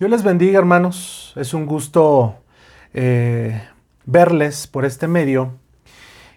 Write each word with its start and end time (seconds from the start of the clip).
Dios 0.00 0.10
les 0.10 0.22
bendiga, 0.22 0.58
hermanos. 0.58 1.34
Es 1.36 1.52
un 1.52 1.66
gusto 1.66 2.36
eh, 2.94 3.68
verles 4.06 4.66
por 4.66 4.86
este 4.86 5.06
medio. 5.06 5.52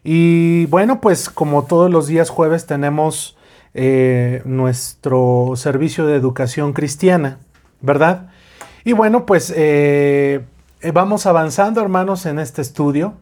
Y 0.04 0.66
bueno, 0.66 1.00
pues 1.00 1.30
como 1.30 1.64
todos 1.64 1.90
los 1.90 2.08
días 2.08 2.30
jueves 2.30 2.66
tenemos 2.66 3.38
eh, 3.74 4.42
nuestro 4.44 5.54
servicio 5.56 6.06
de 6.06 6.18
educación 6.18 6.74
cristiana, 6.74 7.40
¿verdad? 7.80 8.32
Y 8.84 8.92
bueno, 8.92 9.26
pues 9.26 9.54
eh, 9.56 10.44
vamos 10.94 11.26
avanzando, 11.26 11.80
hermanos, 11.80 12.26
en 12.26 12.40
este 12.40 12.62
estudio. 12.62 13.14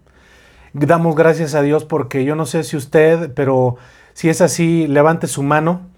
Damos 0.74 1.16
gracias 1.16 1.54
a 1.54 1.62
Dios 1.62 1.86
porque 1.86 2.24
yo 2.24 2.36
no 2.36 2.48
sé 2.48 2.64
si 2.64 2.78
usted, 2.78 3.32
pero 3.36 3.78
si 4.14 4.30
es 4.30 4.42
así, 4.42 4.88
levante 4.88 5.28
su 5.28 5.44
mano. 5.44 5.91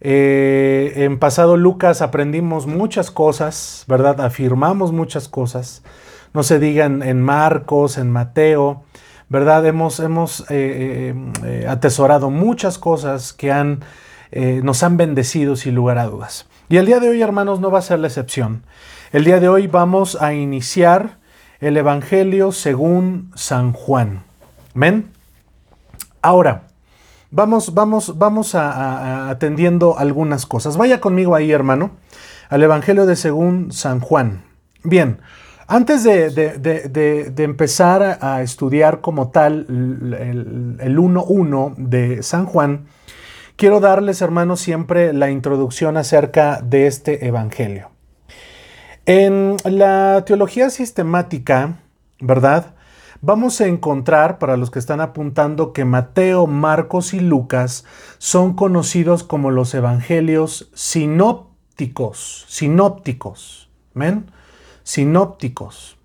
Eh, 0.00 0.92
en 0.96 1.18
pasado 1.18 1.56
Lucas 1.56 2.02
aprendimos 2.02 2.66
muchas 2.66 3.10
cosas, 3.10 3.84
¿verdad? 3.88 4.20
Afirmamos 4.20 4.92
muchas 4.92 5.28
cosas. 5.28 5.82
No 6.34 6.42
se 6.42 6.58
digan 6.58 7.02
en 7.02 7.20
Marcos, 7.20 7.98
en 7.98 8.10
Mateo, 8.10 8.84
¿verdad? 9.28 9.66
Hemos, 9.66 9.98
hemos 10.00 10.44
eh, 10.50 11.14
eh, 11.44 11.66
atesorado 11.68 12.30
muchas 12.30 12.78
cosas 12.78 13.32
que 13.32 13.50
han, 13.50 13.80
nos 14.62 14.82
han 14.82 14.98
bendecido 14.98 15.56
sin 15.56 15.74
lugar 15.74 15.98
a 15.98 16.04
dudas. 16.04 16.46
Y 16.68 16.76
el 16.76 16.86
día 16.86 17.00
de 17.00 17.08
hoy, 17.08 17.22
hermanos, 17.22 17.60
no 17.60 17.70
va 17.70 17.78
a 17.78 17.82
ser 17.82 17.98
la 17.98 18.08
excepción. 18.08 18.62
El 19.10 19.24
día 19.24 19.40
de 19.40 19.48
hoy 19.48 19.66
vamos 19.66 20.20
a 20.20 20.34
iniciar 20.34 21.16
el 21.60 21.76
Evangelio 21.78 22.52
según 22.52 23.32
San 23.34 23.72
Juan. 23.72 24.22
¿Ven? 24.74 25.10
Ahora, 26.20 26.67
Vamos, 27.30 27.74
vamos, 27.74 28.16
vamos 28.16 28.54
a, 28.54 29.28
atendiendo 29.28 29.98
algunas 29.98 30.46
cosas. 30.46 30.76
Vaya 30.78 31.00
conmigo 31.00 31.34
ahí, 31.34 31.52
hermano, 31.52 31.90
al 32.48 32.62
Evangelio 32.62 33.04
de 33.04 33.16
según 33.16 33.70
San 33.70 34.00
Juan. 34.00 34.44
Bien, 34.82 35.18
antes 35.66 36.04
de, 36.04 37.34
empezar 37.36 38.18
a 38.22 38.40
estudiar 38.40 39.02
como 39.02 39.28
tal 39.30 39.66
el 39.68 40.98
1.1 40.98 41.74
de 41.76 42.22
San 42.22 42.46
Juan, 42.46 42.86
quiero 43.56 43.80
darles, 43.80 44.22
hermanos, 44.22 44.60
siempre 44.60 45.12
la 45.12 45.30
introducción 45.30 45.98
acerca 45.98 46.62
de 46.62 46.86
este 46.86 47.26
Evangelio. 47.26 47.90
En 49.04 49.58
la 49.64 50.24
teología 50.26 50.70
sistemática, 50.70 51.80
¿verdad? 52.20 52.74
Vamos 53.20 53.60
a 53.60 53.66
encontrar, 53.66 54.38
para 54.38 54.56
los 54.56 54.70
que 54.70 54.78
están 54.78 55.00
apuntando, 55.00 55.72
que 55.72 55.84
Mateo, 55.84 56.46
Marcos 56.46 57.14
y 57.14 57.20
Lucas 57.20 57.84
son 58.18 58.54
conocidos 58.54 59.22
como 59.24 59.50
los 59.50 59.74
evangelios 59.74 60.70
sinópticos. 60.74 62.44
Sinópticos. 62.48 63.70
¿Ven? 63.94 64.30
Sinópticos. 64.82 65.96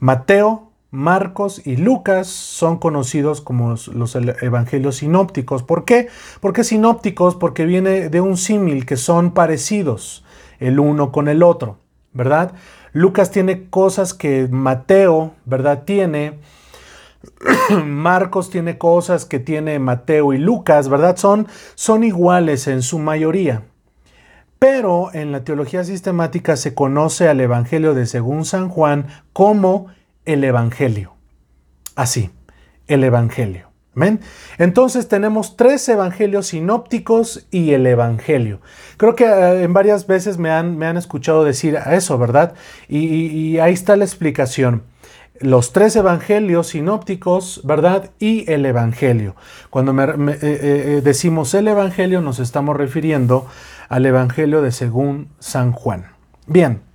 Mateo, 0.00 0.68
Marcos 0.90 1.66
y 1.66 1.76
Lucas 1.76 2.28
son 2.28 2.78
conocidos 2.78 3.42
como 3.42 3.74
los 3.92 4.14
evangelios 4.14 4.96
sinópticos. 4.96 5.62
¿Por 5.62 5.84
qué? 5.84 6.08
Porque 6.40 6.64
sinópticos, 6.64 7.34
porque 7.34 7.66
viene 7.66 8.08
de 8.08 8.20
un 8.22 8.38
símil 8.38 8.86
que 8.86 8.96
son 8.96 9.32
parecidos 9.32 10.24
el 10.60 10.80
uno 10.80 11.12
con 11.12 11.28
el 11.28 11.42
otro, 11.42 11.78
¿verdad? 12.14 12.54
Lucas 12.92 13.30
tiene 13.30 13.68
cosas 13.68 14.14
que 14.14 14.48
Mateo, 14.50 15.34
¿verdad? 15.44 15.84
Tiene. 15.84 16.38
Marcos 17.84 18.50
tiene 18.50 18.78
cosas 18.78 19.24
que 19.24 19.38
tiene 19.38 19.78
Mateo 19.78 20.32
y 20.32 20.38
Lucas, 20.38 20.88
¿verdad? 20.88 21.16
Son, 21.16 21.48
son 21.74 22.04
iguales 22.04 22.66
en 22.68 22.82
su 22.82 22.98
mayoría. 22.98 23.62
Pero 24.58 25.10
en 25.12 25.30
la 25.30 25.44
teología 25.44 25.84
sistemática 25.84 26.56
se 26.56 26.74
conoce 26.74 27.28
al 27.28 27.40
Evangelio 27.40 27.94
de 27.94 28.06
según 28.06 28.44
San 28.44 28.68
Juan 28.68 29.06
como 29.32 29.86
el 30.24 30.42
Evangelio. 30.42 31.14
Así, 31.94 32.30
el 32.88 33.04
Evangelio. 33.04 33.67
Entonces 34.58 35.08
tenemos 35.08 35.56
tres 35.56 35.88
evangelios 35.88 36.48
sinópticos 36.48 37.46
y 37.50 37.72
el 37.72 37.86
evangelio. 37.86 38.60
Creo 38.96 39.14
que 39.14 39.24
eh, 39.24 39.62
en 39.62 39.72
varias 39.72 40.06
veces 40.06 40.38
me 40.38 40.50
han, 40.50 40.76
me 40.76 40.86
han 40.86 40.96
escuchado 40.96 41.44
decir 41.44 41.78
eso, 41.90 42.18
¿verdad? 42.18 42.54
Y, 42.88 43.58
ahí 43.58 43.72
está 43.72 43.96
la 43.96 44.04
explicación. 44.04 44.82
Los 45.40 45.72
tres 45.72 45.94
evangelios 45.94 46.68
sinópticos, 46.68 47.60
¿verdad? 47.64 48.10
Y 48.18 48.50
el 48.50 48.66
evangelio. 48.66 49.36
Cuando 49.70 49.92
eh, 50.02 50.38
eh, 50.42 51.00
decimos 51.04 51.54
el 51.54 51.68
evangelio 51.68 52.20
nos 52.20 52.40
estamos 52.40 52.76
refiriendo 52.76 53.46
al 53.88 54.04
evangelio 54.04 54.62
de 54.62 54.72
según 54.72 55.28
San 55.38 55.72
Juan. 55.72 56.06
Bien. 56.46 56.87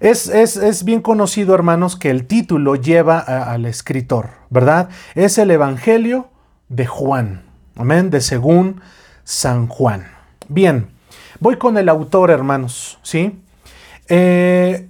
Es, 0.00 0.84
bien 0.84 1.00
conocido, 1.00 1.54
hermanos, 1.54 1.96
que 1.96 2.10
el 2.10 2.26
título 2.26 2.76
lleva 2.76 3.18
al 3.18 3.64
escritor, 3.64 4.30
¿verdad? 4.50 4.90
Es 5.14 5.38
el 5.38 5.50
Evangelio 5.50 6.28
de 6.68 6.86
Juan, 6.86 7.44
amén, 7.76 8.10
de 8.10 8.20
según 8.20 8.82
San 9.24 9.68
Juan. 9.68 10.06
Bien, 10.48 10.88
voy 11.40 11.56
con 11.56 11.78
el 11.78 11.88
autor, 11.88 12.30
hermanos, 12.30 12.98
¿sí? 13.02 13.40
Eh, 14.08 14.88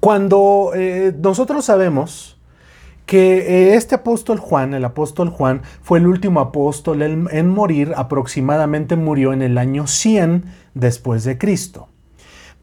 cuando 0.00 0.72
eh, 0.74 1.14
nosotros 1.16 1.64
sabemos 1.64 2.36
que 3.06 3.38
eh, 3.38 3.74
este 3.74 3.94
apóstol 3.94 4.38
Juan, 4.38 4.74
el 4.74 4.84
apóstol 4.84 5.30
Juan, 5.30 5.62
fue 5.82 5.98
el 5.98 6.06
último 6.06 6.40
apóstol 6.40 7.02
en, 7.02 7.28
en 7.30 7.48
morir, 7.48 7.94
aproximadamente 7.96 8.96
murió 8.96 9.32
en 9.32 9.42
el 9.42 9.58
año 9.58 9.86
100 9.86 10.44
después 10.74 11.24
de 11.24 11.38
Cristo. 11.38 11.88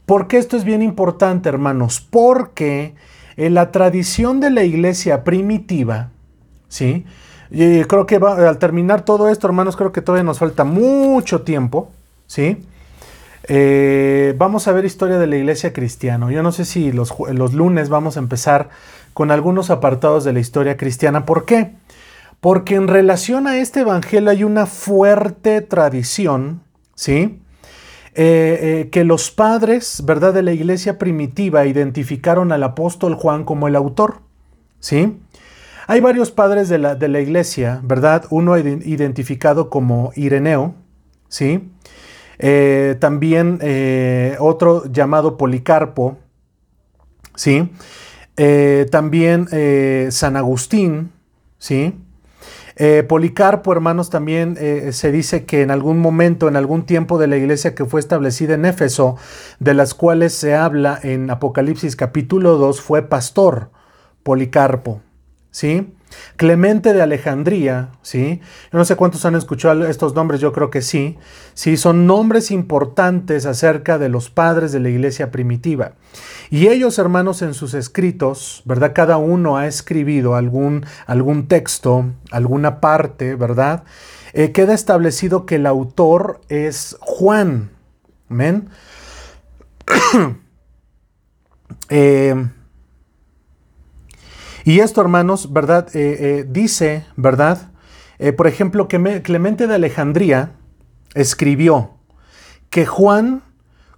¿Por 0.05 0.27
qué 0.27 0.37
esto 0.37 0.55
es 0.55 0.63
bien 0.63 0.81
importante, 0.81 1.49
hermanos? 1.49 1.99
Porque 1.99 2.93
en 3.37 3.53
la 3.53 3.71
tradición 3.71 4.39
de 4.39 4.51
la 4.51 4.63
iglesia 4.63 5.23
primitiva, 5.23 6.09
¿sí? 6.67 7.05
Y 7.51 7.83
creo 7.83 8.05
que 8.05 8.15
al 8.15 8.57
terminar 8.57 9.03
todo 9.03 9.29
esto, 9.29 9.47
hermanos, 9.47 9.75
creo 9.75 9.91
que 9.91 10.01
todavía 10.01 10.23
nos 10.23 10.39
falta 10.39 10.63
mucho 10.63 11.41
tiempo, 11.41 11.91
¿sí? 12.27 12.65
Eh, 13.47 14.33
vamos 14.37 14.67
a 14.67 14.71
ver 14.71 14.85
historia 14.85 15.17
de 15.17 15.27
la 15.27 15.37
iglesia 15.37 15.73
cristiana. 15.73 16.31
Yo 16.31 16.41
no 16.43 16.51
sé 16.51 16.65
si 16.65 16.91
los, 16.91 17.13
los 17.31 17.53
lunes 17.53 17.89
vamos 17.89 18.17
a 18.17 18.19
empezar 18.19 18.69
con 19.13 19.31
algunos 19.31 19.69
apartados 19.69 20.23
de 20.23 20.33
la 20.33 20.39
historia 20.39 20.77
cristiana. 20.77 21.25
¿Por 21.25 21.45
qué? 21.45 21.73
Porque 22.41 22.75
en 22.75 22.87
relación 22.87 23.47
a 23.47 23.57
este 23.57 23.81
evangelio 23.81 24.29
hay 24.29 24.43
una 24.43 24.65
fuerte 24.65 25.61
tradición, 25.61 26.61
¿sí? 26.95 27.39
Eh, 28.17 28.59
eh, 28.61 28.89
que 28.91 29.03
los 29.03 29.29
padres, 29.29 30.01
¿verdad?, 30.05 30.33
de 30.33 30.41
la 30.41 30.53
iglesia 30.53 30.97
primitiva 30.97 31.65
identificaron 31.65 32.53
al 32.53 32.63
apóstol 32.63 33.13
Juan 33.15 33.43
como 33.43 33.67
el 33.67 33.75
autor, 33.75 34.21
¿sí? 34.79 35.19
Hay 35.87 35.99
varios 35.99 36.31
padres 36.31 36.69
de 36.69 36.77
la, 36.77 36.95
de 36.95 37.09
la 37.09 37.19
iglesia, 37.19 37.81
¿verdad? 37.83 38.23
Uno 38.29 38.57
identificado 38.57 39.69
como 39.69 40.13
Ireneo, 40.15 40.75
¿sí? 41.27 41.69
Eh, 42.39 42.95
también 43.01 43.59
otro 44.39 44.89
llamado 44.89 45.37
Policarpo, 45.37 46.17
¿sí? 47.35 47.69
también 48.91 49.47
San 50.11 50.37
Agustín, 50.37 51.11
¿sí? 51.57 51.93
Eh, 52.77 53.03
Policarpo, 53.07 53.71
hermanos, 53.71 54.09
también 54.09 54.57
eh, 54.59 54.91
se 54.91 55.11
dice 55.11 55.45
que 55.45 55.61
en 55.61 55.71
algún 55.71 55.99
momento, 55.99 56.47
en 56.47 56.57
algún 56.57 56.85
tiempo 56.85 57.17
de 57.17 57.27
la 57.27 57.37
iglesia 57.37 57.73
que 57.73 57.85
fue 57.85 57.99
establecida 58.01 58.55
en 58.55 58.65
Éfeso, 58.65 59.15
de 59.59 59.73
las 59.73 59.93
cuales 59.93 60.33
se 60.33 60.55
habla 60.55 60.99
en 61.01 61.29
Apocalipsis 61.29 61.95
capítulo 61.95 62.57
2, 62.57 62.81
fue 62.81 63.03
pastor 63.03 63.69
Policarpo. 64.23 65.01
¿Sí? 65.51 65.93
Clemente 66.37 66.93
de 66.93 67.01
Alejandría, 67.01 67.89
¿sí? 68.01 68.41
Yo 68.71 68.77
no 68.77 68.85
sé 68.85 68.95
cuántos 68.95 69.25
han 69.25 69.35
escuchado 69.35 69.85
estos 69.85 70.15
nombres, 70.15 70.41
yo 70.41 70.51
creo 70.53 70.69
que 70.69 70.81
sí. 70.81 71.17
Sí, 71.53 71.77
son 71.77 72.07
nombres 72.07 72.51
importantes 72.51 73.45
acerca 73.45 73.97
de 73.97 74.09
los 74.09 74.29
padres 74.29 74.71
de 74.71 74.79
la 74.81 74.89
iglesia 74.89 75.31
primitiva. 75.31 75.93
Y 76.49 76.67
ellos, 76.67 76.99
hermanos, 76.99 77.41
en 77.41 77.53
sus 77.53 77.73
escritos, 77.73 78.61
¿verdad? 78.65 78.91
Cada 78.93 79.17
uno 79.17 79.57
ha 79.57 79.67
escribido 79.67 80.35
algún, 80.35 80.85
algún 81.07 81.47
texto, 81.47 82.05
alguna 82.31 82.81
parte, 82.81 83.35
¿verdad? 83.35 83.83
Eh, 84.33 84.51
queda 84.51 84.73
establecido 84.73 85.45
que 85.45 85.55
el 85.55 85.65
autor 85.65 86.41
es 86.49 86.97
Juan. 86.99 87.71
Amén. 88.29 88.69
eh, 91.89 92.45
y 94.65 94.79
esto, 94.79 94.99
hermanos, 94.99 95.53
¿verdad? 95.53 95.87
Eh, 95.95 96.17
eh, 96.19 96.45
dice, 96.49 97.05
¿verdad? 97.15 97.69
Eh, 98.17 98.33
por 98.33 98.47
ejemplo, 98.47 98.87
que 98.87 99.21
Clemente 99.21 99.67
de 99.67 99.75
Alejandría 99.75 100.53
escribió 101.13 101.91
que 102.71 102.87
Juan, 102.87 103.43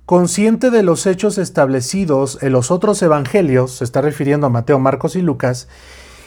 consciente 0.05 0.69
de 0.69 0.83
los 0.83 1.05
hechos 1.05 1.37
establecidos 1.37 2.37
en 2.41 2.51
los 2.51 2.69
otros 2.69 3.01
evangelios, 3.01 3.77
se 3.77 3.85
está 3.85 4.01
refiriendo 4.01 4.47
a 4.47 4.49
Mateo, 4.49 4.77
Marcos 4.77 5.15
y 5.15 5.21
Lucas, 5.21 5.69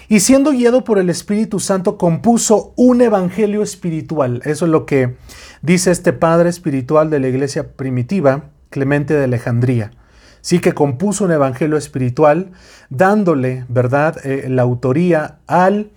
y 0.08 0.20
siendo 0.20 0.52
guiado 0.52 0.84
por 0.84 0.98
el 0.98 1.10
Espíritu 1.10 1.60
Santo, 1.60 1.98
compuso 1.98 2.72
un 2.76 3.02
evangelio 3.02 3.62
espiritual. 3.62 4.40
Eso 4.46 4.64
es 4.64 4.70
lo 4.70 4.86
que 4.86 5.16
dice 5.60 5.90
este 5.90 6.14
padre 6.14 6.48
espiritual 6.48 7.10
de 7.10 7.20
la 7.20 7.28
iglesia 7.28 7.74
primitiva, 7.76 8.44
Clemente 8.70 9.12
de 9.12 9.24
Alejandría. 9.24 9.92
Sí 10.40 10.60
que 10.60 10.72
compuso 10.72 11.24
un 11.24 11.32
evangelio 11.32 11.76
espiritual 11.76 12.52
dándole, 12.88 13.64
¿verdad?, 13.68 14.16
eh, 14.24 14.46
la 14.48 14.62
autoría 14.62 15.38
al 15.46 15.90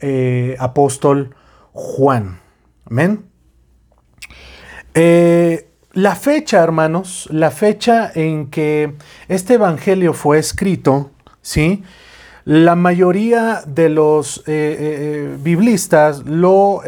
eh, 0.00 0.56
apóstol 0.58 1.34
Juan. 1.72 2.40
Amén. 2.86 3.26
Eh, 4.94 5.68
la 5.92 6.14
fecha, 6.14 6.62
hermanos, 6.62 7.28
la 7.30 7.50
fecha 7.50 8.10
en 8.14 8.48
que 8.48 8.94
este 9.28 9.54
evangelio 9.54 10.12
fue 10.14 10.38
escrito, 10.38 11.10
¿sí? 11.42 11.82
La 12.44 12.74
mayoría 12.74 13.62
de 13.66 13.88
los 13.90 14.38
eh, 14.38 14.42
eh, 14.46 14.76
eh, 14.78 15.36
biblistas 15.42 16.24
lo, 16.24 16.82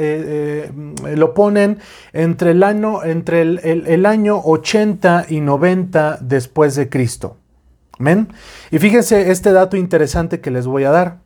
lo, 1.14 1.34
ponen 1.34 1.78
entre, 2.12 2.52
el 2.52 2.62
año, 2.62 3.04
entre 3.04 3.42
el, 3.42 4.06
año 4.06 4.40
80 4.42 5.26
y 5.28 5.40
90 5.40 6.18
después 6.22 6.74
de 6.74 6.88
Cristo. 6.88 7.36
¿Amén? 7.98 8.28
Y 8.70 8.78
fíjense 8.78 9.30
este 9.30 9.52
dato 9.52 9.76
interesante 9.76 10.40
que 10.40 10.50
les 10.50 10.66
voy 10.66 10.84
a 10.84 10.90
dar. 10.90 11.18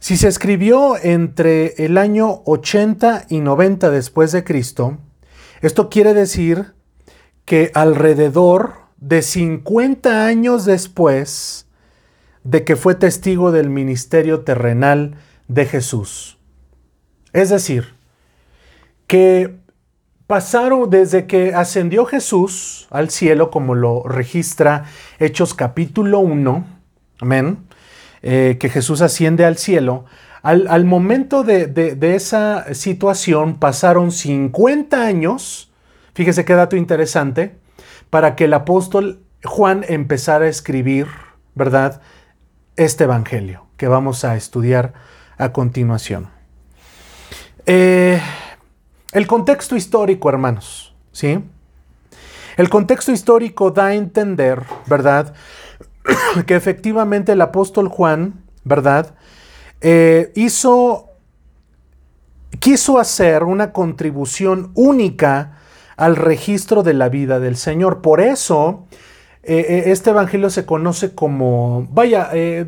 Si 0.00 0.16
se 0.16 0.28
escribió 0.28 0.96
entre 1.02 1.74
el 1.84 1.96
año 1.96 2.42
80 2.44 3.26
y 3.28 3.40
90 3.40 3.90
después 3.90 4.32
de 4.32 4.44
Cristo, 4.44 4.98
esto 5.60 5.88
quiere 5.88 6.14
decir 6.14 6.74
que 7.44 7.70
alrededor 7.74 8.74
de 8.98 9.22
50 9.22 10.26
años 10.26 10.64
después 10.64 11.67
de 12.48 12.64
que 12.64 12.76
fue 12.76 12.94
testigo 12.94 13.52
del 13.52 13.68
ministerio 13.68 14.40
terrenal 14.40 15.16
de 15.48 15.66
Jesús. 15.66 16.38
Es 17.34 17.50
decir, 17.50 17.94
que 19.06 19.58
pasaron 20.26 20.88
desde 20.88 21.26
que 21.26 21.52
ascendió 21.54 22.06
Jesús 22.06 22.88
al 22.90 23.10
cielo, 23.10 23.50
como 23.50 23.74
lo 23.74 24.02
registra 24.02 24.86
Hechos 25.18 25.52
capítulo 25.52 26.20
1, 26.20 26.66
amén, 27.20 27.58
eh, 28.22 28.56
que 28.58 28.70
Jesús 28.70 29.02
asciende 29.02 29.44
al 29.44 29.58
cielo, 29.58 30.06
al, 30.40 30.86
momento 30.86 31.44
de, 31.44 31.66
de, 31.66 32.14
esa 32.14 32.72
situación 32.72 33.58
pasaron 33.58 34.10
50 34.10 35.02
años, 35.04 35.70
fíjese 36.14 36.46
qué 36.46 36.54
dato 36.54 36.76
interesante, 36.76 37.56
para 38.08 38.36
que 38.36 38.44
el 38.44 38.54
apóstol 38.54 39.20
Juan 39.44 39.84
empezara 39.86 40.46
a 40.46 40.48
escribir, 40.48 41.08
¿verdad? 41.54 42.00
Este 42.78 43.04
Evangelio 43.04 43.66
que 43.76 43.88
vamos 43.88 44.24
a 44.24 44.36
estudiar 44.36 44.94
a 45.36 45.52
continuación. 45.52 46.30
Eh, 47.66 48.20
el 49.12 49.26
contexto 49.26 49.76
histórico, 49.76 50.28
hermanos, 50.28 50.94
¿sí? 51.12 51.44
El 52.56 52.68
contexto 52.70 53.12
histórico 53.12 53.72
da 53.72 53.86
a 53.86 53.94
entender, 53.94 54.62
¿verdad? 54.86 55.34
que 56.46 56.54
efectivamente 56.54 57.32
el 57.32 57.40
apóstol 57.40 57.88
Juan, 57.88 58.44
¿verdad? 58.64 59.14
Eh, 59.80 60.32
hizo, 60.36 61.10
quiso 62.60 62.98
hacer 62.98 63.42
una 63.42 63.72
contribución 63.72 64.70
única 64.74 65.58
al 65.96 66.14
registro 66.14 66.84
de 66.84 66.94
la 66.94 67.08
vida 67.08 67.40
del 67.40 67.56
Señor. 67.56 68.02
Por 68.02 68.20
eso, 68.20 68.86
eh, 69.50 69.64
eh, 69.66 69.82
este 69.92 70.10
evangelio 70.10 70.50
se 70.50 70.66
conoce 70.66 71.14
como, 71.14 71.88
vaya, 71.90 72.28
eh, 72.34 72.66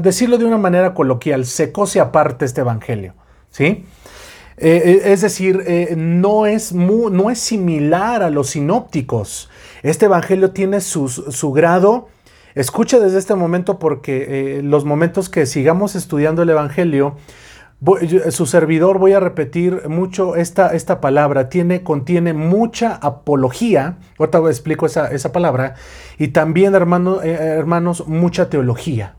decirlo 0.00 0.38
de 0.38 0.46
una 0.46 0.56
manera 0.56 0.94
coloquial, 0.94 1.44
se 1.44 1.72
cose 1.72 2.00
aparte 2.00 2.46
este 2.46 2.62
evangelio, 2.62 3.12
¿sí? 3.50 3.84
es 4.56 5.20
decir, 5.22 5.64
no, 5.96 6.46
es 6.46 6.72
no 6.72 7.30
es 7.30 7.38
similar 7.38 8.22
a 8.22 8.30
los 8.30 8.50
sinópticos. 8.50 9.50
Este 9.82 10.06
evangelio 10.06 10.52
tiene 10.52 10.80
su 10.80 11.52
grado, 11.52 12.08
escucha 12.54 13.00
desde 13.00 13.18
este 13.18 13.34
momento 13.34 13.78
porque 13.78 14.60
los 14.62 14.84
momentos 14.84 15.28
que 15.28 15.46
sigamos 15.46 15.96
estudiando 15.96 16.42
el 16.42 16.50
evangelio, 16.50 17.16
su 18.30 18.46
servidor, 18.46 18.98
voy 18.98 19.12
a 19.12 19.20
repetir 19.20 19.88
mucho 19.88 20.36
esta, 20.36 20.72
esta 20.74 21.00
palabra, 21.00 21.48
tiene, 21.48 21.82
contiene 21.82 22.32
mucha 22.32 22.94
apología, 22.94 23.98
ahorita 24.18 24.38
explico 24.46 24.86
esa, 24.86 25.10
esa 25.10 25.32
palabra, 25.32 25.74
y 26.16 26.28
también, 26.28 26.74
hermano, 26.74 27.22
eh, 27.22 27.32
hermanos, 27.32 28.06
mucha 28.06 28.48
teología. 28.48 29.16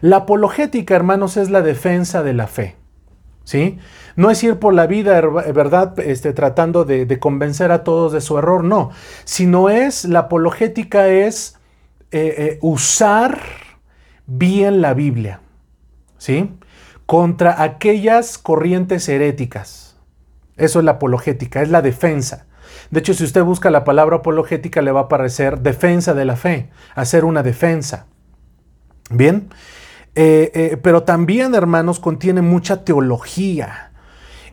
La 0.00 0.18
apologética, 0.18 0.96
hermanos, 0.96 1.36
es 1.36 1.50
la 1.50 1.62
defensa 1.62 2.22
de 2.22 2.34
la 2.34 2.46
fe. 2.46 2.76
¿Sí? 3.44 3.78
No 4.14 4.30
es 4.30 4.42
ir 4.44 4.58
por 4.58 4.74
la 4.74 4.86
vida, 4.86 5.20
¿verdad? 5.20 5.98
Este, 6.00 6.34
tratando 6.34 6.84
de, 6.84 7.18
convencer 7.18 7.72
a 7.72 7.82
todos 7.82 8.12
de 8.12 8.20
su 8.20 8.36
error, 8.36 8.62
no. 8.62 8.90
Sino 9.24 9.70
es, 9.70 10.04
la 10.04 10.20
apologética 10.20 11.08
es 11.08 11.58
eh, 12.10 12.34
eh, 12.36 12.58
usar 12.60 13.40
bien 14.26 14.82
la 14.82 14.92
Biblia. 14.92 15.40
¿Sí? 16.18 16.50
Contra 17.08 17.62
aquellas 17.62 18.36
corrientes 18.36 19.08
heréticas. 19.08 19.96
Eso 20.58 20.80
es 20.80 20.84
la 20.84 20.90
apologética, 20.90 21.62
es 21.62 21.70
la 21.70 21.80
defensa. 21.80 22.44
De 22.90 23.00
hecho, 23.00 23.14
si 23.14 23.24
usted 23.24 23.42
busca 23.42 23.70
la 23.70 23.82
palabra 23.82 24.16
apologética, 24.16 24.82
le 24.82 24.92
va 24.92 25.00
a 25.00 25.02
aparecer 25.04 25.60
defensa 25.60 26.12
de 26.12 26.26
la 26.26 26.36
fe, 26.36 26.68
hacer 26.94 27.24
una 27.24 27.42
defensa. 27.42 28.08
Bien, 29.08 29.48
eh, 30.14 30.50
eh, 30.52 30.76
pero 30.82 31.04
también, 31.04 31.54
hermanos, 31.54 31.98
contiene 31.98 32.42
mucha 32.42 32.84
teología. 32.84 33.90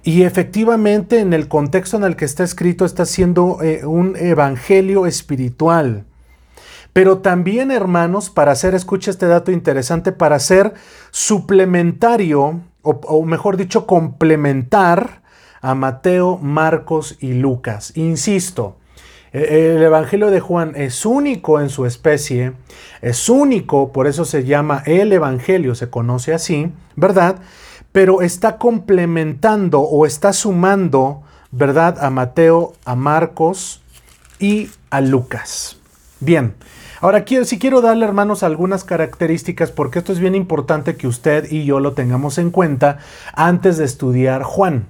Y 0.04 0.22
efectivamente, 0.22 1.20
en 1.20 1.34
el 1.34 1.50
contexto 1.50 1.98
en 1.98 2.06
el 2.06 2.16
que 2.16 2.24
está 2.24 2.46
escrito, 2.46 2.86
está 2.86 3.06
siendo 3.06 3.62
eh, 3.64 3.86
un 3.86 4.16
evangelio 4.16 5.08
espiritual. 5.08 6.06
Pero 6.96 7.18
también, 7.18 7.72
hermanos, 7.72 8.30
para 8.30 8.54
hacer, 8.54 8.74
escucha 8.74 9.12
este 9.12 9.28
dato 9.28 9.52
interesante, 9.52 10.14
para 10.14 10.40
ser 10.40 10.76
suplementario, 11.12 12.62
o, 12.84 13.26
mejor 13.26 13.58
dicho, 13.58 13.86
complementar 13.86 15.22
a 15.60 15.76
Mateo, 15.76 16.38
Marcos 16.38 17.18
y 17.20 17.34
Lucas. 17.34 17.92
Insisto, 17.98 18.78
e, 19.34 19.74
el 19.76 19.84
Evangelio 19.84 20.32
de 20.32 20.40
Juan 20.40 20.72
es 20.78 21.06
único 21.06 21.60
en 21.60 21.68
su 21.68 21.86
especie, 21.86 22.54
es 23.02 23.28
único, 23.28 23.92
por 23.92 24.08
eso 24.08 24.24
se 24.24 24.46
llama 24.46 24.82
el 24.86 25.12
Evangelio, 25.12 25.76
se 25.76 25.90
conoce 25.90 26.34
así, 26.34 26.72
¿verdad? 26.96 27.40
Pero 27.92 28.22
está 28.22 28.58
complementando 28.58 29.82
o 29.82 30.06
está 30.06 30.32
sumando, 30.32 31.24
¿verdad? 31.52 31.98
A 32.02 32.10
Mateo, 32.10 32.72
a 32.86 32.96
Marcos 32.96 33.84
y 34.40 34.70
a 34.92 35.02
Lucas. 35.02 35.82
Bien, 36.20 36.56
Ahora, 37.02 37.26
si 37.44 37.60
quiero 37.60 37.82
darle, 37.82 38.06
hermanos, 38.06 38.42
algunas 38.42 38.84
características, 38.84 39.72
porque 39.72 40.00
esto 40.00 40.12
es 40.12 40.20
bien 40.20 40.34
importante 40.34 40.96
que 40.96 41.08
usted 41.08 41.52
y 41.52 41.64
yo 41.66 41.80
lo 41.80 41.94
tengamos 41.94 42.38
en 42.38 42.50
cuenta 42.50 43.00
antes 43.34 43.78
de 43.78 43.86
estudiar 43.86 44.42
Juan. 44.42 44.88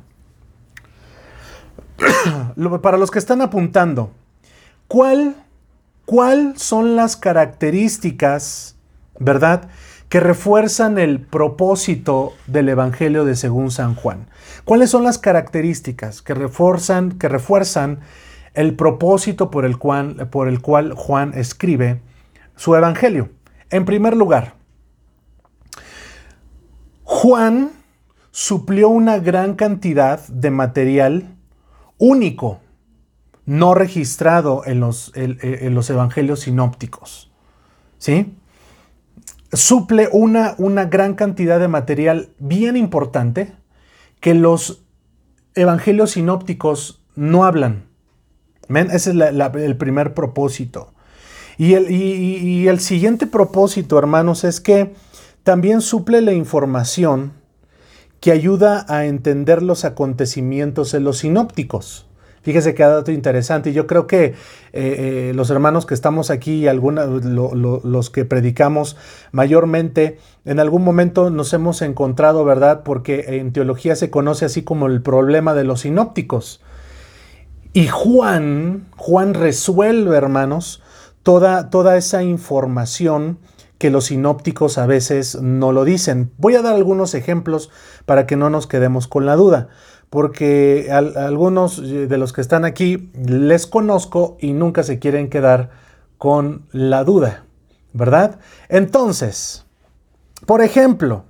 Para 2.81 2.97
los 2.97 3.11
que 3.11 3.19
están 3.19 3.41
apuntando, 3.41 4.11
¿cuál, 4.87 5.35
¿cuál 6.05 6.57
son 6.57 6.95
las 6.95 7.17
características, 7.17 8.77
verdad, 9.19 9.67
que 10.07 10.19
refuerzan 10.19 10.99
el 10.99 11.19
propósito 11.19 12.33
del 12.47 12.69
Evangelio 12.69 13.25
de 13.25 13.35
según 13.35 13.71
San 13.71 13.95
Juan? 13.95 14.27
¿Cuáles 14.63 14.89
son 14.91 15.03
las 15.03 15.17
características 15.17 16.21
que 16.21 16.33
refuerzan, 16.33 17.17
que 17.17 17.27
refuerzan 17.27 17.99
el 18.55 18.75
propósito 18.75 19.51
por 19.51 19.65
el, 19.65 19.77
cual, 19.77 20.93
Juan 20.93 21.33
escribe 21.35 22.01
su 22.55 22.75
evangelio. 22.75 23.29
En 23.69 23.85
primer 23.85 24.15
lugar, 24.15 24.55
Juan 27.03 27.71
suplió 28.31 28.89
una 28.89 29.19
gran 29.19 29.55
cantidad 29.55 30.25
de 30.27 30.51
material 30.51 31.35
único, 31.97 32.59
no 33.45 33.75
registrado 33.75 34.63
en 34.65 34.79
los, 34.79 35.11
en 35.15 35.75
los 35.75 35.89
evangelios 35.89 36.41
sinópticos. 36.41 37.31
¿Sí? 37.97 38.35
Suple 39.51 40.09
una, 40.11 40.55
una 40.57 40.85
gran 40.85 41.13
cantidad 41.13 41.59
de 41.59 41.67
material 41.67 42.29
bien 42.39 42.75
importante 42.75 43.53
que 44.19 44.33
los 44.33 44.83
evangelios 45.55 46.11
sinópticos 46.11 47.05
no 47.15 47.45
hablan. 47.45 47.84
Ese 48.69 49.11
es 49.11 49.15
el 49.55 49.77
primer 49.77 50.13
propósito. 50.13 50.91
Y 51.57 51.73
el, 51.73 52.79
siguiente 52.79 53.27
propósito, 53.27 53.97
hermanos, 53.97 54.43
es 54.43 54.59
que 54.59 54.93
también 55.43 55.81
suple 55.81 56.21
la 56.21 56.33
información 56.33 57.33
que 58.19 58.31
ayuda 58.31 58.85
a 58.89 59.05
entender 59.05 59.61
los 59.61 59.85
acontecimientos 59.85 60.93
en 60.93 61.03
los 61.03 61.19
sinópticos. 61.19 62.07
Fíjese 62.41 62.75
ha 62.83 62.89
dato 62.89 63.11
interesante. 63.11 63.73
Yo 63.73 63.87
creo 63.87 64.05
que 64.05 64.25
eh, 64.25 64.33
eh, 64.73 65.31
los 65.33 65.49
hermanos 65.49 65.87
que 65.87 65.95
estamos 65.95 66.29
aquí 66.29 66.55
y 66.57 66.67
algunos, 66.67 67.25
los 67.25 68.09
que 68.11 68.23
predicamos 68.23 68.97
mayormente, 69.31 70.19
en 70.43 70.59
algún 70.59 70.83
momento 70.83 71.31
nos 71.31 71.53
hemos 71.53 71.81
encontrado, 71.81 72.45
¿verdad? 72.45 72.83
Porque 72.83 73.39
en 73.39 73.51
teología 73.51 73.95
se 73.95 74.11
conoce 74.11 74.45
así 74.45 74.61
como 74.61 74.85
el 74.85 75.01
problema 75.01 75.55
de 75.55 75.63
los 75.63 75.81
sinópticos. 75.81 76.61
Y 77.75 77.89
Juan, 77.89 78.87
Juan 78.95 79.33
resuelve, 79.33 80.15
hermanos, 80.15 80.81
toda, 81.23 81.69
toda 81.69 81.97
esa 81.97 82.23
información 82.23 83.37
que 83.77 83.89
los 83.89 84.05
sinópticos 84.05 84.77
a 84.77 84.85
veces 84.85 85.41
no 85.41 85.73
lo 85.73 85.83
dicen. 85.83 86.31
Voy 86.37 86.55
a 86.55 86.61
dar 86.61 86.73
algunos 86.73 87.13
ejemplos 87.15 87.69
para 88.05 88.25
que 88.27 88.37
no 88.37 88.49
nos 88.49 88.65
quedemos 88.65 89.09
con 89.09 89.25
la 89.25 89.35
duda, 89.35 89.67
porque 90.09 90.87
algunos 90.89 91.81
de 91.81 92.17
los 92.17 92.31
que 92.31 92.39
están 92.39 92.63
aquí 92.63 93.11
les 93.13 93.67
conozco 93.67 94.37
y 94.39 94.53
nunca 94.53 94.83
se 94.83 94.97
quieren 94.97 95.29
quedar 95.29 95.71
con 96.17 96.67
la 96.71 97.03
duda, 97.03 97.43
¿verdad? 97.91 98.39
Entonces, 98.69 99.65
por 100.45 100.61
ejemplo, 100.61 101.25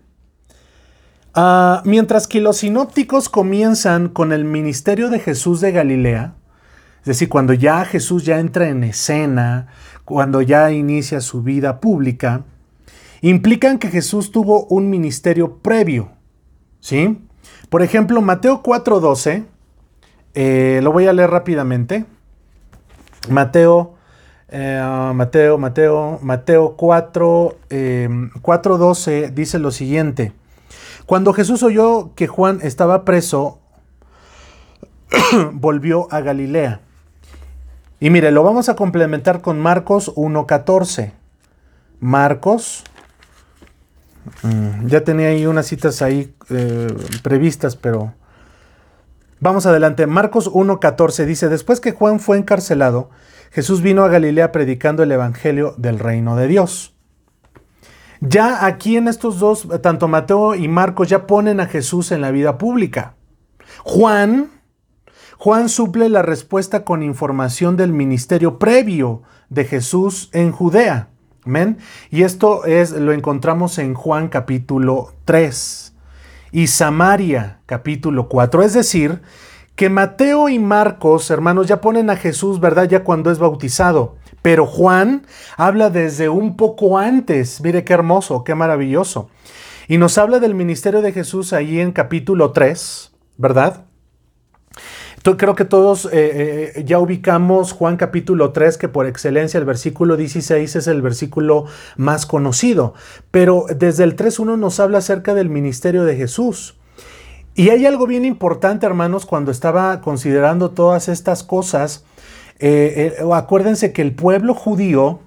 ah, 1.36 1.82
mientras 1.86 2.28
que 2.28 2.42
los 2.42 2.58
sinópticos 2.58 3.30
comienzan 3.30 4.10
con 4.10 4.32
el 4.32 4.46
ministerio 4.46 5.10
de 5.10 5.20
Jesús 5.20 5.62
de 5.62 5.72
Galilea, 5.72 6.34
es 7.00 7.06
decir, 7.06 7.30
cuando 7.30 7.54
ya 7.54 7.86
Jesús 7.86 8.26
ya 8.26 8.40
entra 8.40 8.68
en 8.68 8.84
escena, 8.84 9.68
cuando 10.06 10.42
ya 10.42 10.72
inicia 10.72 11.22
su 11.22 11.44
vida 11.44 11.80
pública, 11.80 12.46
implican 13.22 13.78
que 13.78 13.90
Jesús 13.90 14.32
tuvo 14.32 14.66
un 14.66 14.90
ministerio 14.90 15.58
previo. 15.60 16.10
¿Sí? 16.80 17.20
Por 17.70 17.82
ejemplo, 17.82 18.22
Mateo 18.22 18.62
4:12, 18.64 19.46
eh, 20.34 20.80
lo 20.84 20.92
voy 20.92 21.08
a 21.08 21.14
leer 21.14 21.30
rápidamente. 21.30 22.06
Mateo, 23.30 23.96
eh, 24.50 24.82
Mateo, 25.14 25.58
Mateo, 25.58 26.20
Mateo 26.22 26.76
4, 26.78 27.58
4:12 28.42 29.12
eh, 29.12 29.32
dice 29.34 29.60
lo 29.60 29.72
siguiente. 29.72 30.34
Cuando 31.06 31.34
Jesús 31.34 31.64
oyó 31.64 32.12
que 32.16 32.28
Juan 32.28 32.60
estaba 32.62 33.06
preso, 33.06 33.60
volvió 35.54 36.08
a 36.12 36.22
Galilea 36.22 36.82
y 38.00 38.10
mire, 38.10 38.32
lo 38.32 38.44
vamos 38.44 38.68
a 38.70 38.76
complementar 38.76 39.42
con 39.42 39.60
Marcos 39.60 40.14
1.14. 40.16 41.14
Marcos, 42.02 42.84
mm, 44.44 44.88
ya 44.88 45.04
tenía 45.04 45.30
ahí 45.30 45.46
unas 45.46 45.66
citas 45.68 46.02
ahí 46.02 46.36
eh, 46.50 46.94
previstas, 47.24 47.76
pero 47.78 48.14
vamos 49.40 49.66
adelante. 49.66 50.08
Marcos 50.08 50.52
1.14 50.52 51.26
dice, 51.26 51.48
después 51.48 51.80
que 51.80 51.94
Juan 51.94 52.20
fue 52.20 52.38
encarcelado, 52.38 53.10
Jesús 53.52 53.82
vino 53.82 54.04
a 54.04 54.10
Galilea 54.10 54.52
predicando 54.52 55.02
el 55.04 55.12
Evangelio 55.12 55.74
del 55.78 56.00
reino 56.00 56.36
de 56.36 56.48
Dios. 56.48 56.95
Ya 58.28 58.66
aquí 58.66 58.98
en 58.98 59.08
estos 59.08 59.40
dos, 59.40 59.68
tanto 59.82 60.08
Mateo 60.08 60.56
y 60.56 60.68
Marcos 60.68 61.10
ya 61.10 61.28
ponen 61.28 61.60
a 61.60 61.68
Jesús 61.68 62.12
en 62.12 62.22
la 62.22 62.32
vida 62.32 62.58
pública. 62.58 63.16
Juan 63.84 64.50
Juan 65.38 65.70
suple 65.70 66.10
la 66.10 66.22
respuesta 66.22 66.86
con 66.86 67.04
información 67.04 67.76
del 67.78 67.92
ministerio 67.92 68.58
previo 68.58 69.22
de 69.50 69.66
Jesús 69.66 70.30
en 70.34 70.52
Judea. 70.52 71.10
Amén. 71.46 71.78
Y 72.10 72.24
esto 72.24 72.66
es 72.66 72.92
lo 72.92 73.12
encontramos 73.12 73.78
en 73.78 73.94
Juan 73.94 74.30
capítulo 74.30 75.14
3 75.26 75.94
y 76.52 76.68
Samaria 76.68 77.60
capítulo 77.66 78.30
4, 78.30 78.64
es 78.64 78.74
decir, 78.74 79.22
que 79.76 79.90
Mateo 79.90 80.48
y 80.48 80.58
Marcos, 80.58 81.30
hermanos, 81.30 81.68
ya 81.68 81.82
ponen 81.82 82.10
a 82.10 82.16
Jesús, 82.16 82.62
¿verdad? 82.62 82.88
Ya 82.88 83.04
cuando 83.04 83.30
es 83.30 83.40
bautizado. 83.40 84.16
Pero 84.46 84.68
Juan 84.68 85.26
habla 85.58 85.90
desde 85.90 86.30
un 86.30 86.56
poco 86.56 87.00
antes. 87.00 87.62
Mire 87.64 87.84
qué 87.84 87.94
hermoso, 87.94 88.44
qué 88.44 88.54
maravilloso. 88.54 89.28
Y 89.88 89.98
nos 89.98 90.20
habla 90.20 90.38
del 90.38 90.54
ministerio 90.54 91.02
de 91.02 91.14
Jesús 91.14 91.52
ahí 91.52 91.80
en 91.80 91.92
capítulo 91.92 92.52
3, 92.52 93.12
¿verdad? 93.38 93.86
creo 95.36 95.56
que 95.56 95.66
todos 95.66 96.06
eh, 96.06 96.74
eh, 96.76 96.84
ya 96.86 97.00
ubicamos 97.00 97.72
Juan 97.72 97.98
capítulo 97.98 98.52
3, 98.52 98.78
que 98.78 98.88
por 98.88 99.08
excelencia 99.08 99.58
el 99.58 99.66
versículo 99.66 100.16
16 100.16 100.76
es 100.76 100.86
el 100.86 101.02
versículo 101.02 101.66
más 101.98 102.28
conocido, 102.28 102.94
pero 103.32 103.66
desde 103.76 104.04
el 104.04 104.16
3.1 104.16 104.60
nos 104.60 104.80
habla 104.80 105.00
acerca 105.00 105.34
del 105.34 105.50
ministerio 105.50 106.04
de 106.04 106.18
Jesús. 106.18 106.78
Y 107.56 107.70
hay 107.70 107.88
algo 107.88 108.06
bien 108.06 108.26
importante, 108.26 108.86
hermanos, 108.86 109.26
cuando 109.26 109.50
estaba 109.50 110.02
considerando 110.02 110.70
todas 110.70 111.10
estas 111.10 111.42
cosas. 111.42 112.06
Eh, 112.60 113.16
acuérdense 113.34 113.92
que 113.92 114.02
el 114.02 114.14
pueblo 114.14 114.54
judío 114.54 115.20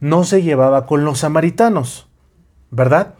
no 0.00 0.24
se 0.24 0.42
llevaba 0.42 0.86
con 0.86 1.04
los 1.04 1.20
samaritanos, 1.20 2.08
¿verdad? 2.70 3.14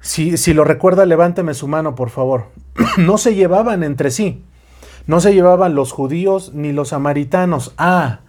Si, 0.00 0.36
si 0.36 0.54
lo 0.54 0.64
recuerda, 0.64 1.06
levánteme 1.06 1.54
su 1.54 1.68
mano, 1.68 1.94
por 1.94 2.10
favor. 2.10 2.46
no 2.98 3.18
se 3.18 3.34
llevaban 3.34 3.82
entre 3.82 4.10
sí. 4.10 4.42
No 5.06 5.20
se 5.20 5.34
llevaban 5.34 5.74
los 5.74 5.92
judíos 5.92 6.52
ni 6.54 6.72
los 6.72 6.88
samaritanos. 6.90 7.74
Ah, 7.76 8.20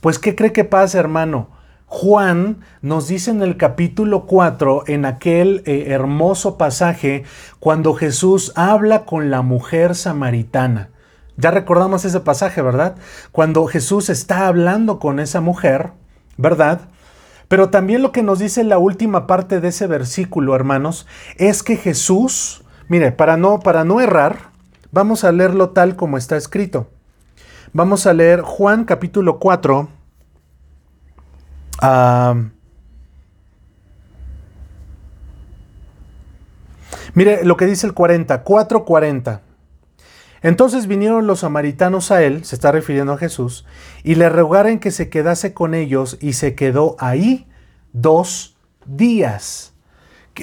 pues 0.00 0.18
¿qué 0.18 0.34
cree 0.34 0.52
que 0.52 0.64
pasa, 0.64 0.98
hermano? 0.98 1.48
Juan 1.86 2.58
nos 2.82 3.08
dice 3.08 3.30
en 3.30 3.42
el 3.42 3.56
capítulo 3.56 4.26
4, 4.26 4.84
en 4.88 5.06
aquel 5.06 5.62
eh, 5.64 5.86
hermoso 5.88 6.58
pasaje, 6.58 7.24
cuando 7.60 7.94
Jesús 7.94 8.52
habla 8.56 9.04
con 9.04 9.30
la 9.30 9.40
mujer 9.42 9.94
samaritana. 9.94 10.90
Ya 11.38 11.50
recordamos 11.50 12.04
ese 12.04 12.20
pasaje, 12.20 12.60
¿verdad? 12.60 12.96
Cuando 13.32 13.66
Jesús 13.66 14.10
está 14.10 14.46
hablando 14.46 14.98
con 14.98 15.20
esa 15.20 15.40
mujer, 15.40 15.92
¿verdad? 16.36 16.82
Pero 17.48 17.70
también 17.70 18.02
lo 18.02 18.12
que 18.12 18.22
nos 18.22 18.38
dice 18.38 18.62
la 18.62 18.76
última 18.76 19.26
parte 19.26 19.60
de 19.60 19.68
ese 19.68 19.86
versículo, 19.86 20.54
hermanos, 20.54 21.06
es 21.36 21.62
que 21.62 21.76
Jesús, 21.76 22.62
mire, 22.88 23.12
para 23.12 23.38
no, 23.38 23.60
para 23.60 23.84
no 23.84 24.02
errar, 24.02 24.50
Vamos 24.90 25.24
a 25.24 25.32
leerlo 25.32 25.70
tal 25.70 25.96
como 25.96 26.16
está 26.16 26.36
escrito. 26.36 26.88
Vamos 27.72 28.06
a 28.06 28.14
leer 28.14 28.40
Juan 28.40 28.84
capítulo 28.84 29.38
4. 29.38 29.88
mire 37.14 37.44
lo 37.44 37.56
que 37.56 37.66
dice 37.66 37.86
el 37.86 37.92
40, 37.92 38.44
4.40. 38.44 39.40
Entonces 40.42 40.86
vinieron 40.86 41.26
los 41.26 41.40
samaritanos 41.40 42.10
a 42.10 42.22
él, 42.22 42.44
se 42.44 42.54
está 42.54 42.72
refiriendo 42.72 43.12
a 43.12 43.18
Jesús, 43.18 43.66
y 44.04 44.14
le 44.14 44.28
rogaron 44.28 44.78
que 44.78 44.90
se 44.90 45.08
quedase 45.08 45.52
con 45.52 45.74
ellos 45.74 46.18
y 46.20 46.34
se 46.34 46.54
quedó 46.54 46.96
ahí 46.98 47.46
dos 47.92 48.56
días. 48.86 49.74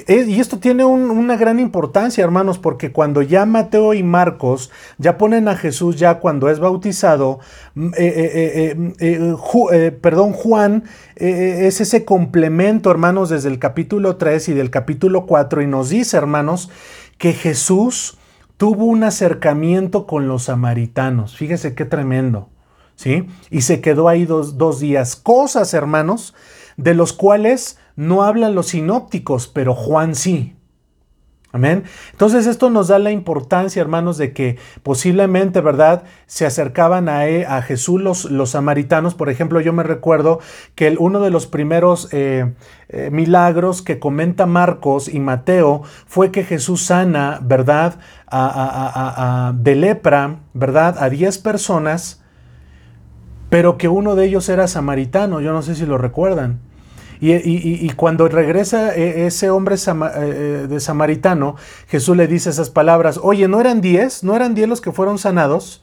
Y 0.08 0.40
esto 0.40 0.58
tiene 0.58 0.84
una 0.84 1.36
gran 1.36 1.58
importancia, 1.58 2.22
hermanos, 2.22 2.58
porque 2.58 2.92
cuando 2.92 3.22
ya 3.22 3.46
Mateo 3.46 3.94
y 3.94 4.02
Marcos 4.02 4.70
ya 4.98 5.16
ponen 5.16 5.48
a 5.48 5.56
Jesús 5.56 5.96
ya 5.96 6.18
cuando 6.18 6.50
es 6.50 6.58
bautizado, 6.58 7.38
mm, 7.74 7.88
eh, 7.96 8.74
eh, 8.98 9.26
eh, 9.72 9.90
perdón, 9.92 10.32
Juan 10.32 10.84
es 11.14 11.80
ese 11.80 12.04
complemento, 12.04 12.90
hermanos, 12.90 13.30
desde 13.30 13.48
el 13.48 13.58
capítulo 13.58 14.16
3 14.16 14.50
y 14.50 14.52
del 14.52 14.70
capítulo 14.70 15.24
4, 15.24 15.62
y 15.62 15.66
nos 15.66 15.88
dice, 15.88 16.18
hermanos, 16.18 16.70
que 17.16 17.32
Jesús 17.32 18.18
tuvo 18.56 18.84
un 18.84 19.04
acercamiento 19.04 20.06
con 20.06 20.28
los 20.28 20.44
samaritanos. 20.44 21.36
Fíjese 21.36 21.74
qué 21.74 21.84
tremendo, 21.84 22.48
¿sí? 22.94 23.26
Y 23.50 23.62
se 23.62 23.80
quedó 23.80 24.08
ahí 24.08 24.24
dos, 24.24 24.58
dos 24.58 24.80
días. 24.80 25.16
Cosas, 25.16 25.74
hermanos, 25.74 26.34
de 26.76 26.94
los 26.94 27.12
cuales 27.12 27.78
no 27.96 28.22
hablan 28.22 28.54
los 28.54 28.68
sinópticos, 28.68 29.48
pero 29.48 29.74
Juan 29.74 30.14
sí. 30.14 30.56
Amén. 31.56 31.84
Entonces 32.12 32.46
esto 32.46 32.68
nos 32.68 32.88
da 32.88 32.98
la 32.98 33.10
importancia, 33.10 33.80
hermanos, 33.80 34.18
de 34.18 34.34
que 34.34 34.58
posiblemente, 34.82 35.62
¿verdad? 35.62 36.02
Se 36.26 36.44
acercaban 36.44 37.08
a, 37.08 37.26
e, 37.28 37.46
a 37.46 37.62
Jesús 37.62 38.28
los, 38.30 38.50
samaritanos. 38.50 39.14
Por 39.14 39.30
ejemplo, 39.30 39.62
yo 39.62 39.72
me 39.72 39.82
recuerdo 39.82 40.38
que 40.74 40.94
uno 40.98 41.20
de 41.20 41.30
los 41.30 41.46
primeros 41.46 42.12
eh, 42.12 42.52
eh, 42.90 43.08
milagros 43.10 43.80
que 43.80 43.98
comenta 43.98 44.44
Marcos 44.44 45.08
y 45.08 45.18
Mateo 45.18 45.80
fue 46.06 46.30
que 46.30 46.44
Jesús 46.44 46.82
sana, 46.82 47.40
¿verdad? 47.42 47.94
De 49.54 49.74
lepra, 49.76 50.40
¿verdad? 50.52 50.96
A 50.98 51.08
10 51.08 51.38
personas, 51.38 52.22
pero 53.48 53.78
que 53.78 53.88
uno 53.88 54.14
de 54.14 54.26
ellos 54.26 54.46
era 54.50 54.68
samaritano. 54.68 55.40
Yo 55.40 55.54
no 55.54 55.62
sé 55.62 55.74
si 55.74 55.86
lo 55.86 55.96
recuerdan. 55.96 56.65
Y, 57.20 57.88
cuando 57.90 58.28
regresa 58.28 58.94
e, 58.94 59.26
ese 59.26 59.50
hombre 59.50 59.76
eh, 59.76 59.88
eh, 59.88 60.66
de 60.68 60.80
samaritano, 60.80 61.56
Jesús 61.88 62.16
le 62.16 62.26
dice 62.26 62.50
esas 62.50 62.70
palabras, 62.70 63.18
oye, 63.22 63.48
¿no 63.48 63.60
eran 63.60 63.80
diez? 63.80 64.22
¿No 64.22 64.36
eran 64.36 64.54
diez 64.54 64.68
los 64.68 64.80
que 64.80 64.92
fueron 64.92 65.18
sanados? 65.18 65.82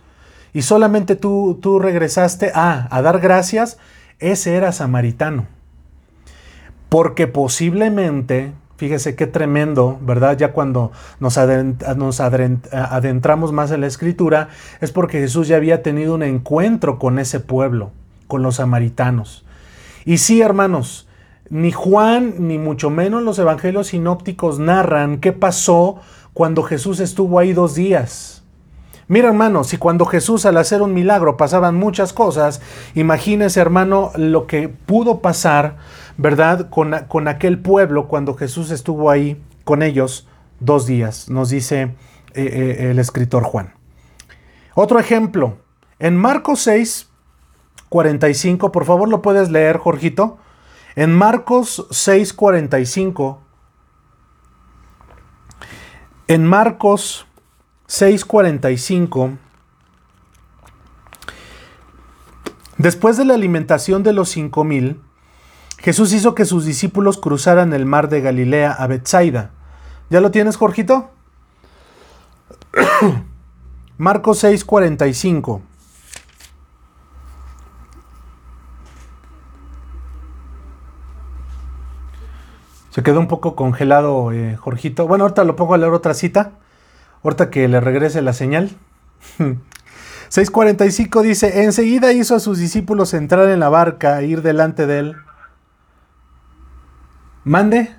Y 0.53 0.61
solamente 0.61 1.15
tú, 1.15 1.57
tú 1.61 1.79
regresaste 1.79 2.51
a, 2.53 2.87
a 2.95 3.01
dar 3.01 3.19
gracias. 3.19 3.77
Ese 4.19 4.55
era 4.55 4.71
samaritano. 4.71 5.47
Porque 6.89 7.25
posiblemente, 7.25 8.53
fíjese 8.77 9.15
qué 9.15 9.25
tremendo, 9.25 9.97
¿verdad? 10.01 10.37
Ya 10.37 10.51
cuando 10.51 10.91
nos 11.19 11.39
adentramos 11.39 13.51
más 13.51 13.71
en 13.71 13.81
la 13.81 13.87
escritura, 13.87 14.49
es 14.79 14.91
porque 14.91 15.19
Jesús 15.19 15.47
ya 15.47 15.55
había 15.55 15.81
tenido 15.81 16.13
un 16.13 16.21
encuentro 16.21 16.99
con 16.99 17.17
ese 17.17 17.39
pueblo, 17.39 17.89
con 18.27 18.43
los 18.43 18.57
samaritanos. 18.57 19.43
Y 20.05 20.19
sí, 20.19 20.41
hermanos, 20.41 21.07
ni 21.53 21.71
Juan, 21.71 22.33
ni 22.39 22.57
mucho 22.57 22.89
menos 22.89 23.21
los 23.21 23.37
evangelios 23.37 23.89
sinópticos 23.89 24.57
narran 24.57 25.19
qué 25.19 25.33
pasó 25.33 25.97
cuando 26.33 26.63
Jesús 26.63 26.99
estuvo 26.99 27.37
ahí 27.37 27.53
dos 27.53 27.75
días. 27.75 28.43
Mira 29.07 29.27
hermano, 29.27 29.63
si 29.63 29.77
cuando 29.77 30.05
Jesús 30.05 30.47
al 30.47 30.57
hacer 30.57 30.81
un 30.81 30.95
milagro 30.95 31.37
pasaban 31.37 31.75
muchas 31.75 32.11
cosas, 32.11 32.59
imagínese 32.95 33.59
hermano 33.59 34.11
lo 34.15 34.47
que 34.47 34.67
pudo 34.67 35.19
pasar, 35.19 35.77
¿verdad? 36.17 36.71
Con, 36.71 36.95
con 37.07 37.27
aquel 37.27 37.59
pueblo 37.59 38.07
cuando 38.07 38.33
Jesús 38.33 38.71
estuvo 38.71 39.11
ahí 39.11 39.39
con 39.63 39.83
ellos 39.83 40.27
dos 40.59 40.87
días, 40.87 41.29
nos 41.29 41.51
dice 41.51 41.81
eh, 41.83 41.91
eh, 42.33 42.89
el 42.89 42.97
escritor 42.97 43.43
Juan. 43.43 43.75
Otro 44.73 44.97
ejemplo, 44.97 45.57
en 45.99 46.17
Marcos 46.17 46.61
6, 46.61 47.11
45, 47.89 48.71
por 48.71 48.85
favor 48.85 49.07
lo 49.07 49.21
puedes 49.21 49.51
leer, 49.51 49.77
Jorgito. 49.77 50.39
En 50.95 51.13
Marcos 51.13 51.87
6, 51.89 52.33
45, 52.33 53.41
en 56.27 56.45
Marcos 56.45 57.25
6:45, 57.87 59.37
después 62.77 63.17
de 63.17 63.25
la 63.25 63.33
alimentación 63.33 64.03
de 64.03 64.13
los 64.13 64.29
cinco 64.29 64.63
mil, 64.63 65.01
Jesús 65.79 66.13
hizo 66.13 66.33
que 66.33 66.45
sus 66.45 66.65
discípulos 66.65 67.17
cruzaran 67.17 67.73
el 67.73 67.85
mar 67.85 68.07
de 68.07 68.21
Galilea 68.21 68.71
a 68.71 68.87
Bethsaida. 68.87 69.51
¿Ya 70.09 70.21
lo 70.21 70.31
tienes, 70.31 70.55
Jorgito? 70.55 71.11
Marcos 73.97 74.43
6:45. 74.43 75.61
Se 82.93 83.01
quedó 83.01 83.19
un 83.19 83.27
poco 83.27 83.55
congelado, 83.55 84.31
eh, 84.31 84.55
Jorgito. 84.55 85.07
Bueno, 85.07 85.23
ahorita 85.23 85.43
lo 85.45 85.55
pongo 85.55 85.73
a 85.73 85.79
leer 85.79 85.93
otra 85.93 86.13
cita. 86.13 86.51
Ahorita 87.23 87.49
que 87.49 87.67
le 87.67 87.79
regrese 87.79 88.21
la 88.21 88.33
señal. 88.33 88.69
6.45 89.39 91.23
dice, 91.23 91.63
enseguida 91.63 92.13
hizo 92.13 92.35
a 92.35 92.39
sus 92.39 92.59
discípulos 92.59 93.15
entrar 93.15 93.49
en 93.49 93.59
la 93.59 93.69
barca 93.69 94.21
e 94.21 94.27
ir 94.27 94.43
delante 94.43 94.85
de 94.85 94.99
él. 94.99 95.15
Mande. 97.43 97.95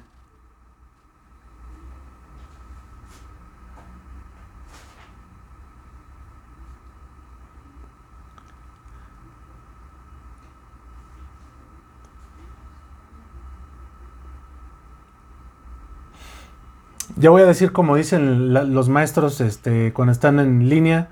Ya 17.16 17.30
voy 17.30 17.42
a 17.42 17.47
decir 17.47 17.71
como 17.73 17.94
dicen 17.94 18.52
los 18.52 18.88
maestros 18.88 19.40
este, 19.40 19.92
cuando 19.92 20.12
están 20.12 20.40
en 20.40 20.68
línea. 20.68 21.11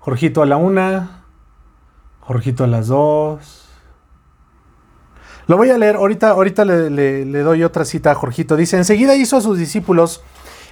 Jorgito 0.00 0.42
a 0.42 0.46
la 0.46 0.56
una, 0.56 1.24
Jorgito 2.20 2.64
a 2.64 2.66
las 2.66 2.88
dos. 2.88 3.68
Lo 5.46 5.56
voy 5.56 5.70
a 5.70 5.78
leer, 5.78 5.96
ahorita, 5.96 6.30
ahorita 6.30 6.64
le, 6.64 7.24
doy 7.42 7.62
otra 7.62 7.84
cita 7.84 8.10
a 8.10 8.14
Jorgito. 8.14 8.56
Dice, 8.56 8.76
enseguida 8.76 9.14
hizo 9.14 9.36
a 9.36 9.40
sus 9.40 9.56
discípulos 9.56 10.22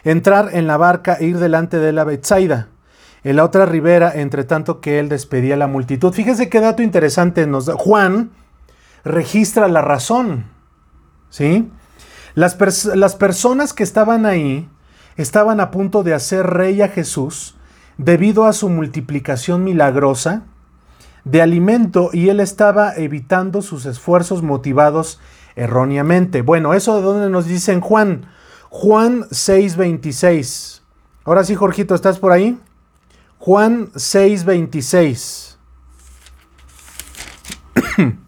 entrar 0.03 0.51
en 0.53 0.67
la 0.67 0.77
barca 0.79 1.15
e 1.15 1.27
ir 1.27 1.39
delante 1.39 1.79
de 1.79 1.93
la 1.93 2.05
Betsaida, 2.05 2.69
en 3.23 3.37
la 3.37 3.45
otra 3.45 3.67
ribera, 3.67 4.13
entre 4.15 4.45
tanto 4.45 4.81
que 4.81 4.99
él 4.99 5.09
despedía 5.09 5.55
a 5.55 5.59
la 5.59 5.67
multitud. 5.67 6.13
Fíjese 6.13 6.49
qué 6.49 6.61
dato 6.61 6.83
interesante 6.83 7.47
nos 7.47 7.67
da. 7.67 7.75
Juan 7.75 8.31
registra 9.05 9.69
la 9.69 9.83
razón, 9.83 10.47
¿sí? 11.31 11.71
Las, 12.35 12.85
las 12.97 13.15
personas 13.15 13.75
que 13.75 13.83
estaban 13.83 14.27
ahí 14.27 14.69
estaban 15.17 15.61
a 15.61 15.71
punto 15.71 16.03
de 16.03 16.15
hacer 16.15 16.47
rey 16.47 16.83
a 16.83 16.89
Jesús 16.89 17.57
debido 17.99 18.45
a 18.45 18.53
su 18.53 18.69
multiplicación 18.69 19.65
milagrosa 19.65 20.43
de 21.25 21.43
alimento 21.43 22.11
y 22.13 22.29
él 22.29 22.41
estaba 22.41 22.95
evitando 22.97 23.63
sus 23.63 23.87
esfuerzos 23.87 24.43
motivados 24.43 25.21
erróneamente. 25.55 26.43
Bueno, 26.43 26.75
eso 26.75 26.97
de 26.97 27.03
donde 27.03 27.31
nos 27.31 27.47
dicen 27.47 27.81
Juan. 27.81 28.27
Juan 28.71 29.25
6:26. 29.31 30.83
Ahora 31.25 31.45
sí, 31.45 31.55
Jorgito, 31.55 31.95
¿estás 31.95 32.19
por 32.19 32.33
ahí? 32.33 32.59
Juan 33.39 33.93
6:26. 33.93 35.57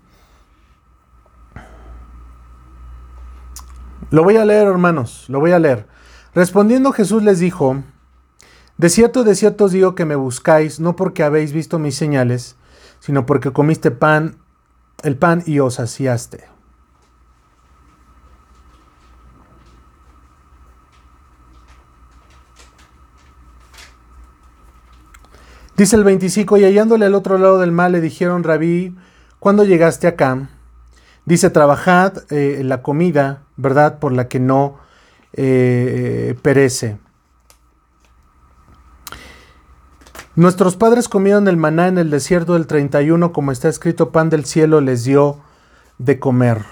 Lo 4.11 4.23
voy 4.23 4.37
a 4.37 4.44
leer, 4.44 4.68
hermanos, 4.68 5.25
lo 5.29 5.40
voy 5.40 5.51
a 5.51 5.59
leer. 5.59 5.88
Respondiendo 6.35 6.92
Jesús 6.92 7.23
les 7.23 7.38
dijo, 7.38 7.83
De 8.77 8.88
cierto, 8.88 9.23
de 9.23 9.37
cierto 9.37 9.66
os 9.66 9.73
digo 9.73 9.94
que 9.94 10.05
me 10.05 10.16
buscáis, 10.16 10.81
no 10.81 10.97
porque 10.97 11.23
habéis 11.23 11.53
visto 11.53 11.79
mis 11.79 11.94
señales, 11.94 12.57
sino 12.99 13.25
porque 13.25 13.53
comiste 13.53 13.92
pan, 13.92 14.37
el 15.03 15.16
pan 15.16 15.44
y 15.47 15.61
os 15.61 15.75
saciaste. 15.75 16.44
Dice 25.77 25.97
el 25.97 26.05
25, 26.05 26.57
y 26.57 26.64
hallándole 26.64 27.07
al 27.07 27.14
otro 27.14 27.37
lado 27.37 27.59
del 27.59 27.73
mar 27.73 27.90
le 27.90 28.01
dijeron, 28.01 28.44
Rabí, 28.44 28.97
¿cuándo 29.40 29.64
llegaste 29.64 30.07
acá? 30.07 30.49
Dice, 31.27 31.51
trabajad 31.51 32.25
eh, 32.31 32.62
la 32.64 32.83
comida, 32.83 33.42
¿verdad? 33.57 33.99
Por 33.99 34.12
la 34.12 34.29
que 34.29 34.38
no 34.38 34.84
eh, 35.37 36.37
perece. 36.42 36.99
Nuestros 40.37 40.77
padres 40.77 41.09
comieron 41.09 41.47
el 41.47 41.57
maná 41.57 41.87
en 41.87 41.99
el 41.99 42.11
desierto 42.11 42.55
del 42.55 42.66
31, 42.66 43.33
como 43.33 43.53
está 43.53 43.68
escrito, 43.68 44.11
pan 44.11 44.31
del 44.31 44.44
cielo 44.44 44.81
les 44.81 45.05
dio 45.05 45.38
de 45.99 46.18
comer. 46.18 46.64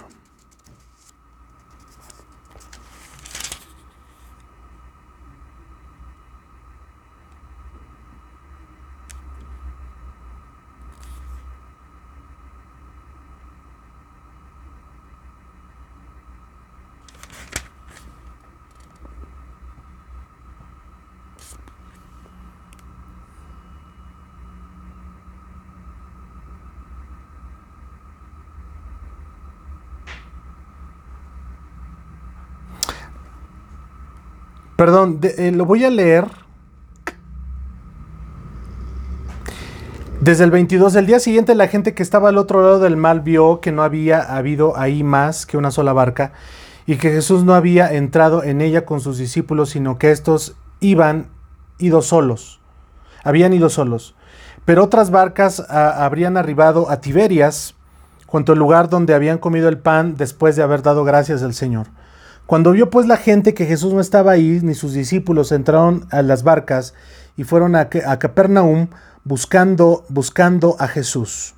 Perdón, 34.82 35.20
eh, 35.22 35.52
lo 35.54 35.64
voy 35.64 35.84
a 35.84 35.90
leer. 35.90 36.26
Desde 40.20 40.42
el 40.42 40.50
22 40.50 40.92
del 40.92 41.06
día 41.06 41.20
siguiente, 41.20 41.54
la 41.54 41.68
gente 41.68 41.94
que 41.94 42.02
estaba 42.02 42.30
al 42.30 42.36
otro 42.36 42.62
lado 42.62 42.80
del 42.80 42.96
mar 42.96 43.22
vio 43.22 43.60
que 43.60 43.70
no 43.70 43.84
había 43.84 44.18
habido 44.18 44.76
ahí 44.76 45.04
más 45.04 45.46
que 45.46 45.56
una 45.56 45.70
sola 45.70 45.92
barca 45.92 46.32
y 46.84 46.96
que 46.96 47.12
Jesús 47.12 47.44
no 47.44 47.54
había 47.54 47.92
entrado 47.92 48.42
en 48.42 48.60
ella 48.60 48.84
con 48.84 48.98
sus 48.98 49.18
discípulos, 49.18 49.70
sino 49.70 49.98
que 49.98 50.10
estos 50.10 50.56
iban 50.80 51.28
ido 51.78 52.02
solos. 52.02 52.58
Habían 53.22 53.52
ido 53.52 53.70
solos. 53.70 54.16
Pero 54.64 54.82
otras 54.82 55.12
barcas 55.12 55.60
habrían 55.60 56.36
arribado 56.36 56.90
a 56.90 57.00
Tiberias, 57.00 57.76
junto 58.26 58.50
al 58.50 58.58
lugar 58.58 58.88
donde 58.88 59.14
habían 59.14 59.38
comido 59.38 59.68
el 59.68 59.78
pan 59.78 60.16
después 60.16 60.56
de 60.56 60.64
haber 60.64 60.82
dado 60.82 61.04
gracias 61.04 61.44
al 61.44 61.54
Señor. 61.54 61.86
Cuando 62.52 62.72
vio 62.72 62.90
pues 62.90 63.06
la 63.06 63.16
gente 63.16 63.54
que 63.54 63.64
Jesús 63.64 63.94
no 63.94 64.00
estaba 64.02 64.32
ahí, 64.32 64.60
ni 64.62 64.74
sus 64.74 64.92
discípulos 64.92 65.52
entraron 65.52 66.06
a 66.10 66.20
las 66.20 66.42
barcas 66.42 66.92
y 67.34 67.44
fueron 67.44 67.74
a, 67.74 67.88
Capernaum 67.88 68.88
buscando, 69.24 70.04
buscando 70.10 70.76
a 70.78 70.86
Jesús. 70.86 71.54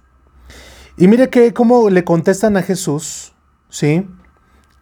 Y 0.96 1.08
mire 1.08 1.30
que 1.30 1.52
cómo 1.52 1.90
le 1.90 2.04
contestan 2.04 2.56
a 2.56 2.62
Jesús, 2.62 3.34
¿sí? 3.68 4.08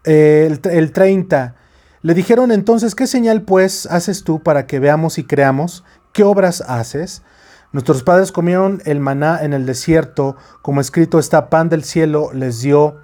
el, 0.03 0.61
el 0.63 0.91
30. 0.91 1.55
Le 2.03 2.13
dijeron 2.13 2.51
entonces, 2.51 2.93
¿qué 2.93 3.07
señal 3.07 3.41
pues 3.41 3.87
haces 3.87 4.23
tú 4.23 4.43
para 4.43 4.67
que 4.67 4.77
veamos 4.77 5.17
y 5.17 5.23
creamos? 5.23 5.83
¿Qué 6.11 6.21
obras 6.21 6.61
haces? 6.67 7.23
Nuestros 7.71 8.03
padres 8.03 8.31
comieron 8.31 8.83
el 8.85 8.99
maná 8.99 9.39
en 9.41 9.53
el 9.53 9.65
desierto, 9.65 10.35
como 10.61 10.79
escrito 10.79 11.17
está, 11.17 11.49
pan 11.49 11.69
del 11.69 11.83
cielo 11.83 12.29
les 12.33 12.61
dio, 12.61 12.97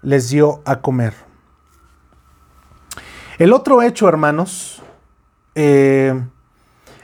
les 0.00 0.30
dio 0.30 0.62
a 0.64 0.80
comer. 0.80 1.23
El 3.38 3.52
otro 3.52 3.82
hecho, 3.82 4.08
hermanos, 4.08 4.82
eh, 5.56 6.22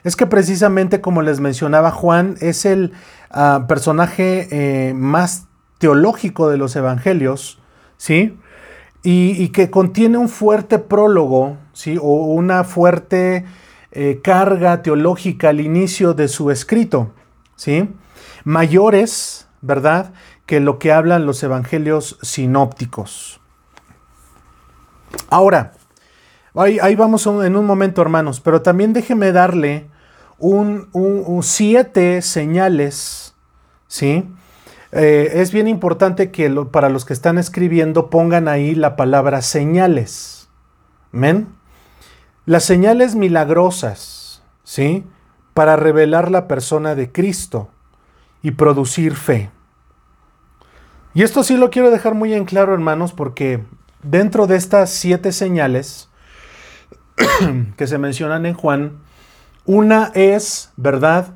es 0.05 0.17
que 0.17 0.27
precisamente 0.27 1.01
como 1.01 1.23
les 1.23 1.41
mencionaba 1.41 1.91
Juan, 1.91 2.37
es 2.41 2.65
el 2.65 2.93
ah, 3.31 3.65
personaje 3.69 4.49
eh, 4.51 4.95
más 4.95 5.47
teológico 5.79 6.49
de 6.49 6.57
los 6.57 6.77
evangelios, 6.77 7.59
¿sí? 7.97 8.39
Y, 9.03 9.49
que 9.49 9.71
contiene 9.71 10.19
un 10.19 10.29
fuerte 10.29 10.79
prólogo, 10.79 11.57
¿sí? 11.73 11.97
O 11.99 12.27
una 12.27 12.65
fuerte 12.65 13.47
eh, 13.93 14.21
carga 14.23 14.83
teológica 14.83 15.49
al 15.49 15.61
inicio 15.61 16.13
de 16.13 16.29
su 16.29 16.51
escrito, 16.51 17.11
¿sí? 17.57 17.89
Mayores, 18.45 19.49
¿verdad? 19.63 20.13
Que 20.45 20.61
lo 20.61 20.79
que 20.79 20.93
hablan 20.93 21.25
los 21.25 21.43
evangelios 21.43 22.19
sinópticos. 22.21 23.41
Ahora, 25.31 25.73
ahí, 26.55 26.95
vamos 26.97 27.27
en 27.27 27.57
un 27.57 27.67
momento, 27.67 28.03
hermanos, 28.03 28.41
pero 28.41 28.63
también 28.63 28.93
déjeme 28.93 29.33
darle 29.33 29.89
un, 30.39 30.89
siete 31.43 32.23
señales, 32.23 33.35
¿sí? 33.87 34.29
Eh, 34.93 35.31
es 35.35 35.53
bien 35.53 35.69
importante 35.69 36.33
que 36.33 36.51
para 36.73 36.89
los 36.89 37.05
que 37.05 37.13
están 37.13 37.39
escribiendo 37.39 38.11
pongan 38.11 38.49
ahí 38.49 38.75
la 38.75 38.97
palabra 38.97 39.43
señales. 39.43 40.49
¿Men? 41.13 41.49
Las 42.47 42.65
señales 42.65 43.15
milagrosas, 43.15 44.43
¿sí? 44.65 45.05
Para 45.55 45.77
revelar 45.77 46.31
la 46.31 46.49
persona 46.49 46.95
de 46.95 47.13
Cristo 47.13 47.69
y 48.43 48.53
producir 48.53 49.15
fe. 49.15 49.51
Y 51.15 51.23
esto 51.23 51.43
sí 51.43 51.57
lo 51.57 51.71
quiero 51.71 51.91
dejar 51.91 52.15
muy 52.15 52.35
en 52.35 52.45
claro, 52.45 52.73
hermanos, 52.75 53.13
porque 53.13 53.65
dentro 54.03 54.47
de 54.47 54.57
estas 54.57 54.91
siete 54.91 55.33
señales 55.33 56.10
que 57.77 57.87
se 57.87 57.99
mencionan 57.99 58.47
en 58.47 58.55
Juan, 58.55 58.99
una 59.65 60.11
es, 60.15 60.73
¿verdad? 60.77 61.35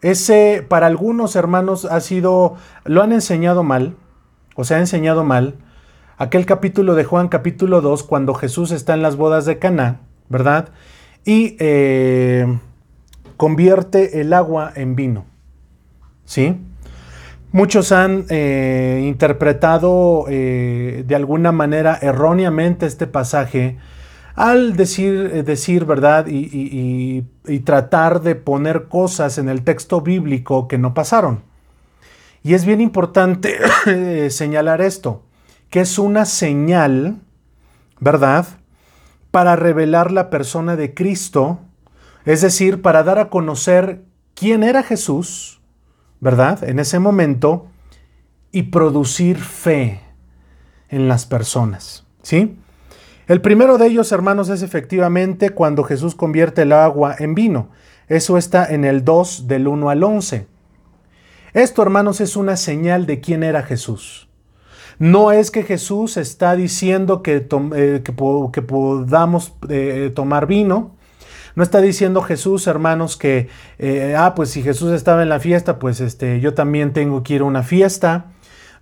Ese 0.00 0.64
para 0.68 0.86
algunos 0.86 1.36
hermanos 1.36 1.84
ha 1.84 2.00
sido, 2.00 2.56
lo 2.84 3.02
han 3.02 3.12
enseñado 3.12 3.62
mal, 3.62 3.96
o 4.54 4.64
se 4.64 4.74
ha 4.74 4.78
enseñado 4.78 5.24
mal, 5.24 5.56
aquel 6.18 6.46
capítulo 6.46 6.94
de 6.94 7.04
Juan 7.04 7.28
capítulo 7.28 7.80
2, 7.80 8.02
cuando 8.04 8.34
Jesús 8.34 8.70
está 8.70 8.94
en 8.94 9.02
las 9.02 9.16
bodas 9.16 9.46
de 9.46 9.58
Caná, 9.58 10.00
¿verdad? 10.28 10.68
Y 11.24 11.56
eh, 11.58 12.58
convierte 13.36 14.20
el 14.20 14.32
agua 14.32 14.72
en 14.74 14.94
vino, 14.94 15.24
¿sí? 16.24 16.58
Muchos 17.50 17.92
han 17.92 18.26
eh, 18.30 19.02
interpretado 19.04 20.26
eh, 20.28 21.04
de 21.06 21.14
alguna 21.14 21.52
manera 21.52 21.96
erróneamente 22.02 22.84
este 22.84 23.06
pasaje 23.06 23.78
al 24.34 24.76
decir, 24.76 25.30
eh, 25.32 25.42
decir 25.42 25.84
verdad 25.84 26.26
y, 26.28 27.24
tratar 27.64 28.22
de 28.22 28.34
poner 28.34 28.88
cosas 28.88 29.38
en 29.38 29.48
el 29.48 29.62
texto 29.62 30.00
bíblico 30.00 30.66
que 30.66 30.78
no 30.78 30.94
pasaron. 30.94 31.42
Y 32.42 32.54
es 32.54 32.64
bien 32.64 32.80
importante 32.80 33.58
señalar 34.30 34.80
esto, 34.80 35.22
que 35.70 35.80
es 35.80 35.98
una 35.98 36.24
señal, 36.24 37.18
¿verdad? 38.00 38.46
Para 39.30 39.56
revelar 39.56 40.10
la 40.10 40.30
persona 40.30 40.76
de 40.76 40.94
Cristo, 40.94 41.60
es 42.24 42.40
decir, 42.40 42.82
para 42.82 43.02
dar 43.02 43.18
a 43.18 43.30
conocer 43.30 44.02
quién 44.34 44.62
era 44.62 44.82
Jesús, 44.82 45.60
¿verdad? 46.20 46.64
En 46.64 46.78
ese 46.78 46.98
momento, 46.98 47.68
y 48.52 48.64
producir 48.64 49.38
fe 49.38 50.00
en 50.88 51.08
las 51.08 51.26
personas, 51.26 52.06
¿sí? 52.22 52.56
El 53.26 53.40
primero 53.40 53.78
de 53.78 53.86
ellos, 53.86 54.12
hermanos, 54.12 54.50
es 54.50 54.62
efectivamente 54.62 55.50
cuando 55.50 55.82
Jesús 55.84 56.14
convierte 56.14 56.62
el 56.62 56.72
agua 56.72 57.16
en 57.18 57.34
vino. 57.34 57.70
Eso 58.06 58.36
está 58.36 58.66
en 58.66 58.84
el 58.84 59.04
2 59.04 59.46
del 59.46 59.66
1 59.66 59.88
al 59.88 60.02
11. 60.02 60.46
Esto, 61.54 61.82
hermanos, 61.82 62.20
es 62.20 62.36
una 62.36 62.56
señal 62.56 63.06
de 63.06 63.20
quién 63.20 63.42
era 63.42 63.62
Jesús. 63.62 64.28
No 64.98 65.32
es 65.32 65.50
que 65.50 65.62
Jesús 65.62 66.16
está 66.16 66.54
diciendo 66.54 67.22
que, 67.22 67.46
eh, 67.76 68.02
que, 68.04 68.12
podamos 68.62 69.54
eh, 69.68 70.12
tomar 70.14 70.46
vino. 70.46 70.96
No 71.56 71.62
está 71.62 71.80
diciendo 71.80 72.20
Jesús, 72.20 72.66
hermanos, 72.66 73.16
que, 73.16 73.48
eh, 73.78 74.14
ah, 74.18 74.34
pues 74.34 74.50
si 74.50 74.62
Jesús 74.62 74.92
estaba 74.92 75.22
en 75.22 75.28
la 75.28 75.40
fiesta, 75.40 75.78
pues 75.78 76.00
este, 76.00 76.40
yo 76.40 76.52
también 76.54 76.92
tengo 76.92 77.22
que 77.22 77.34
ir 77.34 77.40
a 77.40 77.44
una 77.44 77.62
fiesta. 77.62 78.32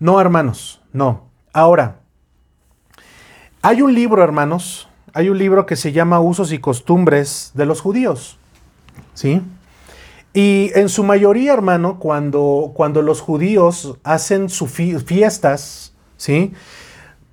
No, 0.01 0.21
hermanos, 0.21 0.83
no. 0.93 1.31
Ahora, 1.53 2.02
hay 3.63 3.81
un 3.81 3.95
libro, 3.95 4.23
hermanos, 4.23 4.89
hay 5.15 5.29
un 5.29 5.39
libro 5.39 5.67
que 5.67 5.77
se 5.77 5.93
llama 5.93 6.21
Usos 6.21 6.53
y 6.53 6.59
Costumbres 6.59 7.53
de 7.55 7.65
los 7.65 7.81
Judíos. 7.81 8.39
¿Sí? 9.15 9.41
Y 10.35 10.71
en 10.75 10.89
su 10.89 11.05
mayoría, 11.05 11.53
hermano, 11.53 11.99
cuando, 11.99 12.73
cuando 12.75 13.03
los 13.03 13.21
judíos 13.21 13.99
hacen 14.03 14.49
sus 14.49 14.71
fiestas, 14.71 15.93
¿sí? 16.17 16.53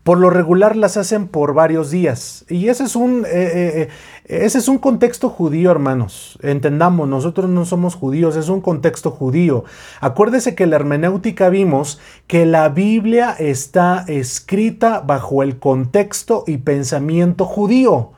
Por 0.10 0.18
lo 0.18 0.32
regular 0.32 0.76
las 0.76 0.98
hacen 0.98 1.28
por 1.28 1.54
varios 1.54 1.92
días. 1.92 2.44
Y 2.50 2.70
ese 2.70 2.86
es 2.86 2.96
un, 2.96 3.28
eh, 3.28 3.30
eh, 3.32 3.90
eh, 4.26 4.40
ese 4.44 4.58
es 4.58 4.68
un 4.68 4.80
contexto 4.80 5.30
judío, 5.30 5.70
hermanos. 5.70 6.40
Entendamos, 6.42 7.08
nosotros 7.08 7.48
no 7.48 7.64
somos 7.64 7.94
judíos, 7.94 8.36
es 8.36 8.50
un 8.50 8.60
contexto 8.60 9.12
judío. 9.12 9.66
Acuérdese 10.02 10.56
que 10.56 10.66
la 10.66 10.78
hermenéutica 10.78 11.50
vimos 11.50 12.00
que 12.26 12.48
la 12.48 12.70
Biblia 12.70 13.36
está 13.38 14.04
escrita 14.08 15.02
bajo 15.02 15.44
el 15.44 15.60
contexto 15.60 16.44
y 16.48 16.58
pensamiento 16.58 17.46
judío. 17.46 18.14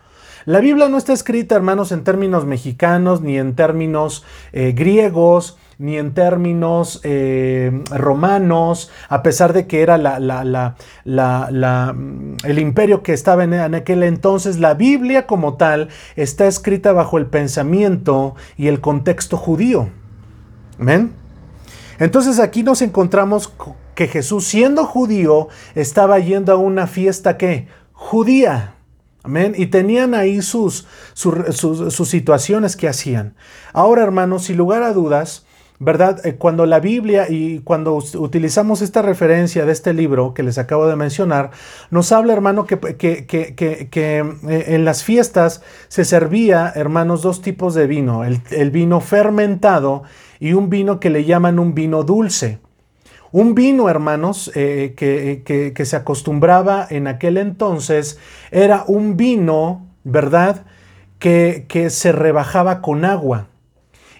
La 0.45 0.61
Biblia 0.61 0.87
no 0.87 0.97
está 0.97 1.11
escrita, 1.11 1.57
hermanos, 1.57 1.91
en 1.91 2.05
términos 2.05 2.45
mexicanos 2.45 3.19
ni 3.19 3.37
en 3.37 3.53
términos 3.53 4.23
griegos 4.53 5.57
ni 5.81 5.97
en 5.97 6.13
términos 6.13 7.01
eh, 7.03 7.83
romanos, 7.89 8.91
a 9.09 9.23
pesar 9.23 9.51
de 9.51 9.65
que 9.65 9.81
era 9.81 9.97
mm, 9.97 10.75
el 12.43 12.59
imperio 12.59 13.01
que 13.01 13.13
estaba 13.13 13.43
en, 13.43 13.55
aquel 13.73 14.03
entonces, 14.03 14.59
la 14.59 14.75
Biblia 14.75 15.25
como 15.25 15.55
tal 15.55 15.89
está 16.15 16.45
escrita 16.45 16.93
bajo 16.93 17.17
el 17.17 17.25
pensamiento 17.25 18.35
y 18.57 18.67
el 18.67 18.79
contexto 18.79 19.37
judío. 19.37 19.89
¿Ven? 20.77 21.13
Entonces 21.97 22.39
aquí 22.39 22.61
nos 22.61 22.83
encontramos 22.83 23.51
que 23.95 24.07
Jesús, 24.07 24.45
siendo 24.45 24.85
judío, 24.85 25.47
estaba 25.73 26.19
yendo 26.19 26.53
a 26.53 26.57
una 26.57 26.85
fiesta 26.85 27.37
que 27.37 27.67
judía. 27.91 28.75
Amén. 29.23 29.53
Y 29.57 29.65
tenían 29.67 30.13
ahí 30.13 30.43
sus, 30.43 30.85
sus, 31.15 32.07
situaciones 32.07 32.75
que 32.75 32.87
hacían. 32.87 33.33
Ahora, 33.73 34.03
hermanos, 34.03 34.43
sin 34.43 34.57
lugar 34.57 34.83
a 34.83 34.93
dudas, 34.93 35.45
¿verdad? 35.81 36.23
Eh, 36.27 36.35
cuando 36.35 36.67
la 36.67 36.79
Biblia 36.79 37.25
y 37.27 37.59
cuando 37.61 37.95
utilizamos 37.95 38.83
esta 38.83 39.01
referencia 39.01 39.65
de 39.65 39.71
este 39.71 39.93
libro 39.93 40.35
que 40.35 40.43
les 40.43 40.59
acabo 40.59 40.85
de 40.85 40.95
mencionar, 40.95 41.49
nos 41.89 42.11
habla, 42.11 42.33
hermano, 42.33 42.65
que, 42.67 42.77
eh, 42.79 44.33
en 44.43 44.85
las 44.85 45.03
fiestas 45.03 45.63
se 45.87 46.05
servía, 46.05 46.71
hermanos, 46.75 47.23
dos 47.23 47.41
tipos 47.41 47.73
de 47.73 47.87
vino, 47.87 48.23
el, 48.23 48.71
vino 48.71 49.01
fermentado 49.01 50.03
y 50.39 50.53
un 50.53 50.69
vino 50.69 50.99
que 50.99 51.09
le 51.09 51.25
llaman 51.25 51.57
un 51.57 51.73
vino 51.73 52.03
dulce. 52.03 52.59
Un 53.31 53.55
vino, 53.55 53.89
hermanos, 53.89 54.51
eh, 54.53 54.93
que, 54.95 55.85
se 55.85 55.95
acostumbraba 55.95 56.85
en 56.91 57.07
aquel 57.07 57.37
entonces 57.37 58.19
era 58.51 58.83
un 58.85 59.17
vino, 59.17 59.87
¿verdad? 60.03 60.63
Que, 61.17 61.65
que 61.67 61.89
se 61.89 62.11
rebajaba 62.11 62.81
con 62.81 63.03
agua. 63.03 63.47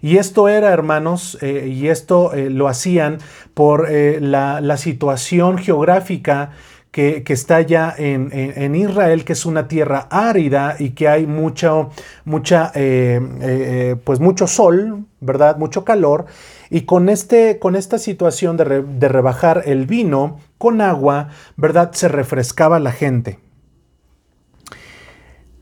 Y 0.02 0.18
esto 0.18 0.50
era, 0.50 0.74
hermanos, 0.74 1.38
eh, 1.42 1.68
y 1.68 1.88
esto 1.88 2.34
eh, 2.34 2.50
lo 2.50 2.68
hacían 2.68 3.20
por 3.54 3.88
eh, 3.90 4.20
la, 4.20 4.78
situación 4.78 5.60
geográfica 5.60 6.52
que, 6.90 7.24
está 7.28 7.62
ya 7.62 7.94
en, 7.96 8.76
Israel, 8.76 9.24
que 9.24 9.34
es 9.34 9.46
una 9.46 9.68
tierra 9.68 10.08
árida 10.10 10.76
y 10.80 10.90
que 10.90 11.08
hay 11.08 11.28
mucho, 11.28 11.92
pues 12.26 14.20
mucho 14.20 14.48
sol, 14.48 15.06
¿verdad? 15.20 15.58
Mucho 15.58 15.86
calor. 15.86 16.26
Y 16.70 16.82
con, 16.82 17.08
este, 17.08 17.60
con 17.60 17.76
esta 17.76 17.98
situación 17.98 18.58
de, 18.58 18.82
de 18.82 19.08
rebajar 19.08 19.64
el 19.66 19.86
vino 19.86 20.40
con 20.58 20.82
agua, 20.82 21.30
¿verdad? 21.56 21.92
Se 21.94 22.08
refrescaba 22.08 22.80
la 22.80 22.92
gente. 22.92 23.40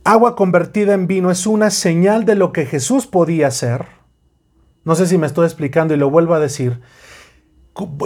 Agua 0.04 0.36
convertida 0.36 0.94
en 0.94 1.06
vino 1.06 1.30
es 1.30 1.46
una 1.46 1.70
señal 1.70 2.26
de 2.26 2.36
lo 2.36 2.54
que 2.54 2.66
Jesús 2.66 3.06
podía 3.06 3.48
hacer 3.48 3.99
no 4.90 4.96
sé 4.96 5.06
si 5.06 5.20
me 5.20 5.28
estoy 5.28 5.46
explicando 5.46 5.94
y 5.94 5.98
lo 5.98 6.10
vuelvo 6.10 6.34
a 6.34 6.40
decir. 6.40 6.82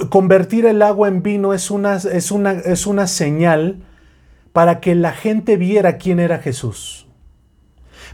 Convertir 0.10 0.66
el 0.66 0.82
agua 0.82 1.08
en 1.08 1.24
vino 1.24 1.54
es 1.54 1.72
una, 1.72 1.96
es 1.96 2.30
una, 2.30 2.52
es 2.52 2.86
una 2.86 3.08
señal 3.08 3.86
para 4.52 4.82
que 4.82 4.94
la 4.94 5.14
gente 5.14 5.56
viera 5.56 5.98
quién 5.98 6.20
era 6.20 6.40
Jesús. 6.40 7.08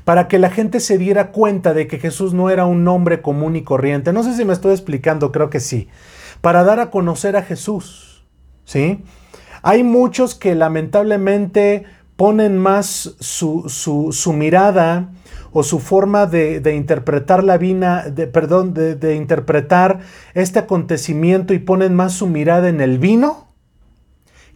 Para 0.05 0.27
que 0.27 0.37
la 0.37 0.51
gente 0.51 0.81
se 0.81 0.99
diera 0.99 1.31
cuenta 1.31 1.73
de 1.73 1.87
que 1.87 1.97
Jesús 1.97 2.35
no 2.35 2.51
era 2.51 2.67
un 2.67 2.87
hombre 2.87 3.23
común 3.23 3.55
y 3.55 3.63
corriente. 3.63 4.13
No 4.13 4.21
sé 4.21 4.35
si 4.35 4.45
me 4.45 4.53
estoy 4.53 4.73
explicando, 4.73 5.31
creo 5.31 5.49
que 5.49 5.61
sí. 5.61 5.87
Para 6.39 6.63
dar 6.63 6.79
a 6.79 6.91
conocer 6.91 7.37
a 7.37 7.41
Jesús. 7.41 8.23
¿Sí? 8.65 9.03
Hay 9.63 9.83
muchos 9.83 10.35
que 10.35 10.53
lamentablemente 10.53 11.85
ponen 12.15 12.59
más 12.59 13.15
su, 13.19 13.67
su, 13.67 14.11
su 14.11 14.31
mirada 14.33 15.09
o 15.51 15.63
su 15.63 15.79
forma 15.79 16.25
de, 16.25 16.73
interpretar 16.75 17.43
la 17.43 17.57
vida, 17.57 18.09
de, 18.09 18.27
perdón, 18.27 18.73
de, 18.73 19.15
interpretar 19.15 19.99
este 20.33 20.59
acontecimiento 20.59 21.53
y 21.53 21.59
ponen 21.59 21.95
más 21.95 22.13
su 22.13 22.27
mirada 22.27 22.69
en 22.69 22.81
el 22.81 22.99
vino 22.99 23.47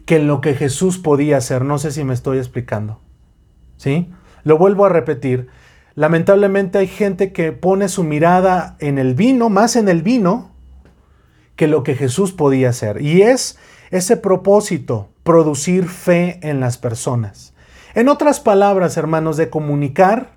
que 0.06 0.16
en 0.16 0.26
lo 0.26 0.40
que 0.40 0.54
Jesús 0.54 0.98
podía 0.98 1.38
hacer. 1.38 1.64
No 1.64 1.78
sé 1.78 1.90
si 1.90 2.04
me 2.04 2.14
estoy 2.14 2.38
explicando. 2.38 3.00
¿Sí? 3.76 4.10
Lo 4.44 4.58
vuelvo 4.58 4.84
a 4.86 4.90
repetir. 4.90 5.48
lamentablemente 5.96 6.78
hay 6.78 6.88
gente 6.88 7.32
que 7.32 7.52
pone 7.52 7.88
su 7.88 8.04
mirada 8.04 8.76
en 8.80 8.98
el 8.98 9.14
vino, 9.14 9.48
más 9.48 9.76
en 9.76 9.88
el 9.88 10.02
vino, 10.02 10.50
que 11.56 11.68
lo 11.68 11.82
que 11.82 11.94
Jesús 11.94 12.32
podía 12.32 12.70
hacer. 12.70 13.00
Y 13.00 13.22
es 13.22 13.58
ese 13.90 14.16
propósito, 14.16 15.10
producir 15.22 15.88
fe 15.88 16.40
en 16.42 16.60
las 16.60 16.78
personas. 16.78 17.54
En 17.94 18.08
otras 18.08 18.40
palabras, 18.40 18.96
hermanos, 18.96 19.36
de 19.36 19.50
comunicar 19.50 20.33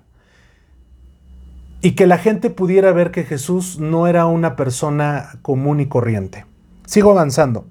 y 1.80 1.92
que 1.92 2.06
la 2.06 2.18
gente 2.18 2.50
pudiera 2.50 2.92
ver 2.92 3.10
que 3.10 3.24
Jesús 3.24 3.78
no 3.78 4.06
era 4.06 4.26
una 4.26 4.56
persona 4.56 5.38
común 5.42 5.80
y 5.80 5.86
corriente. 5.86 6.44
Sigo 6.86 7.10
avanzando. 7.12 7.66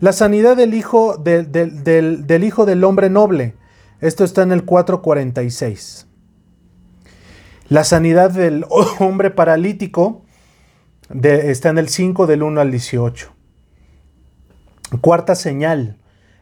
La 0.00 0.12
sanidad 0.12 0.56
del 0.56 0.74
hijo, 0.74 1.16
del, 1.16 2.44
hijo 2.44 2.66
del 2.66 2.84
hombre 2.84 3.10
noble. 3.10 3.54
Esto 4.00 4.24
está 4.24 4.42
en 4.42 4.52
el 4.52 4.64
446. 4.64 6.06
La 7.68 7.84
sanidad 7.84 8.30
del 8.30 8.64
hombre 8.98 9.30
paralítico 9.30 10.22
está 11.22 11.70
en 11.70 11.78
el 11.78 11.88
5 11.88 12.26
del 12.26 12.42
1 12.42 12.60
al 12.60 12.70
18. 12.70 13.32
Cuarta 15.00 15.34
señal. 15.34 15.98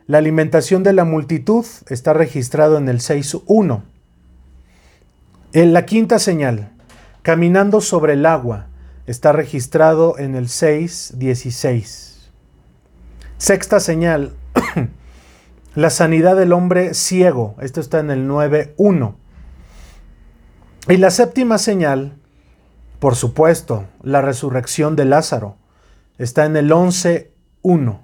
La 0.07 0.19
alimentación 0.19 0.83
de 0.83 0.93
la 0.93 1.05
multitud 1.05 1.65
está 1.89 2.13
registrado 2.13 2.79
en 2.79 2.89
el 2.89 2.99
6.1. 2.99 3.83
En 5.53 5.73
la 5.73 5.87
quinta 5.87 6.19
señal, 6.19 6.72
caminando 7.23 7.81
sobre 7.81 8.15
el 8.15 8.27
agua, 8.27 8.67
está 9.07 9.33
registrado 9.33 10.19
en 10.19 10.35
el 10.35 10.49
6.16. 10.49 12.31
Sexta 13.39 13.81
señal, 13.81 14.35
la 15.75 15.91
sanidad 15.91 16.37
del 16.37 16.53
hombre 16.53 16.95
ciego, 16.95 17.57
esto 17.61 17.81
está 17.81 18.01
en 18.01 18.11
el 18.11 18.29
9.1. 18.29 19.15
Y 20.89 20.97
la 20.97 21.11
séptima 21.11 21.59
señal, 21.59 22.15
por 22.99 23.15
supuesto, 23.17 23.87
la 24.03 24.21
resurrección 24.21 24.97
de 24.97 25.05
Lázaro, 25.05 25.57
está 26.19 26.45
en 26.45 26.57
el 26.57 26.71
11.1. 26.71 27.99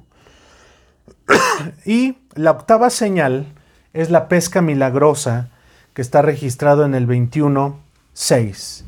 y 1.85 2.19
la 2.35 2.53
octava 2.53 2.91
señal 2.91 3.47
es 3.93 4.11
la 4.11 4.29
pesca 4.29 4.63
milagrosa, 4.63 5.51
que 5.93 6.03
está 6.03 6.23
registrado 6.23 6.85
en 6.85 6.95
el 6.95 7.09
21.6. 7.09 8.88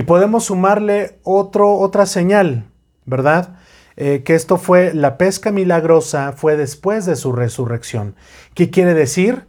Y 0.00 0.04
podemos 0.04 0.44
sumarle 0.44 1.18
otro, 1.24 1.74
otra 1.74 2.06
señal, 2.06 2.64
¿verdad? 3.04 3.56
Eh, 3.98 4.22
que 4.24 4.34
esto 4.34 4.56
fue, 4.56 4.94
la 4.94 5.18
pesca 5.18 5.52
milagrosa 5.52 6.32
fue 6.32 6.56
después 6.56 7.04
de 7.04 7.16
su 7.16 7.32
resurrección. 7.32 8.14
¿Qué 8.54 8.70
quiere 8.70 8.94
decir? 8.94 9.44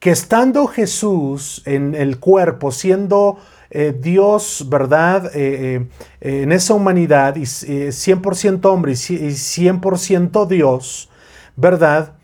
Que 0.00 0.10
estando 0.10 0.66
Jesús 0.66 1.62
en 1.66 1.94
el 1.94 2.18
cuerpo, 2.18 2.72
siendo 2.72 3.38
eh, 3.70 3.96
Dios, 3.96 4.66
¿verdad? 4.68 5.30
Eh, 5.34 5.88
en 6.20 6.50
esa 6.50 6.74
humanidad, 6.74 7.36
y 7.36 7.42
100% 7.42 8.64
hombre 8.64 8.90
y 8.90 8.96
100% 8.96 10.48
Dios, 10.48 11.10
¿verdad? 11.54 12.14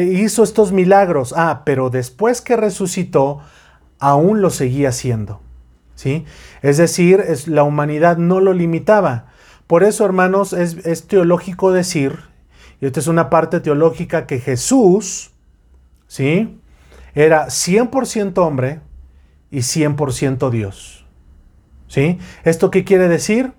Hizo 0.00 0.42
estos 0.42 0.72
milagros. 0.72 1.34
Ah, 1.36 1.60
pero 1.66 1.90
después 1.90 2.40
que 2.40 2.56
resucitó, 2.56 3.40
aún 3.98 4.40
lo 4.40 4.48
seguía 4.48 4.88
haciendo. 4.88 5.42
¿Sí? 6.02 6.24
Es 6.62 6.78
decir, 6.78 7.20
es, 7.20 7.46
la 7.46 7.62
humanidad 7.62 8.16
no 8.16 8.40
lo 8.40 8.54
limitaba. 8.54 9.26
Por 9.68 9.84
eso, 9.84 10.04
hermanos, 10.04 10.52
es, 10.52 11.06
teológico 11.06 11.70
decir, 11.70 12.18
y 12.80 12.86
esta 12.86 12.98
es 12.98 13.06
una 13.06 13.30
parte 13.30 13.60
teológica, 13.60 14.26
que 14.26 14.40
Jesús, 14.40 15.30
¿sí? 16.08 16.58
Era 17.14 17.46
100% 17.46 18.36
hombre 18.38 18.80
y 19.52 19.58
100% 19.58 20.50
Dios. 20.50 21.06
¿Sí? 21.86 22.18
¿Esto 22.42 22.72
qué 22.72 22.82
quiere 22.82 23.06
decir? 23.06 23.52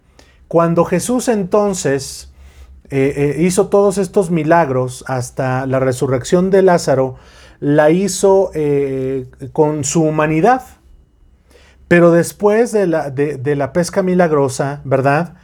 Cuando 0.50 0.84
Jesús 0.84 1.30
entonces 1.30 2.34
eh, 2.90 3.14
eh, 3.16 3.42
hizo 3.42 3.70
todos 3.70 3.98
estos 3.98 4.32
milagros 4.32 5.06
hasta 5.08 5.66
la 5.66 5.80
resurrección 5.80 6.50
de 6.50 6.62
Lázaro, 6.62 7.16
la 7.62 7.90
hizo 7.90 8.52
eh, 8.54 9.28
con 9.54 9.86
su 9.86 10.04
humanidad. 10.04 10.64
Pero 11.94 12.10
después 12.10 12.72
de 12.72 12.88
la, 12.88 13.12
de, 13.12 13.56
la 13.56 13.72
pesca 13.72 14.02
milagrosa, 14.02 14.82
¿verdad? 14.84 15.36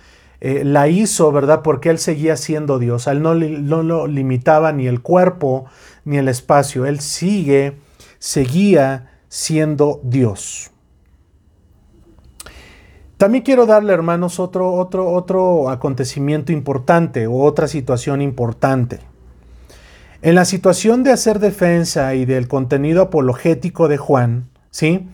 la 0.42 0.88
hizo, 0.88 1.32
¿verdad? 1.32 1.62
Porque 1.62 1.92
él 1.92 2.00
seguía 2.00 2.38
siendo 2.38 2.80
Dios. 2.80 3.06
él 3.06 3.22
no, 3.22 3.36
no 3.36 3.84
lo 3.84 4.08
limitaba 4.08 4.72
ni 4.72 4.88
el 4.88 5.04
cuerpo 5.04 5.66
ni 6.06 6.18
el 6.18 6.28
espacio. 6.28 6.88
Él 6.88 7.02
sigue, 7.02 7.78
seguía 8.18 9.12
siendo 9.28 10.00
Dios. 10.02 10.72
También 13.18 13.44
quiero 13.44 13.68
darle, 13.68 13.94
hermanos, 13.94 14.40
otro, 14.40 14.74
otro, 14.74 15.08
otro 15.12 15.70
acontecimiento 15.70 16.52
importante 16.52 17.28
o 17.28 17.44
otra 17.44 17.68
situación 17.68 18.24
importante. 18.24 19.02
En 20.24 20.34
la 20.34 20.46
situación 20.46 21.04
de 21.04 21.12
hacer 21.12 21.38
defensa 21.38 22.16
y 22.16 22.26
del 22.26 22.48
contenido 22.48 23.04
apologético 23.04 23.88
de 23.88 23.98
Juan, 23.98 24.50
¿sí? 24.72 25.08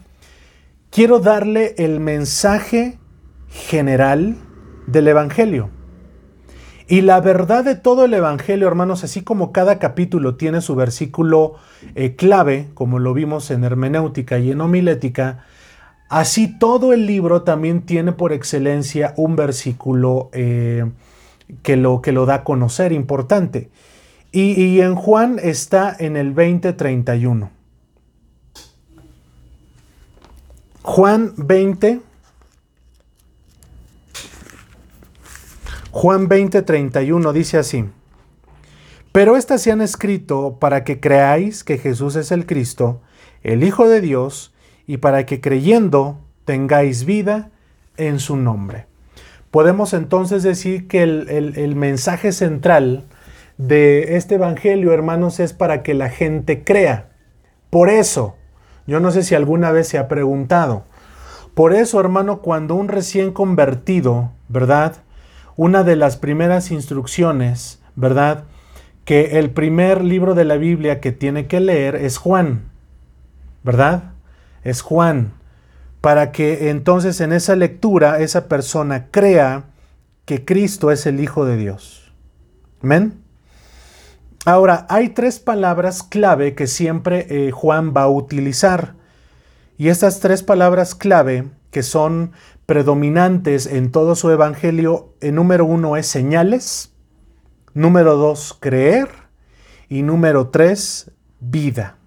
Quiero 0.96 1.20
darle 1.20 1.76
el 1.78 2.00
mensaje 2.00 2.98
general 3.50 4.38
del 4.88 5.10
Evangelio. 5.10 5.70
Y 6.88 7.02
la 7.02 7.20
verdad 7.20 7.66
de 7.66 7.76
todo 7.76 8.06
el 8.06 8.14
Evangelio, 8.14 8.66
hermanos, 8.66 9.04
así 9.04 9.22
como 9.22 9.52
cada 9.52 9.78
capítulo 9.78 10.36
tiene 10.36 10.62
su 10.62 10.74
versículo 10.74 11.56
eh, 11.96 12.16
clave, 12.16 12.70
como 12.76 13.00
lo 13.00 13.14
vimos 13.14 13.52
en 13.52 13.66
hermenéutica 13.66 14.40
y 14.40 14.52
en 14.52 14.62
homilética, 14.62 15.44
Así 16.08 16.58
todo 16.60 16.94
el 16.94 17.08
libro 17.08 17.42
también 17.42 17.82
tiene 17.82 18.14
por 18.14 18.32
excelencia 18.32 19.14
un 19.18 19.36
versículo 19.36 20.30
eh, 20.32 20.86
que, 21.62 21.76
lo, 21.76 22.02
que 22.02 22.14
lo 22.14 22.26
da 22.26 22.36
a 22.36 22.44
conocer, 22.46 22.94
importante. 22.94 23.70
Y, 24.32 24.80
en 24.80 24.96
Juan 24.96 25.40
está 25.44 25.94
en 25.98 26.16
el 26.16 26.34
20:31. 26.34 27.55
Juan 30.88 31.34
20. 31.36 32.00
Juan 35.90 36.30
20:31 36.30 37.34
dice 37.34 37.58
así. 37.58 37.86
Pero 39.12 39.36
estas 39.36 39.64
se 39.64 39.72
han 39.72 39.82
escrito 39.82 40.58
para 40.60 40.84
que 40.84 41.00
creáis 41.00 41.64
que 41.64 41.80
Jesús 41.80 42.16
es 42.16 42.32
el 42.32 42.46
Cristo, 42.46 43.02
el 43.42 43.64
Hijo 43.64 43.90
de 43.90 44.00
Dios, 44.00 44.54
y 44.86 44.98
para 44.98 45.26
que 45.26 45.42
creyendo 45.42 46.20
tengáis 46.46 47.06
vida 47.06 47.50
en 47.98 48.20
su 48.20 48.38
nombre. 48.38 48.86
Podemos 49.50 49.92
entonces 49.92 50.44
decir 50.44 50.88
que 50.88 51.02
el, 51.02 51.76
mensaje 51.76 52.32
central 52.32 53.06
de 53.58 54.18
este 54.18 54.36
Evangelio, 54.36 54.94
hermanos, 54.94 55.40
es 55.40 55.52
para 55.52 55.82
que 55.82 55.96
la 55.96 56.10
gente 56.10 56.64
crea. 56.64 57.10
Por 57.72 57.90
eso, 57.90 58.36
yo 58.88 59.00
no 59.00 59.12
sé 59.12 59.24
si 59.24 59.36
alguna 59.36 59.72
vez 59.72 59.88
se 59.88 59.98
ha 59.98 60.08
preguntado, 60.08 60.84
por 61.54 61.74
eso, 61.74 62.00
hermano, 62.00 62.40
cuando 62.40 62.76
un 62.76 62.90
recién 62.90 63.32
convertido, 63.32 64.32
¿verdad? 64.50 64.98
Una 65.56 65.84
de 65.84 65.96
las 65.96 66.18
primeras 66.18 66.70
instrucciones, 66.70 67.82
¿verdad? 67.96 68.44
Que 69.06 69.40
el 69.40 69.52
primer 69.52 70.04
libro 70.04 70.36
de 70.36 70.44
la 70.44 70.58
Biblia 70.58 71.00
que 71.00 71.14
tiene 71.14 71.48
que 71.48 71.62
leer 71.62 71.96
es 71.96 72.18
Juan, 72.18 72.64
¿verdad? 73.64 74.16
es 74.66 74.82
Juan, 74.82 75.32
para 76.02 76.34
que 76.34 76.70
entonces 76.70 77.22
en 77.22 77.32
esa 77.32 77.56
lectura 77.56 78.20
esa 78.20 78.50
persona 78.50 79.08
crea 79.12 79.66
que 80.26 80.44
Cristo 80.44 80.92
es 80.92 81.06
el 81.06 81.22
Hijo 81.22 81.46
de 81.46 81.56
Dios. 81.56 82.12
Amén. 82.84 83.25
Ahora, 84.46 84.86
hay 84.90 85.10
tres 85.10 85.40
palabras 85.40 86.04
clave 86.04 86.54
que 86.54 86.68
siempre 86.68 87.26
eh, 87.30 87.52
Juan 87.52 87.94
va 87.96 88.04
a 88.04 88.10
utilizar. 88.10 88.96
Y 89.78 89.90
estas 89.90 90.20
tres 90.20 90.44
palabras 90.44 90.94
clave, 90.94 91.50
que 91.72 91.82
son 91.82 92.32
predominantes 92.68 93.66
en 93.66 93.92
todo 93.92 94.16
su 94.16 94.30
evangelio, 94.30 95.16
el 95.20 95.36
número 95.36 95.66
uno 95.66 95.98
es 95.98 96.06
señales, 96.08 96.94
número 97.74 98.16
dos, 98.18 98.56
creer, 98.60 99.10
y 99.90 100.04
número 100.04 100.50
tres, 100.50 101.12
vida. 101.40 101.98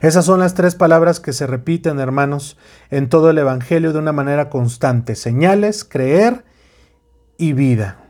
Esas 0.00 0.24
son 0.24 0.40
las 0.40 0.54
tres 0.54 0.74
palabras 0.74 1.20
que 1.20 1.32
se 1.32 1.46
repiten, 1.46 1.98
hermanos, 1.98 2.58
en 2.90 3.08
todo 3.08 3.30
el 3.30 3.38
Evangelio 3.38 3.92
de 3.92 3.98
una 3.98 4.12
manera 4.12 4.50
constante. 4.50 5.14
Señales, 5.14 5.84
creer 5.84 6.44
y 7.38 7.54
vida. 7.54 8.05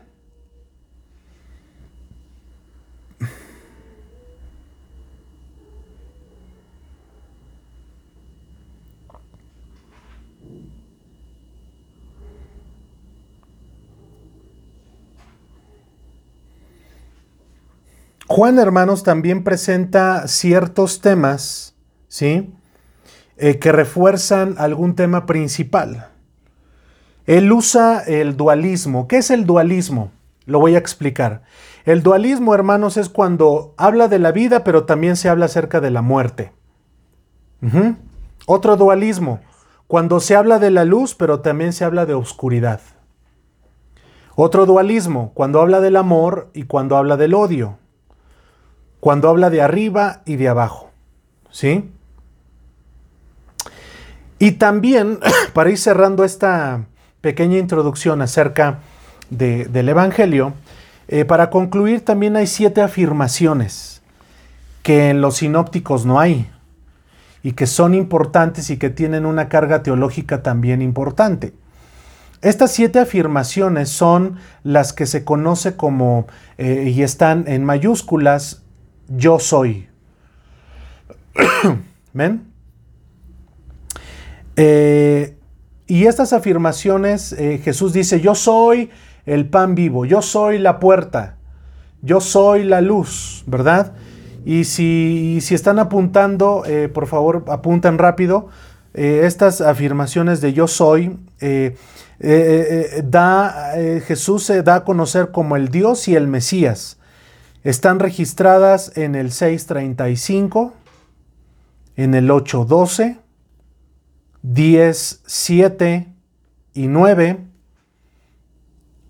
Juan, 18.27 18.59
hermanos, 18.59 19.03
también 19.03 19.43
presenta 19.45 20.27
ciertos 20.27 20.99
temas 20.99 21.75
¿sí? 22.09 22.53
eh, 23.37 23.57
que 23.57 23.71
refuerzan 23.71 24.55
algún 24.57 24.95
tema 24.95 25.25
principal. 25.25 26.09
Él 27.25 27.51
usa 27.51 28.01
el 28.01 28.35
dualismo. 28.35 29.07
¿Qué 29.07 29.17
es 29.17 29.31
el 29.31 29.45
dualismo? 29.45 30.11
Lo 30.45 30.59
voy 30.59 30.75
a 30.75 30.77
explicar. 30.77 31.43
El 31.85 32.03
dualismo, 32.03 32.53
hermanos, 32.53 32.97
es 32.97 33.07
cuando 33.07 33.73
habla 33.77 34.09
de 34.09 34.19
la 34.19 34.33
vida, 34.33 34.65
pero 34.65 34.83
también 34.83 35.15
se 35.15 35.29
habla 35.29 35.45
acerca 35.45 35.79
de 35.79 35.91
la 35.91 36.01
muerte. 36.01 36.51
Otro 38.45 38.75
dualismo, 38.75 39.39
cuando 39.87 40.19
se 40.19 40.35
habla 40.35 40.59
de 40.59 40.71
la 40.71 40.83
luz, 40.83 41.15
pero 41.15 41.39
también 41.39 41.71
se 41.71 41.85
habla 41.85 42.05
de 42.05 42.13
oscuridad. 42.13 42.81
Otro 44.35 44.65
dualismo, 44.65 45.31
cuando 45.33 45.61
habla 45.61 45.79
del 45.79 45.95
amor 45.95 46.49
y 46.53 46.63
cuando 46.63 46.97
habla 46.97 47.15
del 47.15 47.33
odio. 47.33 47.77
Cuando 49.07 49.29
habla 49.29 49.49
de 49.49 49.61
arriba 49.61 50.21
y 50.25 50.35
de 50.35 50.49
abajo. 50.49 50.91
¿Sí? 51.49 51.89
Y 54.37 54.51
también, 54.51 55.19
para 55.53 55.69
ir 55.69 55.77
cerrando 55.77 56.25
esta 56.25 56.87
pequeña 57.21 57.57
introducción 57.57 58.21
acerca 58.21 58.79
del 59.29 59.87
Evangelio, 59.87 60.55
eh, 61.07 61.23
para 61.23 61.49
concluir 61.49 62.03
también 62.03 62.35
hay 62.35 62.47
siete 62.47 62.81
afirmaciones 62.81 64.01
que 64.83 65.09
en 65.09 65.21
los 65.21 65.37
sinópticos 65.37 66.05
no 66.05 66.19
hay 66.19 66.51
y 67.43 67.53
que 67.53 67.65
son 67.65 67.93
importantes 67.93 68.69
y 68.69 68.75
que 68.75 68.89
tienen 68.89 69.25
una 69.25 69.47
carga 69.47 69.83
teológica 69.83 70.43
también 70.43 70.81
importante. 70.81 71.53
Estas 72.41 72.73
siete 72.73 72.99
afirmaciones 72.99 73.87
son 73.87 74.35
las 74.63 74.91
que 74.91 75.05
se 75.05 75.23
conoce 75.23 75.77
como, 75.77 76.27
eh, 76.57 76.91
y 76.93 77.03
están 77.03 77.45
en 77.47 77.63
mayúsculas, 77.63 78.63
yo 79.07 79.39
soy. 79.39 79.87
¿Ven? 82.13 82.47
Eh, 84.55 85.37
y 85.85 86.05
estas 86.05 86.33
afirmaciones, 86.33 87.31
eh, 87.33 87.61
Jesús 87.63 87.93
dice, 87.93 88.19
yo 88.19 88.35
soy 88.35 88.89
el 89.25 89.47
pan 89.47 89.75
vivo, 89.75 90.05
yo 90.05 90.21
soy 90.21 90.57
la 90.57 90.79
puerta, 90.79 91.37
yo 92.01 92.19
soy 92.19 92.63
la 92.63 92.81
luz, 92.81 93.43
¿verdad? 93.45 93.93
Y 94.45 94.63
si, 94.63 95.39
si 95.41 95.53
están 95.55 95.79
apuntando, 95.79 96.63
eh, 96.65 96.89
por 96.89 97.07
favor, 97.07 97.45
apuntan 97.47 97.97
rápido. 97.97 98.49
estas 98.93 99.61
afirmaciones 99.61 100.41
de 100.41 100.53
yo 100.53 100.67
soy, 100.67 101.19
da, 103.03 103.73
Jesús 104.07 104.43
se 104.43 104.63
da 104.63 104.75
a 104.75 104.83
conocer 104.83 105.29
como 105.31 105.55
el 105.55 105.67
Dios 105.67 106.07
y 106.07 106.15
el 106.15 106.27
Mesías. 106.27 106.97
Están 107.63 107.99
registradas 107.99 108.95
en 108.97 109.15
el 109.15 109.31
635, 109.31 110.73
en 111.95 112.13
el 112.13 112.29
812, 112.31 113.19
10, 114.43 115.23
7 115.25 116.07
y 116.73 116.87
9, 116.87 117.45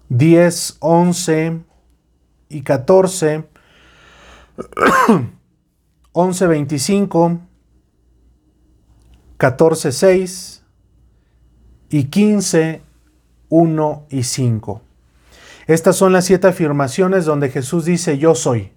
10, 0.10 0.78
11 0.80 1.60
y 2.50 2.62
14, 2.62 3.44
11, 6.14 6.48
25, 6.48 7.42
14, 9.38 9.92
6 9.92 10.64
y 11.90 12.06
15, 12.06 12.82
1 13.50 14.06
y 14.10 14.24
5. 14.24 14.87
Estas 15.68 15.98
son 15.98 16.14
las 16.14 16.24
siete 16.24 16.48
afirmaciones 16.48 17.26
donde 17.26 17.50
Jesús 17.50 17.84
dice 17.84 18.18
yo 18.18 18.36
soy, 18.36 18.72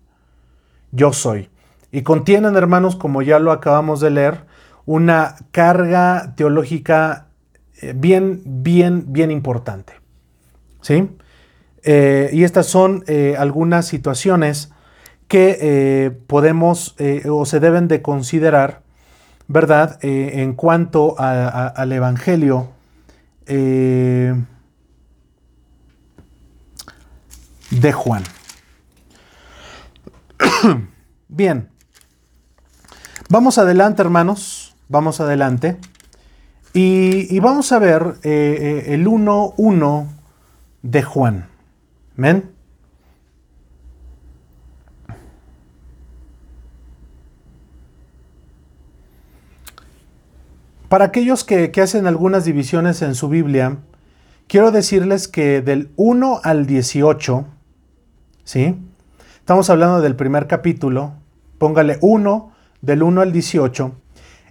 yo 0.91 1.13
soy. 1.13 1.49
Y 1.93 2.03
contienen, 2.03 2.57
hermanos, 2.57 2.97
como 2.97 3.23
ya 3.23 3.39
lo 3.39 3.53
acabamos 3.53 4.01
de 4.01 4.11
leer, 4.11 4.45
una 4.87 5.37
carga 5.53 6.35
teológica 6.37 7.27
eh, 7.81 7.95
bien, 7.97 8.43
bien, 8.45 9.05
bien 9.09 9.31
importante. 9.31 9.93
¿Sí? 10.81 11.09
Eh, 11.85 12.31
y 12.33 12.43
estas 12.43 12.67
son 12.67 13.05
eh, 13.07 13.37
algunas 13.39 13.87
situaciones 13.87 14.73
que 15.29 16.13
podemos 16.27 16.97
o 17.29 17.47
se 17.47 17.61
deben 17.61 17.87
de 17.87 18.03
considerar, 18.03 18.81
¿verdad? 19.47 20.01
en 20.03 20.55
cuanto 20.55 21.15
al 21.21 21.93
Evangelio 21.93 22.71
de 27.71 27.93
Juan. 27.93 28.23
Bien. 31.29 31.69
Vamos 33.29 33.59
adelante, 33.59 34.03
hermanos 34.03 34.71
vamos 34.91 35.21
adelante. 35.21 35.79
Y, 36.75 37.41
vamos 37.41 37.73
a 37.73 37.79
ver 37.79 38.17
eh, 38.23 38.85
eh, 38.87 38.95
el 38.95 39.07
1.1 39.07 40.07
de 40.83 41.03
Juan. 41.03 41.49
¿Ven? 42.17 42.51
Para 50.89 51.07
aquellos 51.07 51.45
que, 51.45 51.71
que, 51.71 51.81
hacen 51.81 52.07
algunas 52.07 52.45
divisiones 52.45 53.01
en 53.03 53.15
su 53.15 53.29
Biblia, 53.29 53.79
quiero 54.49 54.73
decirles 54.73 55.29
que 55.29 55.63
del 55.63 55.91
1 55.97 56.41
al 56.43 56.67
18, 56.67 57.47
¿sí? 58.45 58.77
Estamos 59.39 59.71
hablando 59.71 60.01
del 60.01 60.17
primer 60.17 60.47
capítulo, 60.47 61.15
póngale 61.59 61.99
1, 62.01 62.53
del 62.83 63.03
1 63.03 63.21
al 63.21 63.33
18, 63.33 63.93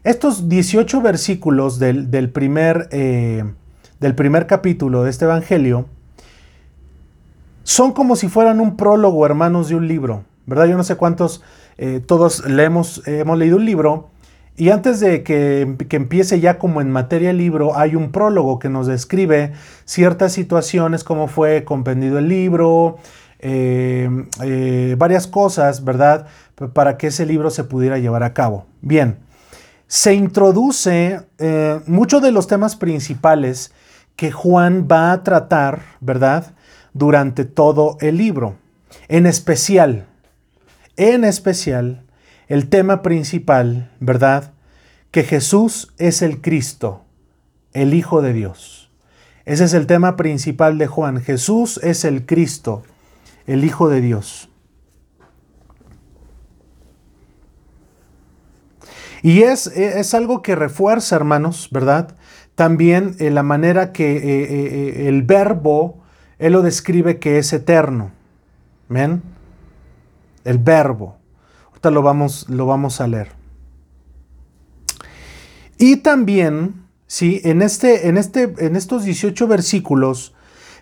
estos 0.04 0.47
18 0.47 1.02
versículos 1.02 1.80
del, 1.80 2.30
primer, 2.32 2.88
eh, 2.91 3.43
del 3.99 4.15
primer 4.15 4.47
capítulo 4.47 5.04
de 5.04 5.10
este 5.10 5.25
Evangelio 5.25 5.88
son 7.63 7.91
como 7.93 8.15
si 8.15 8.30
fueran 8.30 8.60
un 8.60 8.78
prólogo, 8.78 9.25
hermanos, 9.25 9.69
de 9.69 9.75
un 9.75 9.88
libro, 9.88 10.23
¿verdad? 10.45 10.65
Yo 10.65 10.78
no 10.78 10.84
sé 10.84 10.95
cuántos, 10.95 11.43
eh, 11.78 12.02
todos 12.06 12.45
leemos, 12.45 13.04
hemos 13.08 13.38
leído 13.38 13.58
un 13.58 13.65
libro 13.65 14.10
y 14.60 14.71
antes 14.71 14.99
de 14.99 15.23
que, 15.23 15.78
empiece 15.91 16.41
ya 16.41 16.58
como 16.58 16.82
en 16.82 16.91
materia 16.91 17.32
libro, 17.32 17.78
hay 17.78 17.95
un 17.95 18.12
prólogo 18.12 18.60
que 18.60 18.67
nos 18.67 18.88
describe 18.88 19.54
ciertas 19.86 20.34
situaciones, 20.34 21.06
cómo 21.06 21.30
fue 21.30 21.63
comprendido 21.63 22.19
el 22.19 22.28
libro, 22.28 22.97
eh, 23.39 24.95
varias 24.97 25.28
cosas, 25.28 25.84
¿verdad? 25.84 26.28
Para 26.73 26.97
que 26.97 27.08
ese 27.08 27.25
libro 27.25 27.49
se 27.49 27.63
pudiera 27.63 27.97
llevar 27.97 28.23
a 28.23 28.34
cabo. 28.34 28.67
Bien 28.82 29.30
se 29.89 30.13
introduce 30.13 31.19
eh, 31.39 31.82
muchos 31.88 32.21
de 32.21 32.32
los 32.32 32.45
temas 32.45 32.75
principales 32.75 33.73
que 34.15 34.32
Juan 34.32 34.88
va 34.89 35.12
a 35.12 35.23
tratar, 35.23 35.82
¿verdad? 35.99 36.54
Durante 36.93 37.43
todo 37.43 37.97
el 37.99 38.17
libro. 38.17 38.56
En 39.08 39.25
especial, 39.25 40.06
en 40.95 41.23
especial, 41.23 42.06
el 42.47 42.69
tema 42.69 43.02
principal, 43.02 43.91
¿verdad? 43.99 44.54
Que 45.10 45.23
Jesús 45.23 45.91
es 45.97 46.21
el 46.21 46.39
Cristo, 46.39 47.04
el 47.73 47.95
Hijo 47.95 48.21
de 48.21 48.34
Dios. 48.34 48.91
Ese 49.45 49.63
es 49.63 49.73
el 49.73 49.88
tema 49.88 50.17
principal 50.17 50.78
de 50.78 50.86
Juan. 50.86 51.19
Jesús 51.19 51.80
es 51.82 52.06
el 52.06 52.28
Cristo, 52.28 52.84
el 53.49 53.65
Hijo 53.65 53.89
de 53.89 53.99
Dios. 53.99 54.47
Y 59.21 59.41
es, 59.41 59.67
es 59.67 60.13
algo 60.13 60.41
que 60.41 60.55
refuerza, 60.55 61.15
hermanos, 61.15 61.67
¿verdad? 61.71 62.15
También 62.55 63.15
en 63.19 63.35
la 63.35 63.43
manera 63.43 63.91
que 63.91 64.17
eh, 64.17 64.21
eh, 64.21 64.47
eh, 64.51 65.07
el 65.07 65.23
verbo, 65.23 65.97
él 66.38 66.53
lo 66.53 66.62
describe 66.62 67.17
que 67.17 67.39
es 67.39 67.51
eterno. 67.51 68.12
¿Ven? 68.88 69.23
El 70.45 70.59
verbo. 70.59 71.17
Ahorita 71.69 71.89
lo 71.89 72.01
vamos, 72.01 72.47
lo 72.49 72.67
vamos 72.67 73.01
a 73.01 73.07
leer. 73.07 73.31
Y 75.79 75.97
también, 75.97 76.85
sí, 77.07 77.41
en, 77.43 77.62
este, 77.62 78.09
en, 78.09 78.17
este, 78.17 78.53
en 78.59 78.75
estos 78.75 79.06
18 79.06 79.47
versículos, 79.47 80.35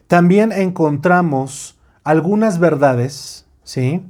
también 0.08 0.52
encontramos 0.52 1.77
algunas 2.08 2.58
verdades, 2.58 3.46
¿sí? 3.66 4.02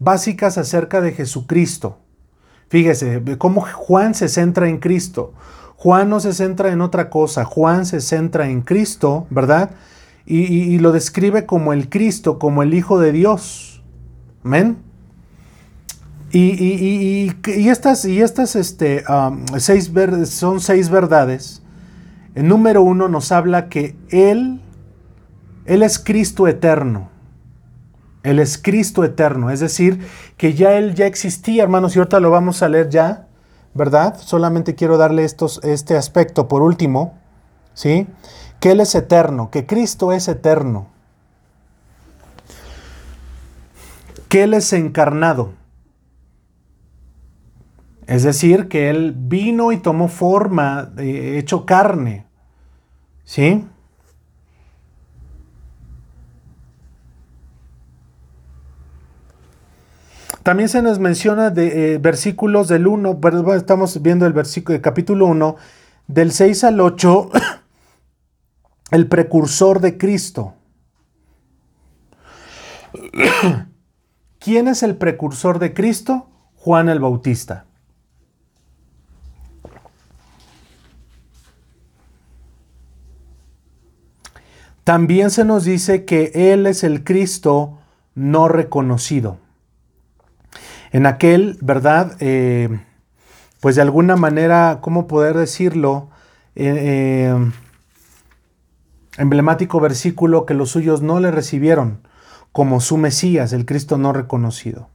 Básicas 0.00 0.58
acerca 0.58 1.00
de 1.00 1.12
Jesucristo. 1.12 1.98
Fíjese 2.68 3.22
cómo 3.38 3.60
Juan 3.60 4.14
se 4.14 4.28
centra 4.28 4.68
en 4.68 4.78
Cristo. 4.78 5.34
Juan 5.76 6.10
no 6.10 6.18
se 6.18 6.32
centra 6.32 6.72
en 6.72 6.80
otra 6.80 7.10
cosa, 7.10 7.44
Juan 7.44 7.86
se 7.86 8.00
centra 8.00 8.48
en 8.48 8.62
Cristo, 8.62 9.28
¿verdad? 9.30 9.70
Y, 10.26 10.78
lo 10.80 10.90
describe 10.92 11.46
como 11.46 11.72
el 11.72 11.88
Cristo, 11.88 12.38
como 12.38 12.62
el 12.64 12.74
Hijo 12.74 12.98
de 12.98 13.12
Dios. 13.12 13.82
¿Amén? 14.44 14.78
Y, 16.32 17.30
estas, 17.46 18.04
y 18.04 18.20
estas 18.20 18.56
este, 18.56 19.04
um, 19.08 19.46
seis 19.58 19.90
son 20.26 20.60
seis 20.60 20.90
verdades. 20.90 21.62
El 22.34 22.48
número 22.48 22.82
uno 22.82 23.08
nos 23.08 23.30
habla 23.30 23.68
que 23.68 23.96
Él, 24.10 24.60
Él 25.64 25.82
es 25.82 25.98
Cristo 25.98 26.48
eterno. 26.48 27.08
Él 28.28 28.40
es 28.40 28.58
Cristo 28.58 29.04
eterno, 29.04 29.50
es 29.50 29.60
decir, 29.60 30.06
que 30.36 30.52
ya 30.52 30.74
Él 30.74 30.94
ya 30.94 31.06
existía, 31.06 31.62
hermanos, 31.62 31.96
y 31.96 31.98
ahorita 31.98 32.20
lo 32.20 32.30
vamos 32.30 32.62
a 32.62 32.68
leer 32.68 32.90
ya, 32.90 33.26
¿verdad? 33.72 34.18
Solamente 34.18 34.74
quiero 34.74 34.98
darle 34.98 35.24
este 35.24 35.96
aspecto 35.96 36.46
por 36.46 36.60
último, 36.60 37.18
¿sí? 37.72 38.06
Que 38.60 38.72
Él 38.72 38.80
es 38.80 38.94
eterno, 38.94 39.50
que 39.50 39.64
Cristo 39.64 40.12
es 40.12 40.28
eterno, 40.28 40.88
que 44.28 44.42
Él 44.42 44.52
es 44.52 44.74
encarnado. 44.74 45.54
Es 48.06 48.24
decir, 48.24 48.68
que 48.68 48.90
Él 48.90 49.14
vino 49.16 49.72
y 49.72 49.78
tomó 49.78 50.08
forma, 50.08 50.92
eh, 50.98 51.36
hecho 51.38 51.64
carne, 51.64 52.26
¿sí? 53.24 53.64
También 60.48 60.70
se 60.70 60.80
nos 60.80 60.98
menciona 60.98 61.50
de 61.50 61.92
eh, 61.92 61.98
versículos 61.98 62.68
del 62.68 62.86
1, 62.86 63.20
estamos 63.54 64.00
viendo 64.00 64.24
el 64.24 64.32
versículo 64.32 64.72
del 64.72 64.80
capítulo 64.80 65.26
1, 65.26 65.56
del 66.06 66.32
6 66.32 66.64
al 66.64 66.80
8, 66.80 67.30
el 68.92 69.08
precursor 69.08 69.80
de 69.80 69.98
Cristo. 69.98 70.54
¿Quién 74.38 74.68
es 74.68 74.82
el 74.82 74.96
precursor 74.96 75.58
de 75.58 75.74
Cristo? 75.74 76.30
Juan 76.56 76.88
el 76.88 77.00
Bautista. 77.00 77.66
También 84.82 85.30
se 85.30 85.44
nos 85.44 85.64
dice 85.64 86.06
que 86.06 86.32
Él 86.34 86.66
es 86.66 86.84
el 86.84 87.04
Cristo 87.04 87.80
no 88.14 88.48
reconocido 88.48 89.46
en 90.92 91.06
aquel, 91.06 91.58
¿verdad? 91.60 92.16
Eh, 92.20 92.80
pues 93.60 93.76
de 93.76 93.82
alguna 93.82 94.16
manera, 94.16 94.78
¿cómo 94.80 95.06
poder 95.06 95.36
decirlo? 95.36 96.10
Eh, 96.54 97.30
eh, 97.30 97.50
emblemático 99.16 99.80
versículo 99.80 100.46
que 100.46 100.54
los 100.54 100.70
suyos 100.70 101.02
no 101.02 101.20
le 101.20 101.30
recibieron 101.30 102.00
como 102.52 102.80
su 102.80 102.96
Mesías, 102.96 103.52
el 103.52 103.66
Cristo 103.66 103.98
no 103.98 104.12
reconocido. 104.12 104.88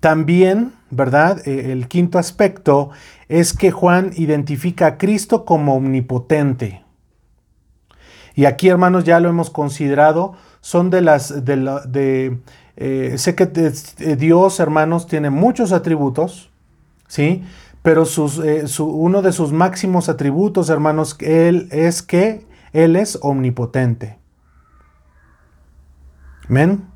También, 0.00 0.72
¿verdad? 0.90 1.46
el 1.46 1.86
quinto 1.86 2.18
aspecto 2.18 2.90
es 3.28 3.52
que 3.52 3.70
Juan 3.70 4.12
identifica 4.16 4.86
a 4.86 4.98
Cristo 4.98 5.44
como 5.44 5.74
omnipotente. 5.74 6.82
Y 8.34 8.46
aquí, 8.46 8.68
hermanos, 8.68 9.04
ya 9.04 9.20
lo 9.20 9.28
hemos 9.28 9.50
considerado, 9.50 10.32
son 10.62 10.88
de 10.88 11.02
las 11.02 11.44
de, 11.44 11.56
de 11.86 12.38
eh, 12.82 13.18
sé 13.18 13.34
que 13.34 13.42
eh, 13.44 14.16
Dios, 14.16 14.58
hermanos, 14.58 15.06
tiene 15.06 15.28
muchos 15.28 15.70
atributos, 15.72 16.50
¿sí? 17.08 17.44
Pero 17.82 18.04
eh, 18.42 18.64
uno 18.78 19.20
de 19.20 19.32
sus 19.32 19.52
máximos 19.52 20.08
atributos, 20.08 20.70
hermanos, 20.70 21.14
él 21.20 21.68
es 21.72 22.02
que 22.02 22.46
Él 22.72 22.96
es 22.96 23.18
omnipotente. 23.20 24.18
¿Ven? 26.48 26.86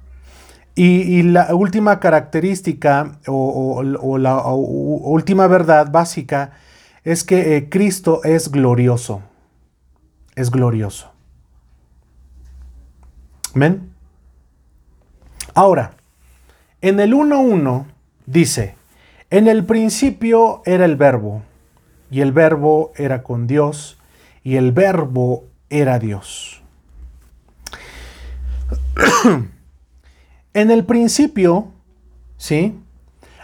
Y, 0.74 1.22
la 1.22 1.54
última 1.54 2.00
característica 2.00 3.18
o, 3.26 3.82
la 4.18 4.42
última 4.42 5.46
verdad 5.48 5.92
básica 5.92 6.52
es 7.04 7.24
que 7.24 7.68
Cristo 7.70 8.24
es 8.24 8.50
glorioso. 8.50 9.22
Es 10.34 10.50
glorioso. 10.50 11.12
¿Ven? 13.54 13.93
Ahora, 15.54 15.92
en 16.80 16.98
el 16.98 17.14
1.1 17.14 17.86
dice, 18.26 18.74
en 19.30 19.46
el 19.46 19.64
principio 19.64 20.62
era 20.66 20.84
el 20.84 20.96
verbo, 20.96 21.42
y 22.10 22.20
el 22.20 22.32
verbo 22.32 22.92
era 22.96 23.22
con 23.22 23.46
Dios, 23.46 23.98
y 24.42 24.56
el 24.56 24.72
verbo 24.72 25.44
era 25.70 25.98
Dios. 25.98 26.62
en 30.54 30.70
el 30.70 30.84
principio, 30.84 31.68
¿sí? 32.36 32.78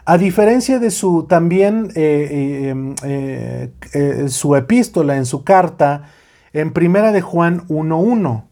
A 0.05 0.19
diferencia 0.19 0.79
de 0.81 0.91
su 0.91 1.25
también 1.29 1.93
eh, 1.95 2.75
eh, 3.05 3.73
eh, 3.93 4.29
su 4.29 4.57
epístola 4.57 5.17
en 5.17 5.27
su 5.27 5.45
carta 5.45 6.11
en 6.53 6.73
Primera 6.73 7.13
de 7.13 7.21
Juan 7.21 7.67
1.1, 7.69 8.45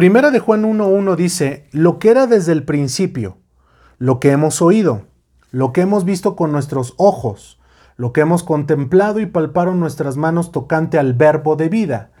Primera 0.00 0.30
de 0.30 0.38
Juan 0.38 0.62
1.1 0.62 1.14
dice, 1.14 1.66
lo 1.72 1.98
que 1.98 2.08
era 2.08 2.26
desde 2.26 2.52
el 2.52 2.62
principio, 2.62 3.36
lo 3.98 4.18
que 4.18 4.30
hemos 4.30 4.62
oído, 4.62 5.02
lo 5.50 5.74
que 5.74 5.82
hemos 5.82 6.06
visto 6.06 6.36
con 6.36 6.52
nuestros 6.52 6.94
ojos, 6.96 7.60
lo 7.98 8.14
que 8.14 8.22
hemos 8.22 8.42
contemplado 8.42 9.20
y 9.20 9.26
palparon 9.26 9.78
nuestras 9.78 10.16
manos 10.16 10.52
tocante 10.52 10.98
al 10.98 11.12
verbo 11.12 11.54
de 11.54 11.68
vida. 11.68 12.12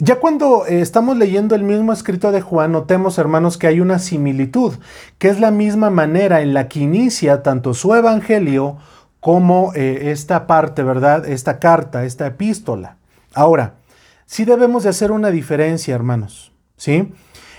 Ya 0.00 0.18
cuando 0.18 0.66
eh, 0.66 0.80
estamos 0.80 1.16
leyendo 1.16 1.54
el 1.54 1.62
mismo 1.62 1.92
escrito 1.92 2.32
de 2.32 2.40
Juan, 2.40 2.72
notemos, 2.72 3.16
hermanos, 3.18 3.56
que 3.56 3.68
hay 3.68 3.78
una 3.78 4.00
similitud, 4.00 4.74
que 5.18 5.28
es 5.28 5.38
la 5.38 5.52
misma 5.52 5.88
manera 5.88 6.40
en 6.40 6.52
la 6.52 6.66
que 6.66 6.80
inicia 6.80 7.44
tanto 7.44 7.74
su 7.74 7.94
evangelio 7.94 8.78
como 9.20 9.72
eh, 9.76 10.10
esta 10.10 10.48
parte, 10.48 10.82
¿verdad? 10.82 11.28
Esta 11.28 11.60
carta, 11.60 12.04
esta 12.04 12.26
epístola. 12.26 12.96
Ahora, 13.34 13.74
sí 14.30 14.44
debemos 14.44 14.84
de 14.84 14.90
hacer 14.90 15.10
una 15.10 15.32
diferencia, 15.32 15.92
hermanos. 15.92 16.52
¿sí? 16.76 17.12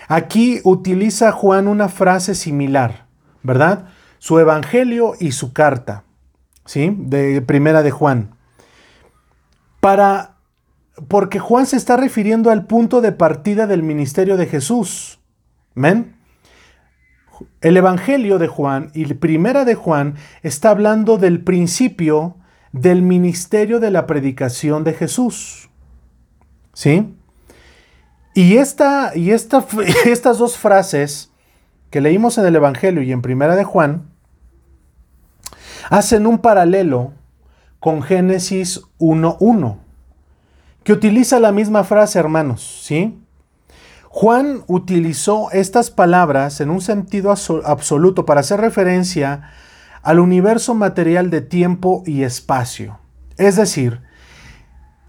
Aquí 0.08 0.62
utiliza 0.64 1.34
Juan 1.34 1.68
una 1.68 1.90
frase 1.90 2.34
similar, 2.34 3.08
¿verdad? 3.44 3.90
Su 4.20 4.40
evangelio 4.40 5.14
y 5.20 5.34
su 5.34 5.52
carta, 5.52 6.06
¿sí? 6.66 6.96
De 6.98 7.42
primera 7.42 7.84
de 7.84 7.92
Juan. 7.92 8.36
Para 9.82 10.38
porque 11.10 11.40
Juan 11.40 11.66
se 11.66 11.76
está 11.76 11.98
refiriendo 11.98 12.52
al 12.52 12.68
punto 12.68 13.02
de 13.02 13.12
partida 13.12 13.68
del 13.68 13.84
ministerio 13.84 14.38
de 14.38 14.46
Jesús. 14.46 15.20
¿Ven? 15.76 16.16
El 17.60 17.76
Evangelio 17.76 18.38
de 18.38 18.48
Juan 18.48 18.92
y 18.94 19.06
Primera 19.16 19.66
de 19.66 19.76
Juan 19.76 20.16
está 20.42 20.70
hablando 20.70 21.18
del 21.18 21.44
principio 21.44 22.38
del 22.72 23.02
ministerio 23.02 23.80
de 23.80 23.92
la 23.92 24.06
predicación 24.06 24.84
de 24.84 24.94
Jesús. 24.94 25.71
¿Sí? 26.74 27.16
Y, 28.34 28.58
esta, 28.58 29.12
y 29.16 29.32
esta, 29.32 29.66
estas 30.06 30.38
dos 30.38 30.58
frases 30.58 31.32
que 31.90 32.02
leímos 32.02 32.38
en 32.38 32.46
el 32.46 32.56
Evangelio 32.56 33.02
y 33.02 33.12
en 33.12 33.22
Primera 33.22 33.56
de 33.56 33.64
Juan 33.64 34.10
hacen 35.90 36.26
un 36.26 36.40
paralelo 36.40 37.12
con 37.80 38.02
Génesis 38.02 38.82
1.1, 39.00 39.78
que 40.84 40.94
utiliza 40.94 41.40
la 41.40 41.52
misma 41.52 41.84
frase, 41.84 42.20
hermanos, 42.20 42.82
¿sí? 42.84 43.18
Juan 44.08 44.64
utilizó 44.68 45.52
estas 45.52 45.90
palabras 45.90 46.62
en 46.62 46.70
un 46.70 46.82
sentido 46.82 47.32
absoluto 47.32 48.26
para 48.26 48.42
hacer 48.42 48.60
referencia 48.60 49.52
al 50.04 50.20
universo 50.20 50.76
material 50.76 51.30
de 51.30 51.42
tiempo 51.42 52.04
y 52.06 52.24
espacio. 52.24 53.00
Es 53.38 53.56
decir, 53.56 54.02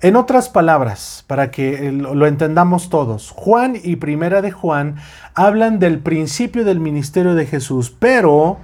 en 0.03 0.17
otras 0.17 0.49
palabras, 0.49 1.25
para 1.29 1.53
que 1.53 1.93
lo 1.93 2.27
entendamos 2.27 2.91
todos, 2.91 3.31
Juan 3.31 3.77
y 3.81 3.97
Primera 3.97 4.43
de 4.43 4.51
Juan 4.51 4.97
hablan 5.35 5.79
del 5.79 6.01
principio 6.01 6.65
del 6.65 6.81
ministerio 6.81 7.37
de 7.37 7.47
Jesús, 7.47 7.95
pero 7.97 8.59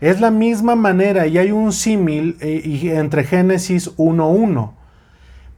es 0.00 0.20
la 0.20 0.32
misma 0.32 0.74
manera 0.74 1.28
y 1.28 1.38
hay 1.38 1.52
un 1.52 1.72
símil 1.72 2.36
eh, 2.40 2.92
entre 2.96 3.22
Génesis 3.22 3.96
1.1. 3.98 4.72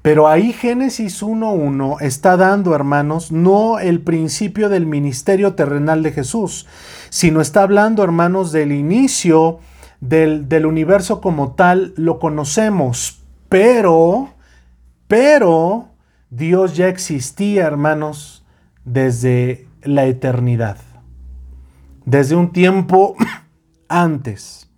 Pero 0.03 0.29
ahí 0.29 0.53
Génesis 0.53 1.23
1.1 1.23 2.03
está 2.03 2.37
dando, 2.37 2.75
hermanos, 2.75 3.33
no 3.33 3.79
el 3.79 4.01
principio 4.01 4.69
del 4.69 4.85
ministerio 4.85 5.55
terrenal 5.55 6.03
de 6.03 6.13
Jesús, 6.13 6.67
sino 7.09 7.41
está 7.41 7.63
hablando, 7.63 8.05
hermanos, 8.05 8.53
del 8.53 8.73
inicio 8.73 9.61
del, 10.01 10.47
del 10.51 10.67
universo 10.67 11.23
como 11.23 11.53
tal, 11.53 11.95
lo 11.97 12.19
conocemos, 12.19 13.23
pero 13.49 14.32
pero 15.09 15.91
Dios 16.31 16.77
ya 16.77 16.89
existía, 16.89 17.67
hermanos, 17.67 18.45
desde 18.85 19.69
la 19.83 20.07
eternidad, 20.07 20.79
desde 22.05 22.37
un 22.37 22.53
tiempo 22.53 23.17
antes. 23.89 24.71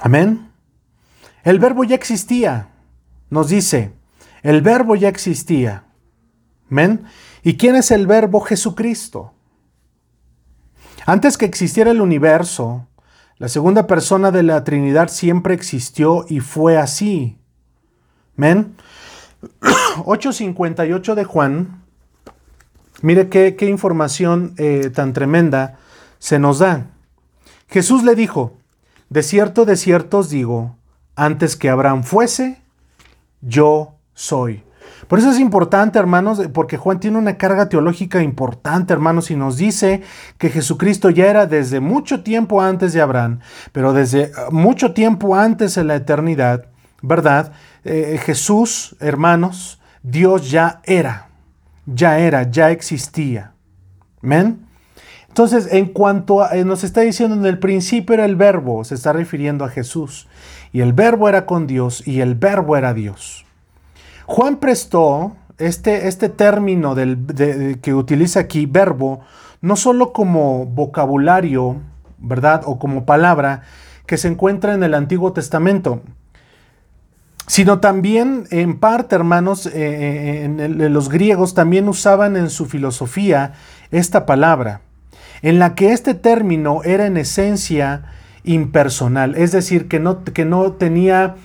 Amén. 0.00 0.50
El 1.42 1.58
verbo 1.58 1.84
ya 1.84 1.94
existía, 1.94 2.68
nos 3.30 3.48
dice, 3.48 3.92
el 4.42 4.62
verbo 4.62 4.96
ya 4.96 5.08
existía. 5.08 5.84
Amén. 6.70 7.04
¿Y 7.42 7.56
quién 7.56 7.76
es 7.76 7.90
el 7.90 8.06
verbo 8.06 8.40
Jesucristo? 8.40 9.34
Antes 11.06 11.36
que 11.36 11.44
existiera 11.44 11.90
el 11.90 12.00
universo, 12.00 12.86
la 13.36 13.48
segunda 13.48 13.86
persona 13.86 14.30
de 14.30 14.42
la 14.42 14.64
Trinidad 14.64 15.08
siempre 15.08 15.54
existió 15.54 16.24
y 16.28 16.40
fue 16.40 16.78
así. 16.78 17.38
Men. 18.36 18.76
8.58 19.60 21.14
de 21.14 21.24
Juan 21.24 21.84
Mire 23.04 23.28
qué, 23.28 23.66
información 23.68 24.54
eh, 24.56 24.88
tan 24.88 25.12
tremenda 25.12 25.76
se 26.18 26.38
nos 26.38 26.60
da. 26.60 26.86
Jesús 27.68 28.02
le 28.02 28.14
dijo, 28.14 28.56
de 29.10 29.22
cierto, 29.22 29.66
de 29.66 29.76
cierto 29.76 30.20
os 30.20 30.30
digo, 30.30 30.76
antes 31.14 31.54
que 31.54 31.68
Abraham 31.68 32.02
fuese, 32.02 32.62
yo 33.42 33.96
soy. 34.14 34.62
Por 35.06 35.18
eso 35.18 35.30
es 35.30 35.38
importante, 35.38 35.98
hermanos, 35.98 36.40
porque 36.54 36.78
Juan 36.78 36.98
tiene 36.98 37.18
una 37.18 37.36
carga 37.36 37.68
teológica 37.68 38.22
importante, 38.22 38.94
hermanos, 38.94 39.30
y 39.30 39.36
nos 39.36 39.58
dice 39.58 40.00
que 40.38 40.48
Jesucristo 40.48 41.10
ya 41.10 41.26
era 41.26 41.46
desde 41.46 41.80
mucho 41.80 42.22
tiempo 42.22 42.62
antes 42.62 42.94
de 42.94 43.02
Abraham, 43.02 43.40
pero 43.72 43.92
desde 43.92 44.30
uh, 44.30 44.50
mucho 44.50 44.94
tiempo 44.94 45.36
antes 45.36 45.76
en 45.76 45.88
la 45.88 45.96
eternidad, 45.96 46.68
¿verdad? 47.02 47.52
Eh, 47.84 48.18
Jesús, 48.22 48.96
hermanos, 49.00 49.80
Dios 50.02 50.50
ya 50.50 50.80
era, 50.84 51.28
ya 51.86 52.18
era, 52.18 52.50
ya 52.50 52.70
existía. 52.70 53.52
¿Men? 54.20 54.66
Entonces, 55.28 55.68
en 55.72 55.86
cuanto 55.86 56.42
a, 56.42 56.56
eh, 56.56 56.64
nos 56.64 56.84
está 56.84 57.00
diciendo 57.00 57.34
en 57.36 57.44
el 57.44 57.58
principio 57.58 58.14
era 58.14 58.24
el 58.24 58.36
verbo, 58.36 58.84
se 58.84 58.94
está 58.94 59.12
refiriendo 59.12 59.64
a 59.64 59.68
Jesús. 59.68 60.28
Y 60.72 60.80
el 60.80 60.92
verbo 60.92 61.28
era 61.28 61.44
con 61.44 61.66
Dios 61.66 62.06
y 62.06 62.20
el 62.20 62.34
verbo 62.34 62.76
era 62.76 62.94
Dios. 62.94 63.44
Juan 64.26 64.56
prestó 64.56 65.36
este, 65.58 66.08
este 66.08 66.28
término 66.28 66.94
del, 66.94 67.78
que 67.82 67.94
utiliza 67.94 68.40
aquí, 68.40 68.66
verbo, 68.66 69.20
no 69.60 69.76
solo 69.76 70.12
como 70.12 70.66
vocabulario, 70.66 71.76
¿verdad? 72.18 72.62
O 72.64 72.78
como 72.78 73.04
palabra 73.04 73.62
que 74.06 74.16
se 74.16 74.28
encuentra 74.28 74.74
en 74.74 74.82
el 74.82 74.94
Antiguo 74.94 75.32
Testamento, 75.32 76.02
sino 77.46 77.80
también 77.80 78.46
en 78.50 78.78
parte, 78.78 79.14
hermanos, 79.14 79.66
eh, 79.66 79.72
eh, 79.74 80.44
en, 80.44 80.92
los 80.92 81.08
griegos 81.08 81.54
también 81.54 81.88
usaban 81.88 82.36
en 82.36 82.50
su 82.50 82.66
filosofía 82.66 83.52
esta 83.90 84.26
palabra, 84.26 84.80
en 85.42 85.58
la 85.58 85.74
que 85.74 85.92
este 85.92 86.14
término 86.14 86.82
era 86.84 87.06
en 87.06 87.16
esencia 87.16 88.04
impersonal, 88.44 89.34
es 89.36 89.52
decir, 89.52 89.88
que 89.88 90.00
no, 90.00 90.24
que 90.24 90.44
no 90.44 90.72
tenía 90.72 91.36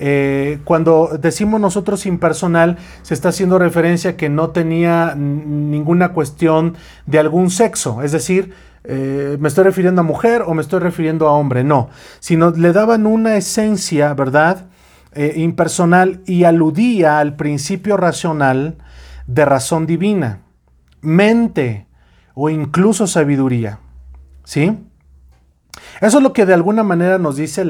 eh, 0.00 0.60
cuando 0.64 1.18
decimos 1.20 1.60
nosotros 1.60 2.06
impersonal, 2.06 2.78
se 3.02 3.14
está 3.14 3.30
haciendo 3.30 3.58
referencia 3.58 4.16
que 4.16 4.28
no 4.28 4.50
tenía 4.50 5.14
ninguna 5.16 6.12
cuestión 6.12 6.76
de 7.06 7.18
algún 7.18 7.50
sexo, 7.50 8.02
es 8.02 8.12
decir, 8.12 8.54
eh, 8.84 9.36
me 9.40 9.48
estoy 9.48 9.64
refiriendo 9.64 10.00
a 10.00 10.04
mujer 10.04 10.42
o 10.46 10.54
me 10.54 10.62
estoy 10.62 10.78
refiriendo 10.78 11.26
a 11.26 11.32
hombre, 11.32 11.64
no, 11.64 11.90
sino 12.20 12.50
le 12.50 12.72
daban 12.72 13.06
una 13.06 13.36
esencia, 13.36 14.14
¿verdad? 14.14 14.66
Eh, 15.20 15.40
impersonal 15.40 16.22
y 16.26 16.44
aludía 16.44 17.18
al 17.18 17.34
principio 17.34 17.96
racional 17.96 18.76
de 19.26 19.44
razón 19.44 19.84
divina, 19.84 20.42
mente 21.00 21.88
o 22.34 22.50
incluso 22.50 23.08
sabiduría, 23.08 23.80
¿sí? 24.44 24.78
Eso 26.00 26.18
es 26.18 26.22
lo 26.22 26.32
que 26.32 26.46
de 26.46 26.54
alguna 26.54 26.84
manera 26.84 27.18
nos 27.18 27.34
dice 27.34 27.62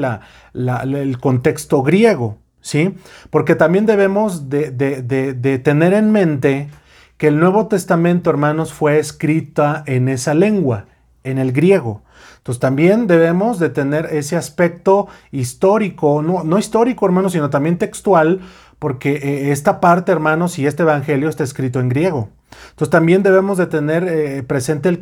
el 0.53 1.19
contexto 1.19 1.81
griego, 1.81 2.37
¿sí? 2.61 2.93
Porque 3.31 3.55
también 3.55 3.87
debemos 3.87 4.47
de, 4.47 5.61
tener 5.63 5.93
en 5.93 6.11
mente 6.11 6.69
que 7.17 7.29
el 7.29 7.39
Nuevo 7.39 7.65
Testamento, 7.65 8.29
hermanos, 8.29 8.73
fue 8.73 8.99
escrita 8.99 9.83
en 9.87 10.07
esa 10.07 10.35
lengua, 10.35 10.85
en 11.23 11.39
el 11.39 11.51
griego. 11.51 12.03
Entonces 12.39 12.59
también 12.59 13.07
debemos 13.07 13.59
de 13.59 13.69
tener 13.69 14.07
ese 14.07 14.35
aspecto 14.35 15.07
histórico, 15.31 16.21
no, 16.21 16.43
no 16.43 16.57
histórico, 16.57 17.05
hermanos, 17.05 17.33
sino 17.33 17.49
también 17.49 17.77
textual, 17.77 18.41
porque 18.79 19.15
eh, 19.15 19.51
esta 19.51 19.79
parte, 19.79 20.11
hermanos, 20.11 20.57
y 20.57 20.65
este 20.65 20.83
Evangelio 20.83 21.29
está 21.29 21.43
escrito 21.43 21.79
en 21.79 21.89
griego. 21.89 22.29
Entonces 22.71 22.89
también 22.89 23.23
debemos 23.23 23.57
de 23.57 23.67
tener 23.67 24.07
eh, 24.07 24.43
presente 24.43 24.99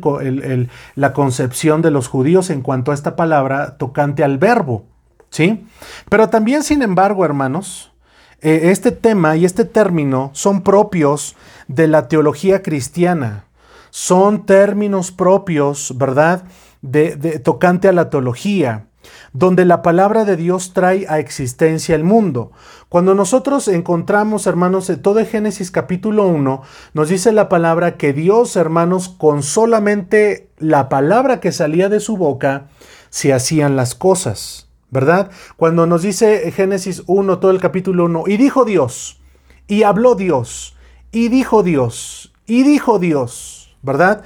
la 0.94 1.12
concepción 1.12 1.80
de 1.80 1.90
los 1.90 2.08
judíos 2.08 2.50
en 2.50 2.60
cuanto 2.60 2.90
a 2.90 2.94
esta 2.94 3.16
palabra 3.16 3.76
tocante 3.78 4.24
al 4.24 4.38
verbo, 4.38 4.84
¿sí? 5.30 5.66
Pero 6.10 6.28
también, 6.28 6.62
sin 6.62 6.82
embargo, 6.82 7.24
hermanos, 7.24 7.92
eh, 8.40 8.70
este 8.70 8.92
tema 8.92 9.36
y 9.36 9.44
este 9.44 9.64
término 9.64 10.30
son 10.32 10.62
propios 10.62 11.36
de 11.66 11.88
la 11.88 12.08
teología 12.08 12.62
cristiana. 12.62 13.44
Son 13.90 14.44
términos 14.44 15.10
propios, 15.10 15.94
¿verdad? 15.96 16.44
De 16.82 17.38
tocante 17.40 17.88
a 17.88 17.92
la 17.92 18.10
teología 18.10 18.88
donde 19.32 19.64
la 19.64 19.82
palabra 19.82 20.24
de 20.24 20.36
Dios 20.36 20.72
trae 20.72 21.06
a 21.08 21.18
existencia 21.18 21.94
el 21.94 22.04
mundo. 22.04 22.52
Cuando 22.88 23.14
nosotros 23.14 23.68
encontramos, 23.68 24.46
hermanos, 24.46 24.90
todo 25.02 25.24
Génesis 25.24 25.70
capítulo 25.70 26.26
1, 26.26 26.62
nos 26.94 27.08
dice 27.08 27.32
la 27.32 27.48
palabra 27.48 27.96
que 27.96 28.12
Dios, 28.12 28.56
hermanos, 28.56 29.08
con 29.08 29.42
solamente 29.42 30.50
la 30.58 30.88
palabra 30.88 31.40
que 31.40 31.52
salía 31.52 31.88
de 31.88 32.00
su 32.00 32.16
boca, 32.16 32.68
se 33.10 33.32
hacían 33.32 33.76
las 33.76 33.94
cosas. 33.94 34.66
¿Verdad? 34.90 35.30
Cuando 35.58 35.86
nos 35.86 36.00
dice 36.00 36.50
Génesis 36.50 37.02
1, 37.06 37.40
todo 37.40 37.50
el 37.50 37.60
capítulo 37.60 38.06
1, 38.06 38.24
y 38.26 38.38
dijo 38.38 38.64
Dios, 38.64 39.20
y 39.66 39.82
habló 39.82 40.14
Dios, 40.14 40.78
y 41.12 41.28
dijo 41.28 41.62
Dios, 41.62 42.32
y 42.46 42.62
dijo 42.62 42.98
Dios, 42.98 43.76
¿verdad? 43.82 44.24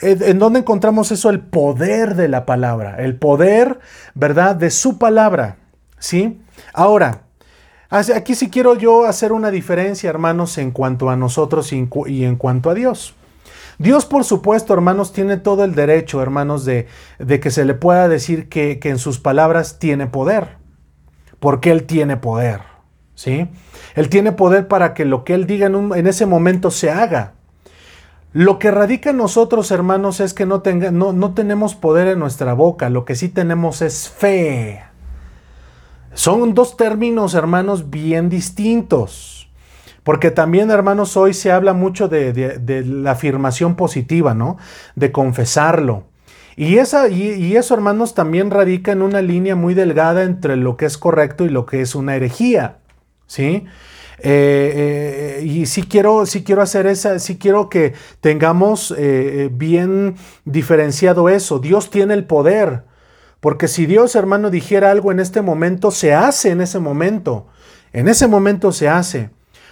¿En 0.00 0.38
dónde 0.38 0.60
encontramos 0.60 1.10
eso? 1.10 1.30
El 1.30 1.40
poder 1.40 2.14
de 2.14 2.28
la 2.28 2.46
palabra, 2.46 2.96
el 2.98 3.16
poder, 3.16 3.80
¿verdad? 4.14 4.56
De 4.56 4.70
su 4.70 4.98
palabra, 4.98 5.56
¿sí? 5.98 6.40
Ahora, 6.72 7.22
aquí 7.90 8.34
sí 8.34 8.50
quiero 8.50 8.76
yo 8.76 9.06
hacer 9.06 9.32
una 9.32 9.50
diferencia, 9.50 10.08
hermanos, 10.10 10.56
en 10.58 10.70
cuanto 10.70 11.10
a 11.10 11.16
nosotros 11.16 11.72
y 11.72 12.24
en 12.24 12.36
cuanto 12.36 12.70
a 12.70 12.74
Dios. 12.74 13.14
Dios, 13.78 14.06
por 14.06 14.24
supuesto, 14.24 14.74
hermanos, 14.74 15.12
tiene 15.12 15.36
todo 15.36 15.62
el 15.62 15.76
derecho, 15.76 16.20
hermanos, 16.20 16.64
de, 16.64 16.88
que 17.18 17.50
se 17.50 17.64
le 17.64 17.74
pueda 17.74 18.08
decir 18.08 18.48
que, 18.48 18.80
en 18.82 18.98
sus 18.98 19.20
palabras 19.20 19.78
tiene 19.78 20.08
poder, 20.08 20.56
porque 21.38 21.70
Él 21.70 21.84
tiene 21.84 22.16
poder, 22.16 22.60
¿sí? 23.14 23.48
Él 23.94 24.08
tiene 24.08 24.32
poder 24.32 24.66
para 24.66 24.94
que 24.94 25.04
lo 25.04 25.22
que 25.22 25.34
Él 25.34 25.46
diga 25.46 25.66
en 25.68 26.06
ese 26.08 26.26
momento 26.26 26.72
se 26.72 26.90
haga. 26.90 27.34
Lo 28.32 28.58
que 28.58 28.70
radica 28.70 29.10
en 29.10 29.16
nosotros, 29.16 29.70
hermanos, 29.70 30.20
es 30.20 30.34
que 30.34 30.46
no, 30.46 30.60
tenga, 30.60 30.90
no, 30.90 31.12
no 31.12 31.34
tenemos 31.34 31.74
poder 31.74 32.08
en 32.08 32.18
nuestra 32.18 32.52
boca, 32.52 32.90
lo 32.90 33.04
que 33.04 33.14
sí 33.14 33.28
tenemos 33.28 33.80
es 33.82 34.08
fe. 34.08 34.82
Son 36.12 36.52
dos 36.52 36.76
términos, 36.76 37.34
hermanos, 37.34 37.90
bien 37.90 38.28
distintos. 38.28 39.38
Porque 40.02 40.30
también, 40.30 40.70
hermanos, 40.70 41.16
hoy 41.16 41.34
se 41.34 41.52
habla 41.52 41.74
mucho 41.74 42.08
de, 42.08 42.84
la 42.86 43.10
afirmación 43.10 43.76
positiva, 43.76 44.34
¿no? 44.34 44.56
De 44.96 45.12
confesarlo. 45.12 46.04
Y, 46.56 46.78
esa, 46.78 47.08
y, 47.08 47.54
eso, 47.56 47.74
hermanos, 47.74 48.14
también 48.14 48.50
radica 48.50 48.90
en 48.90 49.02
una 49.02 49.22
línea 49.22 49.54
muy 49.54 49.74
delgada 49.74 50.24
entre 50.24 50.56
lo 50.56 50.76
que 50.76 50.86
es 50.86 50.98
correcto 50.98 51.44
y 51.44 51.50
lo 51.50 51.66
que 51.66 51.82
es 51.82 51.94
una 51.94 52.16
herejía, 52.16 52.78
¿sí? 53.26 53.66
Eh, 54.20 55.38
eh, 55.40 55.44
y 55.44 55.66
si 55.66 55.82
quiero, 55.82 56.24
quiero 56.44 56.62
hacer 56.62 56.86
esa, 56.86 57.18
si 57.18 57.38
quiero 57.38 57.68
que 57.68 57.94
tengamos 58.20 58.94
eh, 58.96 59.48
bien 59.52 60.16
diferenciado 60.44 61.28
eso. 61.28 61.58
Dios 61.58 61.90
tiene 61.90 62.14
el 62.14 62.24
poder. 62.24 62.84
Porque 63.40 63.68
si 63.68 63.86
Dios, 63.86 64.16
hermano, 64.16 64.50
dijera 64.50 64.90
algo 64.90 65.12
en 65.12 65.20
este 65.20 65.42
momento, 65.42 65.90
se 65.90 66.12
hace 66.12 66.50
en 66.50 66.60
ese 66.60 66.80
momento. 66.80 67.46
En 67.92 68.08
ese 68.08 68.26
momento 68.26 68.72
se 68.72 68.88
hace. 68.88 69.30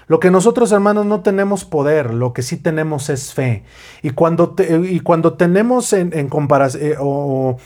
Lo 0.08 0.20
que 0.20 0.30
nosotros 0.30 0.70
hermanos 0.70 1.04
no 1.04 1.20
tenemos 1.20 1.64
poder, 1.64 2.14
lo 2.14 2.32
que 2.32 2.42
sí 2.42 2.56
tenemos 2.56 3.10
es 3.10 3.34
fe. 3.34 3.64
Y 4.02 4.10
cuando, 4.10 4.54
y 4.84 5.00
cuando 5.00 5.34
tenemos 5.34 5.92
en, 5.92 6.28
comparación 6.28 6.82
eh, 6.84 6.96
o, 7.00 7.56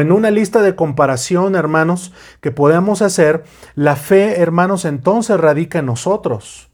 en 0.00 0.12
una 0.12 0.30
lista 0.30 0.60
de 0.60 0.74
comparación, 0.74 1.56
hermanos, 1.56 2.12
que 2.42 2.50
podemos 2.50 3.00
hacer, 3.00 3.44
la 3.74 3.96
fe, 3.96 4.42
hermanos, 4.42 4.84
entonces 4.84 5.40
radica 5.40 5.78
en 5.78 5.86
nosotros. 5.86 6.68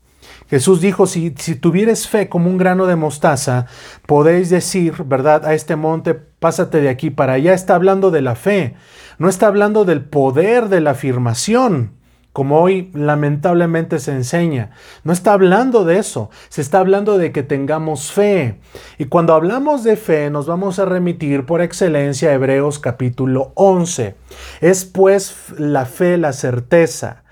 Jesús 0.48 0.80
dijo, 0.80 1.06
si, 1.06 1.34
si 1.38 1.54
tuvieres 1.54 2.08
fe 2.08 2.28
como 2.28 2.50
un 2.50 2.56
grano 2.58 2.86
de 2.86 2.96
mostaza, 2.96 3.66
podéis 4.06 4.50
decir, 4.50 5.04
¿verdad? 5.04 5.44
A 5.44 5.54
este 5.54 5.76
monte, 5.76 6.14
pásate 6.14 6.80
de 6.80 6.88
aquí 6.88 7.10
para 7.10 7.34
allá. 7.34 7.54
Está 7.54 7.76
hablando 7.76 8.10
de 8.10 8.22
la 8.22 8.34
fe, 8.34 8.74
no 9.18 9.28
está 9.28 9.46
hablando 9.46 9.84
del 9.84 10.04
poder 10.04 10.68
de 10.68 10.80
la 10.80 10.92
afirmación 10.92 11.96
como 12.36 12.60
hoy 12.60 12.90
lamentablemente 12.92 13.98
se 13.98 14.12
enseña. 14.12 14.72
No 15.04 15.14
está 15.14 15.32
hablando 15.32 15.86
de 15.86 15.96
eso, 15.96 16.28
se 16.50 16.60
está 16.60 16.80
hablando 16.80 17.16
de 17.16 17.32
que 17.32 17.42
tengamos 17.42 18.12
fe. 18.12 18.60
Y 18.98 19.06
cuando 19.06 19.32
hablamos 19.32 19.84
de 19.84 19.96
fe 19.96 20.28
nos 20.28 20.46
vamos 20.46 20.78
a 20.78 20.84
remitir 20.84 21.46
por 21.46 21.62
excelencia 21.62 22.28
a 22.28 22.34
Hebreos 22.34 22.78
capítulo 22.78 23.52
11. 23.54 24.16
Es 24.60 24.84
pues 24.84 25.34
la 25.56 25.86
fe, 25.86 26.18
la 26.18 26.34
certeza, 26.34 27.22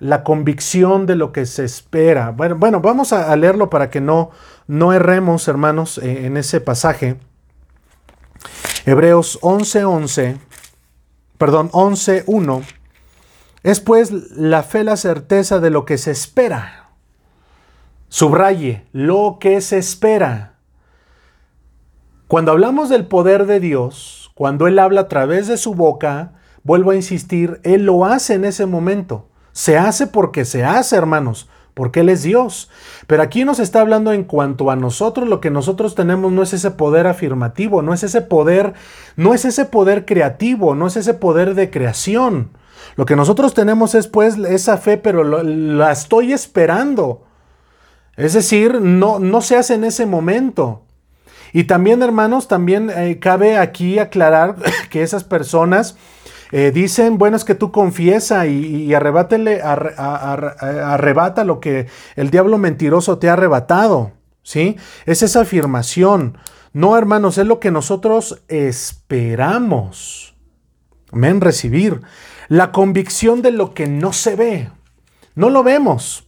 la 0.00 0.24
convicción 0.24 1.06
de 1.06 1.14
lo 1.14 1.30
que 1.30 1.46
se 1.46 1.64
espera. 1.64 2.30
Bueno, 2.32 2.80
vamos 2.80 3.12
a, 3.12 3.36
leerlo 3.36 3.70
para 3.70 3.90
que 3.90 4.00
no, 4.00 4.30
no 4.66 4.92
erremos, 4.92 5.46
hermanos, 5.46 5.98
eh, 5.98 6.26
en 6.26 6.36
ese 6.36 6.60
pasaje. 6.60 7.20
Hebreos 8.86 9.38
11:11, 9.40 9.84
11, 9.84 10.36
perdón, 11.38 11.70
11:1 11.70 12.77
es 13.62 13.80
pues 13.80 14.12
la 14.36 14.62
fe 14.62 14.84
la 14.84 14.96
certeza 14.96 15.60
de 15.60 15.70
lo 15.70 15.84
que 15.84 15.98
se 15.98 16.10
espera. 16.10 16.90
Subraye, 18.08 18.86
lo 18.92 19.38
que 19.40 19.60
se 19.60 19.78
espera. 19.78 20.54
Cuando 22.26 22.52
hablamos 22.52 22.88
del 22.88 23.06
poder 23.06 23.46
de 23.46 23.60
Dios, 23.60 24.30
cuando 24.34 24.66
Él 24.66 24.78
habla 24.78 25.02
a 25.02 25.08
través 25.08 25.46
de 25.48 25.56
su 25.56 25.74
boca, 25.74 26.32
vuelvo 26.62 26.90
a 26.90 26.96
insistir, 26.96 27.60
Él 27.64 27.84
lo 27.84 28.04
hace 28.04 28.34
en 28.34 28.44
ese 28.44 28.66
momento. 28.66 29.28
Se 29.52 29.76
hace 29.76 30.06
porque 30.06 30.44
se 30.44 30.64
hace, 30.64 30.96
hermanos, 30.96 31.48
porque 31.74 32.00
Él 32.00 32.08
es 32.08 32.22
Dios. 32.22 32.70
Pero 33.06 33.22
aquí 33.22 33.44
nos 33.44 33.58
está 33.58 33.80
hablando 33.80 34.12
en 34.12 34.24
cuanto 34.24 34.70
a 34.70 34.76
nosotros, 34.76 35.28
lo 35.28 35.40
que 35.40 35.50
nosotros 35.50 35.94
tenemos 35.94 36.30
no 36.30 36.42
es 36.42 36.52
ese 36.52 36.70
poder 36.70 37.06
afirmativo, 37.06 37.82
no 37.82 37.92
es 37.94 38.02
ese 38.02 38.20
poder, 38.20 38.74
no 39.16 39.34
es 39.34 39.44
ese 39.44 39.64
poder 39.64 40.04
creativo, 40.04 40.74
no 40.74 40.86
es 40.86 40.96
ese 40.96 41.14
poder 41.14 41.54
de 41.54 41.70
creación. 41.70 42.50
Lo 42.98 43.06
que 43.06 43.14
nosotros 43.14 43.54
tenemos 43.54 43.94
es 43.94 44.08
pues 44.08 44.36
esa 44.38 44.76
fe, 44.76 44.98
pero 44.98 45.22
la 45.22 45.92
estoy 45.92 46.32
esperando. 46.32 47.22
Es 48.16 48.32
decir, 48.32 48.80
no, 48.80 49.20
no 49.20 49.40
se 49.40 49.54
hace 49.54 49.74
en 49.74 49.84
ese 49.84 50.04
momento. 50.04 50.82
Y 51.52 51.62
también, 51.62 52.02
hermanos, 52.02 52.48
también 52.48 52.90
eh, 52.90 53.20
cabe 53.20 53.56
aquí 53.56 54.00
aclarar 54.00 54.56
que 54.90 55.04
esas 55.04 55.22
personas 55.22 55.96
eh, 56.50 56.72
dicen, 56.74 57.18
bueno, 57.18 57.36
es 57.36 57.44
que 57.44 57.54
tú 57.54 57.70
confiesa 57.70 58.48
y, 58.48 58.92
arrebátele, 58.92 59.62
arrebata 59.62 61.44
lo 61.44 61.60
que 61.60 61.86
el 62.16 62.30
diablo 62.30 62.58
mentiroso 62.58 63.18
te 63.18 63.28
ha 63.28 63.34
arrebatado. 63.34 64.10
¿Sí? 64.42 64.76
Es 65.06 65.22
esa 65.22 65.42
afirmación. 65.42 66.36
No, 66.72 66.98
hermanos, 66.98 67.38
es 67.38 67.46
lo 67.46 67.60
que 67.60 67.70
nosotros 67.70 68.42
esperamos. 68.48 70.34
Amén, 71.12 71.40
recibir. 71.40 72.00
La 72.48 72.72
convicción 72.72 73.42
de 73.42 73.50
lo 73.50 73.74
que 73.74 73.86
no 73.86 74.12
se 74.12 74.36
ve. 74.36 74.70
No 75.34 75.50
lo 75.50 75.62
vemos. 75.62 76.26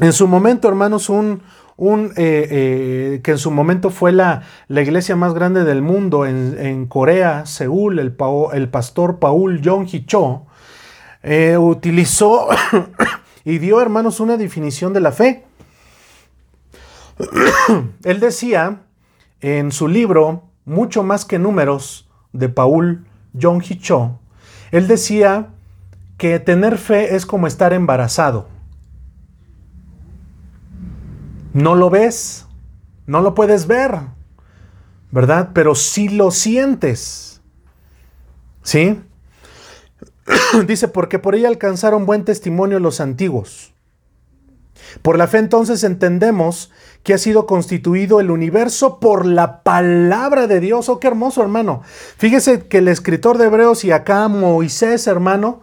En 0.00 0.12
su 0.12 0.26
momento, 0.26 0.68
hermanos, 0.68 1.08
un, 1.08 1.42
un, 1.76 2.12
eh, 2.16 2.48
eh, 2.50 3.20
que 3.22 3.32
en 3.32 3.38
su 3.38 3.50
momento 3.50 3.90
fue 3.90 4.12
la, 4.12 4.42
la, 4.68 4.82
iglesia 4.82 5.16
más 5.16 5.32
grande 5.32 5.64
del 5.64 5.80
mundo 5.80 6.26
en, 6.26 6.86
Corea, 6.86 7.46
Seúl, 7.46 7.98
el, 7.98 8.16
el, 8.52 8.68
pastor 8.68 9.18
Paul 9.18 9.62
Jong-Hee 9.62 10.04
Cho, 10.06 10.46
eh, 11.22 11.56
utilizó 11.56 12.48
y 13.44 13.58
dio, 13.58 13.80
hermanos, 13.80 14.20
una 14.20 14.36
definición 14.36 14.92
de 14.92 15.00
la 15.00 15.12
fe. 15.12 15.44
Él 18.04 18.20
decía 18.20 18.82
en 19.40 19.72
su 19.72 19.88
libro, 19.88 20.44
Mucho 20.66 21.02
más 21.02 21.24
que 21.24 21.38
números, 21.38 22.08
de 22.32 22.48
Paul 22.48 23.06
Jong-Hee 23.34 23.80
Cho, 23.80 24.20
él 24.70 24.88
decía 24.88 25.48
que 26.18 26.38
tener 26.38 26.78
fe 26.78 27.16
es 27.16 27.26
como 27.26 27.46
estar 27.46 27.72
embarazado. 27.72 28.48
No 31.52 31.74
lo 31.74 31.90
ves, 31.90 32.46
no 33.06 33.20
lo 33.22 33.34
puedes 33.34 33.66
ver, 33.66 33.98
¿verdad? 35.10 35.50
Pero 35.52 35.74
sí 35.74 36.08
lo 36.08 36.30
sientes. 36.30 37.40
¿Sí? 38.62 39.00
Dice, 40.66 40.88
porque 40.88 41.18
por 41.18 41.34
ella 41.34 41.48
alcanzaron 41.48 42.06
buen 42.06 42.24
testimonio 42.24 42.78
los 42.78 43.00
antiguos. 43.00 43.69
Por 45.02 45.18
la 45.18 45.26
fe 45.26 45.38
entonces 45.38 45.84
entendemos 45.84 46.70
que 47.02 47.14
ha 47.14 47.18
sido 47.18 47.46
constituido 47.46 48.20
el 48.20 48.30
universo 48.30 49.00
por 49.00 49.24
la 49.24 49.62
palabra 49.62 50.46
de 50.46 50.60
Dios. 50.60 50.88
Oh, 50.88 51.00
qué 51.00 51.06
hermoso, 51.06 51.42
hermano. 51.42 51.82
Fíjese 52.16 52.66
que 52.66 52.78
el 52.78 52.88
escritor 52.88 53.38
de 53.38 53.46
Hebreos 53.46 53.84
y 53.84 53.92
acá 53.92 54.28
Moisés, 54.28 55.06
hermano, 55.06 55.62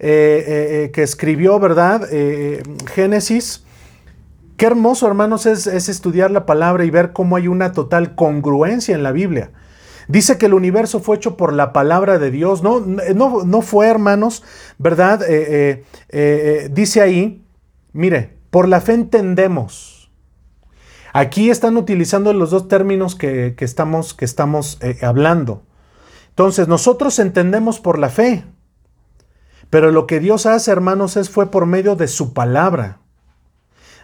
eh, 0.00 0.44
eh, 0.46 0.84
eh, 0.84 0.90
que 0.92 1.02
escribió, 1.02 1.58
¿verdad? 1.58 2.08
Génesis, 2.94 3.64
Qué 4.56 4.66
hermoso, 4.66 5.06
hermanos, 5.06 5.46
es, 5.46 5.68
estudiar 5.68 6.32
la 6.32 6.44
palabra 6.44 6.84
y 6.84 6.90
ver 6.90 7.12
cómo 7.12 7.36
hay 7.36 7.46
una 7.46 7.70
total 7.70 8.16
congruencia 8.16 8.92
en 8.92 9.04
la 9.04 9.12
Biblia. 9.12 9.52
Dice 10.08 10.36
que 10.36 10.46
el 10.46 10.54
universo 10.54 10.98
fue 10.98 11.14
hecho 11.14 11.36
por 11.36 11.52
la 11.52 11.72
palabra 11.72 12.18
de 12.18 12.32
Dios. 12.32 12.64
No, 12.64 12.80
no, 12.80 13.44
no 13.44 13.62
fue, 13.62 13.86
hermanos, 13.86 14.42
¿verdad? 14.76 15.20
Dice 16.72 17.00
ahí, 17.00 17.44
mire, 17.92 18.37
por 18.50 18.68
la 18.68 18.80
fe 18.80 18.94
entendemos. 18.94 20.10
Aquí 21.12 21.50
están 21.50 21.76
utilizando 21.76 22.32
los 22.32 22.50
dos 22.50 22.68
términos 22.68 23.14
que, 23.14 23.54
que 23.56 23.64
estamos, 23.64 24.14
que 24.14 24.24
estamos 24.24 24.78
hablando. 25.02 25.62
Entonces, 26.30 26.68
nosotros 26.68 27.18
entendemos 27.18 27.80
por 27.80 27.98
la 27.98 28.10
fe. 28.10 28.44
Pero 29.70 29.90
lo 29.90 30.06
que 30.06 30.20
Dios 30.20 30.46
hace, 30.46 30.70
hermanos, 30.70 31.16
es 31.16 31.30
fue 31.30 31.50
por 31.50 31.66
medio 31.66 31.96
de 31.96 32.08
su 32.08 32.32
palabra. 32.32 33.00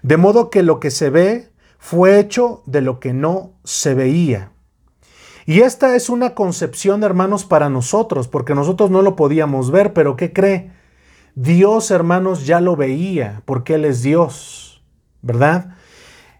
De 0.02 0.16
modo 0.16 0.50
que 0.50 0.62
lo 0.62 0.80
que 0.80 0.90
se 0.90 1.10
ve 1.10 1.50
fue 1.78 2.18
hecho 2.18 2.62
de 2.66 2.82
lo 2.82 3.00
que 3.00 3.14
no 3.14 3.52
se 3.64 3.94
veía. 3.94 4.52
Y 5.46 5.60
esta 5.60 5.96
es 5.96 6.08
una 6.08 6.34
concepción, 6.34 7.02
hermanos, 7.02 7.44
para 7.44 7.68
nosotros, 7.68 8.28
porque 8.28 8.54
nosotros 8.54 8.90
no 8.90 9.02
lo 9.02 9.16
podíamos 9.16 9.70
ver, 9.70 9.92
pero 9.92 10.16
¿qué 10.16 10.32
cree? 10.32 10.72
Dios, 11.34 11.90
hermanos, 11.90 12.46
ya 12.46 12.60
lo 12.60 12.76
veía, 12.76 13.42
porque 13.44 13.74
Él 13.74 13.84
es 13.84 14.02
Dios, 14.02 14.82
¿verdad? 15.22 15.74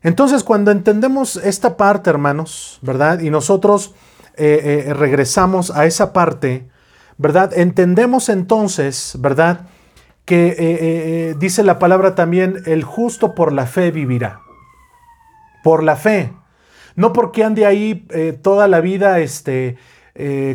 Entonces, 0.02 0.44
cuando 0.44 0.70
entendemos 0.70 1.36
esta 1.36 1.76
parte, 1.76 2.10
hermanos, 2.10 2.78
¿verdad? 2.82 3.20
Y 3.20 3.30
nosotros 3.30 3.94
eh, 4.36 4.84
eh, 4.86 4.94
regresamos 4.94 5.70
a 5.70 5.86
esa 5.86 6.12
parte, 6.12 6.68
¿verdad? 7.16 7.56
Entendemos 7.56 8.28
entonces, 8.28 9.16
¿verdad? 9.18 9.66
que 10.24 10.56
eh, 10.58 11.34
dice 11.38 11.62
la 11.62 11.78
palabra 11.78 12.14
también, 12.14 12.62
el 12.64 12.82
justo 12.82 13.34
por 13.34 13.52
la 13.52 13.66
fe 13.66 13.90
vivirá. 13.90 14.40
Por 15.62 15.82
la 15.82 15.96
fe. 15.96 16.32
No 16.96 17.12
porque 17.12 17.44
ande 17.44 17.66
ahí 17.66 18.06
toda 18.40 18.66
la 18.66 18.80
vida 18.80 19.20
este, 19.20 19.76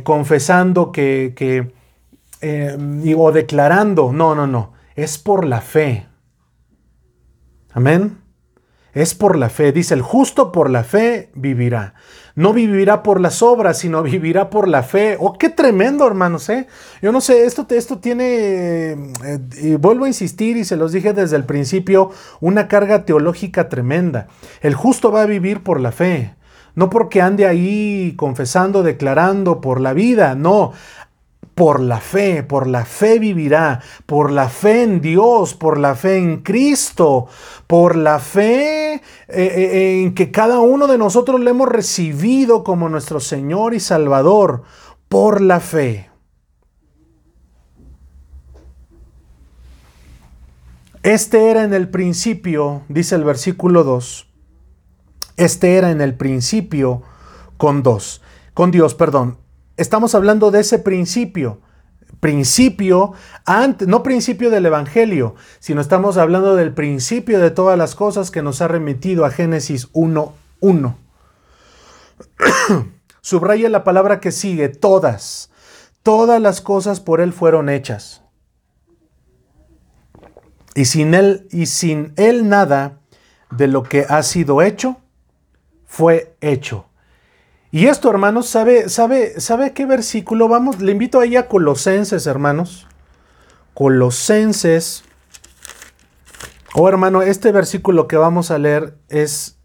confesando 0.04 0.92
que 0.92 1.72
o 2.42 3.32
declarando. 3.32 4.12
No, 4.12 4.36
no, 4.36 4.48
no. 4.48 4.74
Es 4.96 5.18
por 5.18 5.46
la 5.46 5.62
fe. 5.62 6.08
Amén. 7.72 8.18
Es 8.94 9.14
por 9.14 9.38
la 9.38 9.50
fe. 9.50 9.72
Dice, 9.72 9.94
el 9.94 10.02
justo 10.02 10.52
por 10.52 10.70
la 10.70 10.84
fe 10.84 11.30
vivirá. 11.36 11.94
No 12.36 12.54
vivirá 12.54 13.04
por 13.04 13.22
las 13.22 13.42
obras, 13.42 13.78
sino 13.78 14.02
vivirá 14.04 14.50
por 14.50 14.68
la 14.68 14.84
fe. 14.84 15.18
Oh, 15.20 15.38
qué 15.38 15.50
tremendo, 15.50 16.08
hermanos, 16.08 16.50
¿eh? 16.50 16.68
Yo 17.02 17.12
no 17.12 17.22
sé, 17.22 17.46
esto, 17.46 17.66
esto 17.70 18.00
tiene, 18.00 18.92
eh, 18.92 19.40
y 19.62 19.76
vuelvo 19.76 20.06
a 20.06 20.08
insistir 20.08 20.58
y 20.58 20.66
se 20.66 20.78
los 20.78 20.92
dije 20.92 21.14
desde 21.14 21.36
el 21.36 21.46
principio, 21.46 22.12
una 22.40 22.68
carga 22.68 23.06
teológica 23.06 23.70
tremenda. 23.70 24.28
El 24.62 24.74
justo 24.74 25.12
va 25.12 25.22
a 25.24 25.28
vivir 25.28 25.64
por 25.64 25.80
la 25.80 25.92
fe. 25.92 26.36
No 26.76 26.90
porque 26.90 27.22
ande 27.22 27.46
ahí 27.46 28.14
confesando, 28.16 28.84
declarando 28.84 29.60
por 29.60 29.82
la 29.82 29.94
vida, 29.94 30.36
no 30.36 30.72
por 31.60 31.82
la 31.82 32.00
fe, 32.00 32.42
por 32.42 32.68
la 32.68 32.86
fe 32.86 33.20
vivirá, 33.20 33.82
por 34.06 34.32
la 34.32 34.48
fe 34.48 34.84
en 34.84 35.02
Dios, 35.02 35.56
por 35.56 35.78
la 35.78 35.94
fe 35.94 36.16
en 36.16 36.38
Cristo, 36.38 37.28
por 37.68 37.98
la 37.98 38.20
fe 38.20 38.94
eh, 38.94 39.02
eh, 39.28 40.02
en 40.02 40.14
que 40.16 40.32
cada 40.32 40.62
uno 40.62 40.88
de 40.88 40.98
nosotros 40.98 41.42
le 41.42 41.50
hemos 41.50 41.68
recibido 41.68 42.64
como 42.64 42.88
nuestro 42.88 43.20
Señor 43.20 43.74
y 43.74 43.82
Salvador, 43.82 44.64
por 45.10 45.42
la 45.42 45.60
fe. 45.60 46.10
Este 51.04 51.52
era 51.52 51.66
en 51.66 51.74
el 51.74 51.90
principio, 51.90 52.84
dice 52.88 53.16
el 53.16 53.26
versículo 53.26 53.84
2, 53.84 54.30
este 55.36 55.76
era 55.76 55.92
en 55.92 56.00
el 56.00 56.16
principio 56.16 57.02
con 57.58 57.84
dos, 57.84 58.22
con 58.54 58.72
Dios, 58.72 58.96
perdón. 58.96 59.49
Estamos 59.80 60.14
hablando 60.14 60.52
de 60.52 60.60
ese 60.60 60.78
principio. 60.78 61.62
Principio, 62.20 63.14
no 63.88 64.04
principio 64.04 64.50
del 64.50 64.66
Evangelio, 64.66 65.36
sino 65.60 65.80
estamos 65.80 66.18
hablando 66.18 66.58
del 66.58 66.74
principio 66.74 67.40
de 67.40 67.50
todas 67.50 67.78
las 67.78 67.96
cosas 67.96 68.30
que 68.30 68.42
nos 68.42 68.62
ha 68.62 68.68
remitido 68.68 69.24
a 69.24 69.32
Génesis 69.32 69.90
1.1. 69.94 70.96
Subraya 73.22 73.70
la 73.70 73.86
palabra 73.86 74.20
que 74.20 74.34
sigue, 74.34 74.68
todas. 74.68 75.50
Todas 76.04 76.42
las 76.42 76.60
cosas 76.60 77.00
por 77.00 77.22
Él 77.22 77.32
fueron 77.32 77.70
hechas. 77.70 78.22
Y 80.76 80.84
sin 80.86 81.14
Él, 81.14 81.48
y 81.52 81.68
sin 81.68 82.12
Él 82.18 82.50
nada 82.50 83.00
de 83.50 83.68
lo 83.68 83.84
que 83.84 84.06
ha 84.10 84.24
sido 84.24 84.62
hecho 84.62 84.98
fue 85.86 86.36
hecho. 86.42 86.89
Y 87.72 87.86
esto, 87.86 88.10
hermanos, 88.10 88.48
¿sabe, 88.48 88.90
sabe, 88.90 89.40
sabe 89.40 89.74
qué 89.74 89.86
versículo? 89.86 90.48
Vamos, 90.48 90.82
le 90.82 90.92
invito 90.92 91.20
ahí 91.20 91.36
a 91.36 91.48
Colosenses, 91.48 92.26
hermanos. 92.26 92.88
Colosenses. 93.76 95.04
Oh, 96.74 96.90
hermano, 96.90 97.22
este 97.22 97.52
versículo 97.52 98.08
que 98.08 98.18
vamos 98.18 98.50
a 98.50 98.58
leer 98.58 98.98
es 99.08 99.60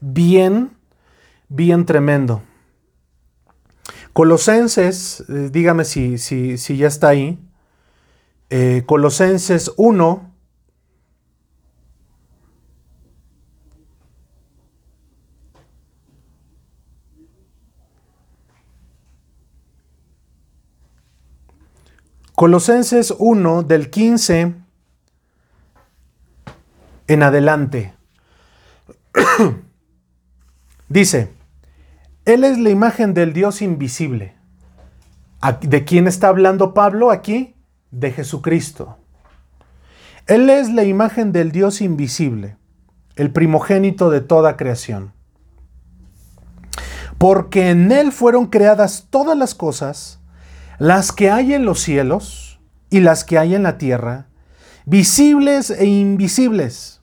bien, 0.00 0.70
bien 1.48 1.84
tremendo. 1.84 2.42
Colosenses, 4.12 5.24
eh, 5.28 5.48
dígame 5.50 5.84
si, 5.84 6.18
si, 6.18 6.58
si, 6.58 6.76
ya 6.76 6.86
está 6.86 7.08
ahí. 7.08 7.40
Eh, 8.50 8.84
Colosenses 8.86 9.72
1, 9.76 10.27
Colosenses 22.38 23.12
1 23.18 23.64
del 23.64 23.90
15 23.90 24.54
en 27.08 27.22
adelante. 27.24 27.94
Dice, 30.88 31.32
Él 32.24 32.44
es 32.44 32.56
la 32.56 32.70
imagen 32.70 33.12
del 33.12 33.32
Dios 33.32 33.60
invisible. 33.60 34.36
¿De 35.62 35.84
quién 35.84 36.06
está 36.06 36.28
hablando 36.28 36.74
Pablo 36.74 37.10
aquí? 37.10 37.56
De 37.90 38.12
Jesucristo. 38.12 38.98
Él 40.28 40.48
es 40.48 40.72
la 40.72 40.84
imagen 40.84 41.32
del 41.32 41.50
Dios 41.50 41.80
invisible, 41.80 42.56
el 43.16 43.32
primogénito 43.32 44.10
de 44.10 44.20
toda 44.20 44.56
creación. 44.56 45.12
Porque 47.18 47.70
en 47.70 47.90
Él 47.90 48.12
fueron 48.12 48.46
creadas 48.46 49.08
todas 49.10 49.36
las 49.36 49.56
cosas, 49.56 50.17
las 50.78 51.12
que 51.12 51.30
hay 51.30 51.54
en 51.54 51.64
los 51.64 51.80
cielos 51.80 52.60
y 52.90 53.00
las 53.00 53.24
que 53.24 53.38
hay 53.38 53.54
en 53.54 53.62
la 53.62 53.78
tierra, 53.78 54.28
visibles 54.86 55.70
e 55.70 55.86
invisibles, 55.86 57.00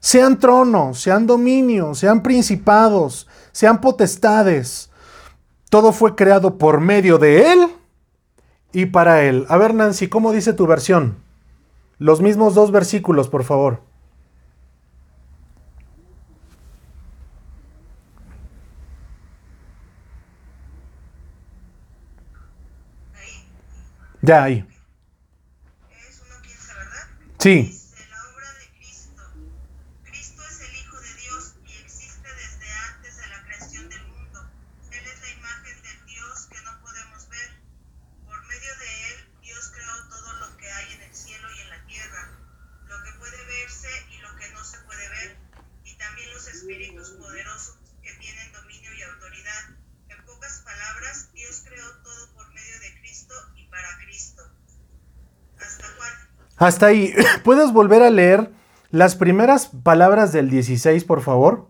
sean 0.00 0.38
tronos, 0.38 1.00
sean 1.00 1.26
dominios, 1.26 1.98
sean 1.98 2.22
principados, 2.22 3.28
sean 3.52 3.80
potestades. 3.80 4.90
Todo 5.70 5.92
fue 5.92 6.16
creado 6.16 6.58
por 6.58 6.80
medio 6.80 7.18
de 7.18 7.52
Él 7.52 7.68
y 8.72 8.86
para 8.86 9.22
Él. 9.22 9.46
A 9.48 9.56
ver, 9.58 9.74
Nancy, 9.74 10.08
¿cómo 10.08 10.32
dice 10.32 10.54
tu 10.54 10.66
versión? 10.66 11.18
Los 11.98 12.20
mismos 12.20 12.54
dos 12.54 12.72
versículos, 12.72 13.28
por 13.28 13.44
favor. 13.44 13.82
Ya, 24.24 24.44
ahí. 24.44 24.64
Es 25.90 26.22
1.15, 26.22 26.76
¿verdad? 26.76 27.08
Sí. 27.40 27.80
la 28.08 28.22
obra 28.30 28.52
de 28.52 28.68
Cristo. 28.78 29.22
Cristo 30.04 30.42
es 30.48 30.60
el 30.60 30.76
Hijo 30.76 31.00
de 31.00 31.14
Dios 31.14 31.54
y 31.66 31.72
existe 31.82 32.28
desde 32.32 32.70
antes 32.70 33.16
de 33.16 33.26
la 33.26 33.42
creación 33.42 33.88
del 33.88 34.06
mundo. 34.06 34.48
Él 34.92 35.04
es 35.04 35.20
la 35.22 35.28
imagen 35.28 35.82
del 35.82 36.06
Dios 36.06 36.46
que 36.46 36.62
no 36.62 36.80
podemos 36.82 37.28
ver. 37.30 37.50
Por 38.24 38.46
medio 38.46 38.78
de 38.78 39.08
Él, 39.08 39.28
Dios 39.42 39.72
creó 39.74 40.08
todo 40.08 40.32
lo 40.38 40.56
que 40.56 40.70
hay 40.70 40.92
en 40.92 41.02
el 41.02 41.14
cielo 41.16 41.48
y 41.56 41.60
en 41.60 41.70
la 41.70 41.84
tierra, 41.86 42.30
lo 42.86 43.02
que 43.02 43.12
puede 43.18 43.44
verse 43.44 43.90
y 44.12 44.18
lo 44.18 44.36
que 44.36 44.48
no 44.50 44.62
se 44.62 44.78
puede 44.82 45.08
ver, 45.08 45.36
y 45.82 45.96
también 45.96 46.32
los 46.32 46.46
espíritus 46.46 47.10
poderosos 47.18 47.76
que 48.04 48.12
tienen 48.20 48.52
dominio 48.52 48.94
y 48.94 49.02
autoridad. 49.02 49.64
En 50.10 50.24
pocas 50.26 50.60
palabras, 50.64 51.32
Dios 51.32 51.62
creó 51.66 51.90
todo 52.02 52.34
por 52.34 52.52
medio 52.52 52.78
de 52.80 53.00
Cristo 53.00 53.34
y 53.56 53.66
para 53.68 53.98
Cristo. 54.04 54.42
¿Hasta 55.58 55.86
cuál? 55.96 56.12
Hasta 56.62 56.86
ahí. 56.86 57.12
¿Puedes 57.44 57.72
volver 57.72 58.04
a 58.04 58.10
leer 58.10 58.52
las 58.90 59.16
primeras 59.16 59.66
palabras 59.66 60.32
del 60.32 60.48
16, 60.48 61.02
por 61.04 61.20
favor? 61.20 61.68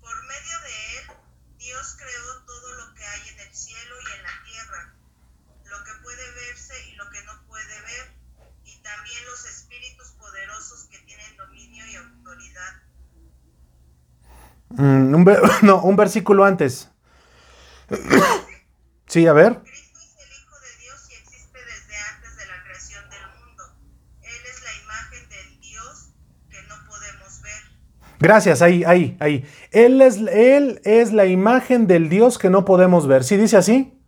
Por 0.00 0.16
medio 0.26 0.56
de 0.66 0.74
él, 0.90 1.04
Dios 1.60 1.96
creó 1.96 2.44
todo 2.46 2.74
lo 2.74 2.94
que 2.94 3.04
hay 3.04 3.20
en 3.32 3.40
el 3.46 3.54
cielo 3.54 3.94
y 4.02 4.06
en 4.16 4.22
la 4.24 4.34
tierra, 4.44 4.94
lo 5.70 5.84
que 5.84 5.92
puede 6.02 6.24
verse 6.34 6.74
y 6.90 6.96
lo 6.96 7.08
que 7.10 7.22
no 7.22 7.32
puede 7.46 7.80
ver, 7.86 8.10
y 8.64 8.82
también 8.82 9.24
los 9.30 9.46
espíritus 9.46 10.16
poderosos 10.18 10.88
que 10.90 10.98
tienen 11.06 11.36
dominio 11.36 11.86
y 11.86 11.94
autoridad. 11.94 12.72
Un 14.70 15.24
no, 15.62 15.80
un 15.80 15.94
versículo 15.94 16.44
antes. 16.44 16.90
Sí, 19.14 19.26
a 19.26 19.32
ver. 19.32 19.60
Cristo 19.62 19.98
es 20.00 20.16
el 20.26 20.32
Hijo 20.42 20.56
de 20.60 20.82
Dios 20.82 21.08
y 21.10 21.14
existe 21.22 21.58
desde 21.58 21.96
antes 22.12 22.36
de 22.36 22.46
la 22.46 22.62
creación 22.64 23.02
del 23.10 23.20
mundo. 23.38 23.62
Él 24.22 24.42
es 24.50 24.62
la 24.64 24.82
imagen 24.84 25.28
del 25.30 25.60
Dios 25.60 26.08
que 26.50 26.58
no 26.68 26.74
podemos 26.88 27.42
ver. 27.42 28.18
Gracias, 28.18 28.60
ahí, 28.62 28.84
ahí, 28.84 29.16
ahí. 29.20 29.44
Él 29.70 30.00
es, 30.02 30.16
él 30.16 30.80
es 30.84 31.12
la 31.12 31.26
imagen 31.26 31.86
del 31.86 32.08
Dios 32.08 32.38
que 32.38 32.50
no 32.50 32.64
podemos 32.64 33.06
ver. 33.06 33.22
¿Sí 33.24 33.36
dice 33.36 33.56
así? 33.56 33.98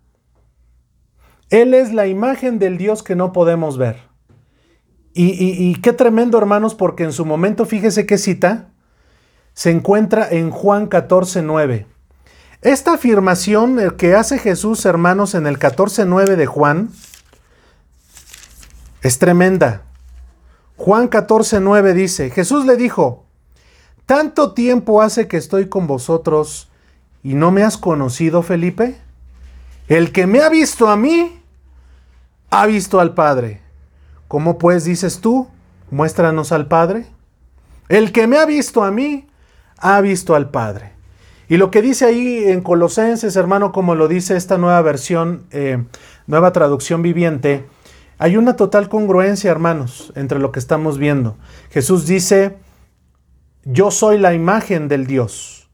Él 1.50 1.74
es 1.74 1.92
la 1.92 2.08
imagen 2.08 2.58
del 2.58 2.76
Dios 2.76 3.02
que 3.04 3.14
no 3.14 3.32
podemos 3.32 3.78
ver. 3.78 3.96
Y, 5.14 5.26
y- 5.30 5.70
y 5.70 5.76
qué 5.80 5.92
tremendo, 5.92 6.36
hermanos, 6.36 6.74
porque 6.74 7.04
en 7.04 7.12
su 7.12 7.24
momento, 7.24 7.64
fíjese 7.64 8.04
qué 8.04 8.18
cita, 8.18 8.72
se 9.54 9.70
encuentra 9.70 10.28
en 10.28 10.50
Juan 10.50 10.88
14, 10.88 11.42
9. 11.42 11.86
Esta 12.66 12.94
afirmación 12.94 13.78
eh, 13.78 13.90
que 13.96 14.16
hace 14.16 14.40
Jesús, 14.40 14.86
hermanos, 14.86 15.36
en 15.36 15.46
el 15.46 15.56
14, 15.56 16.04
9 16.04 16.34
de 16.34 16.46
Juan, 16.46 16.90
es 19.02 19.20
tremenda. 19.20 19.82
Juan 20.76 21.06
14, 21.06 21.60
9 21.60 21.94
dice, 21.94 22.28
Jesús 22.30 22.66
le 22.66 22.74
dijo, 22.74 23.24
¿Tanto 24.04 24.52
tiempo 24.52 25.00
hace 25.00 25.28
que 25.28 25.36
estoy 25.36 25.68
con 25.68 25.86
vosotros 25.86 26.68
y 27.22 27.34
no 27.34 27.52
me 27.52 27.62
has 27.62 27.78
conocido, 27.78 28.42
Felipe? 28.42 28.98
El 29.86 30.10
que 30.10 30.26
me 30.26 30.40
ha 30.40 30.48
visto 30.48 30.88
a 30.88 30.96
mí, 30.96 31.40
ha 32.50 32.66
visto 32.66 32.98
al 32.98 33.14
Padre. 33.14 33.60
¿Cómo 34.26 34.58
pues 34.58 34.82
dices 34.82 35.20
tú? 35.20 35.46
Muéstranos 35.92 36.50
al 36.50 36.66
Padre. 36.66 37.06
El 37.88 38.10
que 38.10 38.26
me 38.26 38.38
ha 38.38 38.44
visto 38.44 38.82
a 38.82 38.90
mí, 38.90 39.28
ha 39.78 40.00
visto 40.00 40.34
al 40.34 40.50
Padre. 40.50 40.95
Y 41.48 41.58
lo 41.58 41.70
que 41.70 41.82
dice 41.82 42.04
ahí 42.06 42.44
en 42.44 42.60
Colosenses, 42.60 43.36
hermano, 43.36 43.72
como 43.72 43.94
lo 43.94 44.08
dice 44.08 44.36
esta 44.36 44.58
nueva 44.58 44.82
versión, 44.82 45.46
eh, 45.50 45.84
nueva 46.26 46.52
traducción 46.52 47.02
viviente, 47.02 47.64
hay 48.18 48.36
una 48.36 48.56
total 48.56 48.88
congruencia, 48.88 49.50
hermanos, 49.50 50.12
entre 50.16 50.38
lo 50.38 50.50
que 50.50 50.58
estamos 50.58 50.98
viendo. 50.98 51.36
Jesús 51.70 52.06
dice, 52.06 52.56
yo 53.64 53.90
soy 53.90 54.18
la 54.18 54.34
imagen 54.34 54.88
del 54.88 55.06
Dios. 55.06 55.68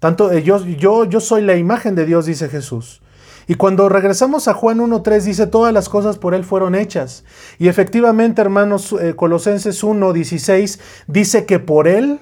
Tanto 0.00 0.30
eh, 0.32 0.42
yo, 0.42 0.64
yo, 0.64 1.04
yo 1.04 1.20
soy 1.20 1.42
la 1.42 1.56
imagen 1.56 1.94
de 1.94 2.04
Dios, 2.04 2.26
dice 2.26 2.48
Jesús. 2.48 3.02
Y 3.48 3.54
cuando 3.54 3.88
regresamos 3.88 4.48
a 4.48 4.54
Juan 4.54 4.78
1.3 4.78 5.22
dice, 5.22 5.46
todas 5.46 5.72
las 5.72 5.88
cosas 5.88 6.18
por 6.18 6.34
Él 6.34 6.44
fueron 6.44 6.74
hechas. 6.74 7.24
Y 7.58 7.68
efectivamente, 7.68 8.42
hermanos, 8.42 8.94
eh, 9.00 9.14
Colosenses 9.14 9.84
1.16 9.84 10.80
dice 11.06 11.46
que 11.46 11.60
por 11.60 11.86
Él 11.86 12.18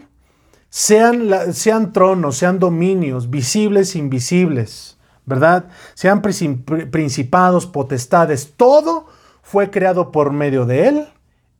sean, 0.75 1.55
sean 1.55 1.93
tronos, 1.93 2.37
sean 2.37 2.59
dominios, 2.59 3.31
visibles, 3.31 3.95
invisibles, 3.95 4.99
¿verdad? 5.25 5.66
Sean 5.95 6.20
princip- 6.20 6.91
principados, 6.91 7.66
potestades, 7.66 8.55
todo 8.57 9.07
fue 9.41 9.70
creado 9.70 10.11
por 10.11 10.33
medio 10.33 10.66
de 10.66 10.89
Él 10.89 11.09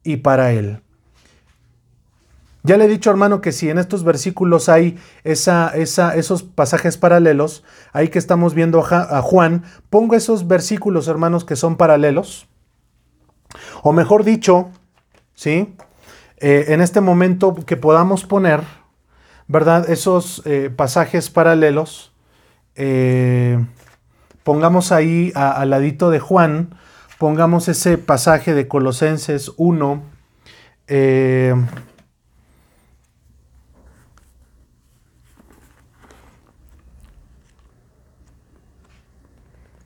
y 0.03 0.17
para 0.17 0.51
Él. 0.51 0.81
Ya 2.65 2.77
le 2.77 2.87
he 2.87 2.89
dicho, 2.89 3.09
hermano, 3.09 3.41
que 3.41 3.53
si 3.53 3.71
en 3.71 3.79
estos 3.79 4.03
versículos 4.03 4.69
hay 4.69 4.99
esa, 5.23 5.69
esa, 5.69 6.17
esos 6.17 6.43
pasajes 6.43 6.97
paralelos, 6.97 7.63
ahí 7.93 8.09
que 8.09 8.19
estamos 8.19 8.53
viendo 8.53 8.85
a 8.85 9.23
Juan, 9.23 9.63
pongo 9.91 10.17
esos 10.17 10.49
versículos, 10.49 11.07
hermanos, 11.07 11.45
que 11.45 11.55
son 11.55 11.77
paralelos. 11.77 12.49
O 13.85 13.93
mejor 13.93 14.25
dicho, 14.25 14.71
¿sí? 15.35 15.77
Eh, 16.39 16.65
en 16.69 16.81
este 16.81 17.01
momento 17.01 17.55
que 17.55 17.77
podamos 17.77 18.25
poner, 18.25 18.63
¿verdad? 19.49 19.89
Esos 19.91 20.43
eh, 20.45 20.71
pasajes 20.75 21.31
paralelos, 21.31 22.13
eh, 22.77 23.65
pongamos 24.43 24.93
ahí 24.93 25.33
al 25.35 25.71
ladito 25.71 26.11
de 26.11 26.21
Juan, 26.21 26.75
pongamos 27.19 27.69
ese 27.69 27.99
pasaje 27.99 28.55
de 28.55 28.69
Colosenses 28.69 29.53
1. 29.57 30.03
eh, 30.89 31.55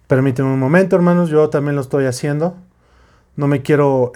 Permíteme 0.06 0.48
un 0.48 0.58
momento, 0.58 0.96
hermanos, 0.96 1.28
yo 1.28 1.50
también 1.50 1.76
lo 1.76 1.82
estoy 1.82 2.06
haciendo. 2.06 2.56
No 3.36 3.46
me 3.46 3.60
quiero 3.60 4.12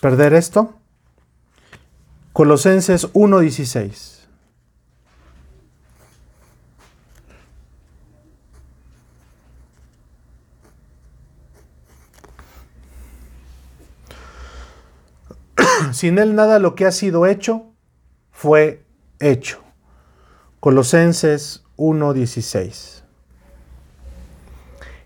perder 0.00 0.34
esto. 0.34 0.74
Colosenses 2.32 3.12
1.16. 3.12 4.17
Sin 15.98 16.20
él 16.20 16.36
nada 16.36 16.60
lo 16.60 16.76
que 16.76 16.86
ha 16.86 16.92
sido 16.92 17.26
hecho 17.26 17.72
fue 18.30 18.86
hecho. 19.18 19.64
Colosenses 20.60 21.64
1.16. 21.76 23.02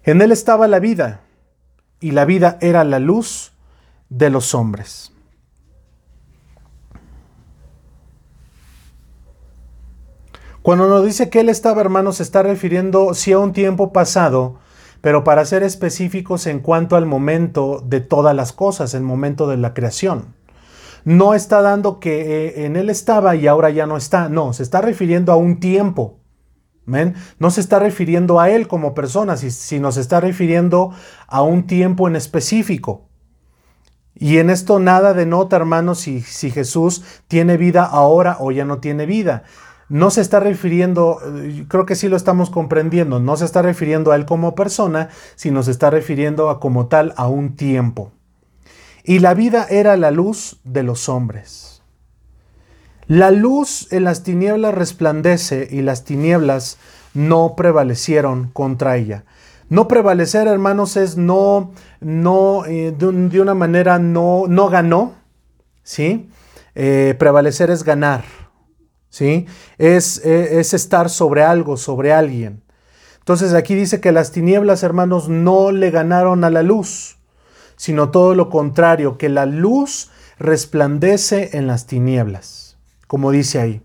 En 0.03 0.20
él 0.20 0.30
estaba 0.32 0.68
la 0.68 0.80
vida, 0.80 1.22
y 1.99 2.11
la 2.11 2.26
vida 2.26 2.59
era 2.61 2.84
la 2.84 2.99
luz 2.99 3.55
de 4.11 4.28
los 4.28 4.55
hombres. 4.55 5.14
Cuando 10.61 10.88
nos 10.88 11.07
dice 11.07 11.30
que 11.30 11.40
Él 11.40 11.49
estaba, 11.49 11.80
hermanos, 11.80 12.16
se 12.16 12.22
está 12.22 12.43
refiriendo 12.43 13.14
sí 13.14 13.32
a 13.32 13.38
un 13.38 13.55
tiempo 13.55 13.95
pasado, 13.95 14.59
pero 15.01 15.24
para 15.24 15.47
ser 15.47 15.62
específicos 15.62 16.47
en 16.47 16.61
cuanto 16.61 16.97
al 16.97 17.07
momento 17.07 17.82
de 17.82 18.03
todas 18.03 18.36
las 18.36 18.53
cosas, 18.53 18.93
el 18.93 19.05
momento 19.05 19.49
de 19.49 19.57
la 19.57 19.72
creación. 19.72 20.41
No 21.05 21.34
está 21.34 21.62
dando 21.62 22.00
que 22.00 22.46
eh, 22.46 22.66
en 22.66 22.76
Él 22.76 22.90
estaba 22.90 23.34
y 23.36 23.46
ahora 23.46 23.70
ya 23.70 23.86
no 23.86 23.96
está, 23.96 24.28
no, 24.28 24.53
se 24.53 24.62
está 24.62 24.80
refiriendo 24.80 25.32
a 25.32 25.36
un 25.36 25.61
tiempo. 25.61 26.22
No 26.84 27.50
se 27.50 27.61
está 27.61 27.78
refiriendo 27.78 28.40
a 28.40 28.50
Él 28.50 28.66
como 28.66 28.94
persona, 28.94 29.36
sino 29.36 29.92
se 29.92 30.00
está 30.00 30.20
refiriendo 30.20 30.92
a 31.28 31.42
un 31.42 31.66
tiempo 31.66 32.09
en 32.09 32.16
específico. 32.16 33.09
Y 34.14 34.38
en 34.38 34.50
esto 34.50 34.78
nada 34.78 35.14
denota, 35.14 35.57
hermanos, 35.57 36.00
si, 36.00 36.20
si 36.20 36.50
Jesús 36.50 37.03
tiene 37.28 37.57
vida 37.57 37.84
ahora 37.84 38.36
o 38.40 38.53
ya 38.53 38.64
no 38.64 38.78
tiene 38.78 39.07
vida. 39.07 39.44
No 39.88 40.11
se 40.11 40.20
está 40.20 40.40
refiriendo, 40.40 41.18
eh, 41.24 41.66
creo 41.68 41.86
que 41.86 41.96
sí 41.96 42.09
lo 42.09 42.16
estamos 42.16 42.50
comprendiendo, 42.50 43.20
no 43.20 43.36
se 43.36 43.44
está 43.44 43.62
refiriendo 43.62 44.11
a 44.11 44.16
Él 44.16 44.26
como 44.26 44.55
persona, 44.55 45.09
sino 45.34 45.62
se 45.62 45.70
está 45.70 45.90
refiriendo 45.90 46.50
a 46.50 46.61
como 46.61 46.86
tal 46.86 47.14
a 47.16 47.28
un 47.28 47.57
tiempo. 47.57 48.12
Y 49.05 49.18
la 49.18 49.34
vida 49.34 49.66
era 49.68 49.96
la 49.96 50.11
luz 50.11 50.61
de 50.64 50.82
los 50.82 51.09
hombres. 51.09 51.82
La 53.07 53.30
luz 53.30 53.92
en 53.92 54.05
las 54.05 54.22
tinieblas 54.22 54.74
resplandece 54.74 55.68
y 55.70 55.82
las 55.82 56.05
tinieblas 56.05 56.78
no 57.14 57.55
prevalecieron 57.57 58.50
contra 58.53 58.96
ella. 58.96 59.24
No 59.68 59.88
prevalecer, 59.88 60.46
hermanos, 60.46 60.96
es 60.96 61.16
no, 61.16 61.72
no, 62.00 62.64
eh, 62.66 62.94
de, 62.96 63.40
una 63.40 63.55
manera 63.55 63.98
no, 63.98 64.44
no 64.48 64.68
ganó, 64.68 65.14
¿sí? 65.82 66.30
Eh, 66.74 67.14
prevalecer 67.18 67.70
es 67.70 67.82
ganar, 67.82 68.24
¿sí? 69.09 69.46
Es, 69.78 70.24
eh, 70.24 70.61
es 70.61 70.74
estar 70.74 71.11
sobre 71.11 71.42
algo, 71.42 71.76
sobre 71.76 72.12
alguien. 72.12 72.62
Entonces 73.18 73.55
aquí 73.55 73.74
dice 73.74 74.00
que 74.00 74.12
las 74.12 74.30
tinieblas, 74.32 74.82
hermanos, 74.82 75.28
no 75.28 75.72
le 75.72 75.90
ganaron 75.90 76.44
a 76.44 76.50
la 76.50 76.62
luz, 76.62 77.16
sino 77.83 78.11
todo 78.11 78.37
lo 78.37 78.49
contrario, 78.49 79.18
que 79.18 79.28
la 79.28 79.45
luz 79.45 80.12
resplandece 80.39 81.51
en 81.55 81.66
las 81.66 81.89
tinieblas, 81.89 82.76
como 83.09 83.33
dice 83.33 83.61
ahí. 83.61 83.83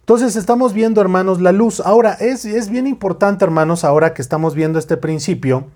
Entonces 0.00 0.36
estamos 0.36 0.72
viendo, 0.72 1.02
hermanos, 1.02 1.42
la 1.42 1.52
luz. 1.52 1.80
Ahora, 1.80 2.14
es, 2.14 2.46
es 2.46 2.70
bien 2.70 2.86
importante, 2.86 3.44
hermanos, 3.44 3.84
ahora 3.84 4.14
que 4.14 4.22
estamos 4.22 4.54
viendo 4.54 4.78
este 4.78 4.96
principio, 4.96 5.66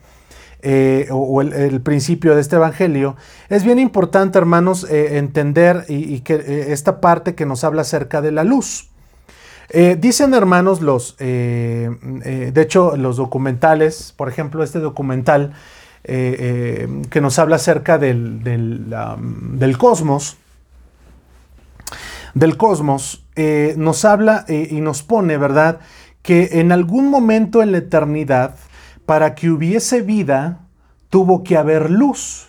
eh, 0.63 1.09
o, 1.11 1.43
el, 1.43 1.83
principio 1.83 2.35
de 2.35 2.41
este 2.41 2.57
evangelio, 2.57 3.17
es 3.51 3.63
bien 3.63 3.79
importante, 3.79 4.39
hermanos, 4.39 4.87
eh, 4.89 5.19
entender 5.19 5.85
y, 5.87 6.21
que 6.21 6.37
eh, 6.37 6.73
esta 6.73 7.03
parte 7.03 7.35
que 7.35 7.45
nos 7.45 7.63
habla 7.63 7.83
acerca 7.83 8.23
de 8.23 8.33
la 8.33 8.43
luz. 8.43 8.89
dicen, 9.99 10.33
hermanos, 10.33 10.81
los, 10.81 11.15
de 11.19 12.53
hecho, 12.57 12.97
los 12.97 13.19
documentales, 13.19 14.15
por 14.17 14.31
ejemplo, 14.31 14.65
este 14.65 14.79
documental 14.79 15.53
que 16.03 17.21
nos 17.21 17.39
habla 17.39 17.57
acerca 17.57 17.99
del, 17.99 18.43
del 18.43 19.79
cosmos, 19.79 20.39
del 22.35 22.57
cosmos, 22.57 23.25
eh, 23.37 23.75
nos 23.77 24.05
habla 24.05 24.45
eh, 24.49 24.69
y 24.71 24.81
nos 24.81 25.03
pone, 25.03 25.37
¿verdad? 25.37 25.81
Que 26.23 26.61
en 26.61 26.73
algún 26.73 27.09
momento 27.09 27.63
en 27.63 27.73
la 27.73 27.79
eternidad, 27.79 28.57
para 29.07 29.35
que 29.35 29.51
hubiese 29.51 30.03
vida, 30.03 30.61
tuvo 31.09 31.43
que 31.43 31.57
haber 31.57 31.91
luz. 31.91 32.49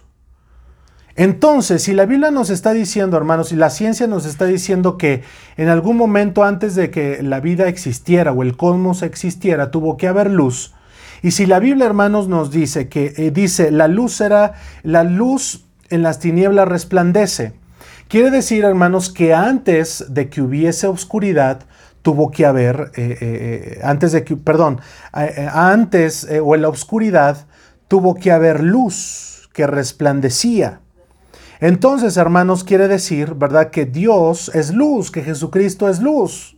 Entonces, 1.16 1.84
si 1.84 1.94
la 1.94 2.06
Biblia 2.06 2.32
nos 2.32 2.50
está 2.50 2.74
diciendo, 2.74 3.18
hermanos, 3.18 3.52
y 3.52 3.56
la 3.56 3.70
ciencia 3.70 4.08
nos 4.08 4.26
está 4.26 4.46
diciendo 4.46 4.98
que 4.98 5.24
en 5.58 5.68
algún 5.68 5.98
momento 5.98 6.44
antes 6.44 6.76
de 6.76 6.90
que 6.90 7.22
la 7.22 7.40
vida 7.40 7.68
existiera 7.68 8.32
o 8.32 8.44
el 8.44 8.56
cosmos 8.56 9.02
existiera, 9.02 9.72
tuvo 9.72 9.98
que 9.98 10.08
haber 10.08 10.30
luz. 10.30 10.74
Y 11.24 11.32
si 11.32 11.46
la 11.46 11.60
Biblia, 11.60 11.86
hermanos, 11.86 12.28
nos 12.28 12.52
dice 12.52 12.90
que 12.90 13.14
eh, 13.18 13.32
dice 13.32 13.72
la 13.72 13.88
luz 13.88 14.22
era 14.22 14.54
la 14.84 15.04
luz 15.04 15.66
en 15.90 16.02
las 16.04 16.20
tinieblas 16.20 16.68
resplandece. 16.68 17.54
Quiere 18.08 18.32
decir, 18.32 18.64
hermanos, 18.66 19.10
que 19.10 19.34
antes 19.34 20.06
de 20.10 20.30
que 20.30 20.42
hubiese 20.42 20.88
oscuridad, 20.88 21.62
tuvo 22.02 22.32
que 22.32 22.46
haber, 22.46 22.92
eh, 22.96 23.18
eh, 23.22 23.80
antes 23.84 24.12
de 24.12 24.24
que, 24.24 24.36
perdón, 24.36 24.82
antes 25.14 26.28
o 26.44 26.56
en 26.56 26.62
la 26.64 26.70
oscuridad, 26.70 27.46
tuvo 27.88 28.16
que 28.16 28.32
haber 28.32 28.64
luz 28.64 29.50
que 29.54 29.68
resplandecía. 29.68 30.80
Entonces, 31.62 32.18
hermanos, 32.18 32.64
quiere 32.64 32.88
decir, 32.88 33.36
¿verdad? 33.36 33.70
Que 33.70 33.86
Dios 33.86 34.50
es 34.56 34.74
luz, 34.74 35.12
que 35.12 35.22
Jesucristo 35.22 35.88
es 35.88 36.02
luz. 36.02 36.51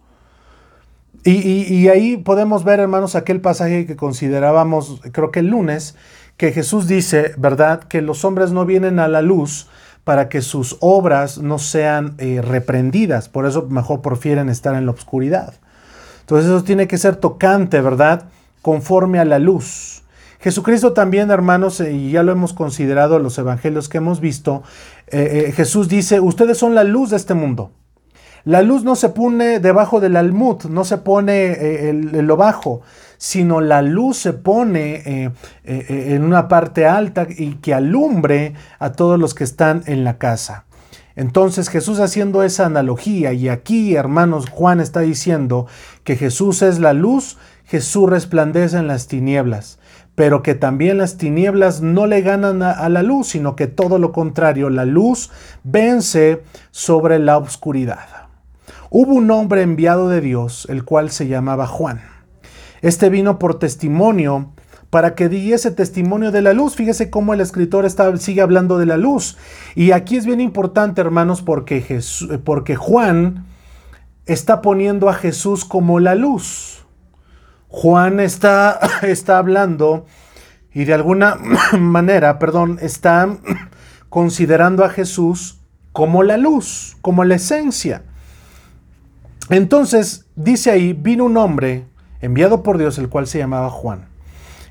Y, 1.25 1.87
ahí 1.87 2.17
podemos 2.17 2.65
ver, 2.65 2.81
hermanos, 2.81 3.15
aquel 3.15 3.39
pasaje 3.39 3.85
que 3.85 3.95
considerábamos, 3.95 4.99
creo 5.13 5.31
que 5.31 5.39
el 5.39 5.47
lunes, 5.47 5.95
que 6.35 6.51
Jesús 6.51 6.87
dice, 6.87 7.33
¿verdad? 7.37 7.83
Que 7.83 8.01
los 8.01 8.25
hombres 8.25 8.51
no 8.51 8.65
vienen 8.65 8.99
a 8.99 9.07
la 9.07 9.21
luz 9.21 9.69
para 10.03 10.27
que 10.27 10.41
sus 10.41 10.75
obras 10.81 11.37
no 11.37 11.59
sean 11.59 12.15
eh, 12.17 12.41
reprendidas. 12.41 13.29
Por 13.29 13.45
eso 13.45 13.67
mejor 13.69 14.01
prefieren 14.01 14.49
estar 14.49 14.75
en 14.75 14.85
la 14.85 14.91
oscuridad. 14.91 15.53
Entonces 16.21 16.49
eso 16.49 16.63
tiene 16.63 16.87
que 16.87 16.97
ser 16.97 17.15
tocante, 17.15 17.79
¿verdad? 17.79 18.25
Conforme 18.61 19.19
a 19.19 19.25
la 19.25 19.39
luz. 19.39 20.03
Jesucristo 20.41 20.91
también, 20.91 21.31
hermanos, 21.31 21.79
eh, 21.79 21.93
y 21.93 22.11
ya 22.11 22.23
lo 22.23 22.33
hemos 22.33 22.51
considerado 22.51 23.15
en 23.15 23.23
los 23.23 23.37
evangelios 23.37 23.87
que 23.87 23.99
hemos 23.99 24.19
visto, 24.19 24.61
eh, 25.07 25.53
Jesús 25.55 25.87
dice, 25.87 26.19
ustedes 26.19 26.57
son 26.57 26.75
la 26.75 26.83
luz 26.83 27.11
de 27.11 27.15
este 27.15 27.33
mundo. 27.33 27.71
La 28.45 28.61
luz 28.61 28.83
no 28.83 28.95
se 28.95 29.09
pone 29.09 29.59
debajo 29.59 29.99
del 29.99 30.17
almud, 30.17 30.63
no 30.65 30.83
se 30.83 30.97
pone 30.97 31.89
en 31.89 32.27
lo 32.27 32.35
bajo, 32.35 32.81
sino 33.23 33.61
la 33.61 33.81
luz 33.81 34.17
se 34.17 34.33
pone 34.33 34.95
eh, 34.95 35.31
eh, 35.63 36.07
en 36.09 36.25
una 36.25 36.49
parte 36.49 36.85
alta 36.85 37.25
y 37.29 37.53
que 37.55 37.73
alumbre 37.73 38.53
a 38.79 38.91
todos 38.91 39.17
los 39.17 39.33
que 39.33 39.45
están 39.45 39.81
en 39.85 40.03
la 40.03 40.17
casa. 40.17 40.65
Entonces 41.15 41.69
Jesús 41.69 42.01
haciendo 42.01 42.43
esa 42.43 42.65
analogía 42.65 43.31
y 43.31 43.47
aquí 43.47 43.95
hermanos 43.95 44.49
Juan 44.49 44.81
está 44.81 44.99
diciendo 44.99 45.67
que 46.03 46.17
Jesús 46.17 46.61
es 46.63 46.79
la 46.79 46.91
luz, 46.91 47.37
Jesús 47.63 48.09
resplandece 48.09 48.75
en 48.75 48.87
las 48.87 49.07
tinieblas, 49.07 49.79
pero 50.15 50.43
que 50.43 50.53
también 50.53 50.97
las 50.97 51.15
tinieblas 51.15 51.81
no 51.81 52.07
le 52.07 52.23
ganan 52.23 52.61
a, 52.61 52.89
la 52.89 53.03
luz, 53.03 53.29
sino 53.29 53.55
que 53.55 53.67
todo 53.67 53.99
lo 53.99 54.11
contrario, 54.11 54.69
la 54.69 54.83
luz 54.83 55.31
vence 55.63 56.43
sobre 56.71 57.19
la 57.19 57.37
oscuridad. 57.37 58.22
Hubo 58.95 59.15
un 59.15 59.31
hombre 59.31 59.63
enviado 59.63 60.07
de 60.07 60.21
Dios, 60.21 60.67
el 60.69 60.83
cual 60.83 61.09
se 61.09 61.27
llamaba 61.27 61.65
Juan. 61.65 62.03
Este 62.83 63.09
vino 63.09 63.39
por 63.39 63.57
testimonio 63.57 64.51
para 64.91 65.15
que 65.15 65.29
diese 65.29 65.71
testimonio 65.71 66.31
de 66.31 66.43
la 66.43 66.53
luz. 66.53 66.75
Fíjese 66.75 67.09
cómo 67.09 67.33
el 67.33 67.41
escritor 67.41 67.87
está, 67.87 68.15
sigue 68.17 68.41
hablando 68.41 68.77
de 68.77 68.85
la 68.85 68.97
luz. 68.97 69.35
Y 69.73 69.93
aquí 69.93 70.15
es 70.15 70.27
bien 70.27 70.39
importante, 70.39 71.01
hermanos, 71.01 71.41
porque, 71.41 71.81
Jesús, 71.81 72.37
porque 72.43 72.75
Juan 72.75 73.47
está 74.27 74.61
poniendo 74.61 75.09
a 75.09 75.15
Jesús 75.15 75.65
como 75.65 75.99
la 75.99 76.13
luz. 76.13 76.85
Juan 77.69 78.19
está, 78.19 78.79
está 79.01 79.39
hablando 79.39 80.05
y 80.71 80.83
de 80.83 80.93
alguna 80.93 81.39
manera, 81.79 82.37
perdón, 82.37 82.77
está 82.79 83.37
considerando 84.09 84.85
a 84.85 84.89
Jesús 84.89 85.61
como 85.93 86.21
la 86.21 86.37
luz, 86.37 86.95
como 87.01 87.23
la 87.23 87.33
esencia. 87.33 88.03
Entonces, 89.53 90.25
dice 90.35 90.71
ahí, 90.71 90.93
vino 90.93 91.25
un 91.25 91.37
hombre 91.37 91.85
enviado 92.21 92.63
por 92.63 92.79
Dios, 92.79 92.97
el 92.97 93.09
cual 93.09 93.27
se 93.27 93.37
llamaba 93.37 93.69
Juan. 93.69 94.07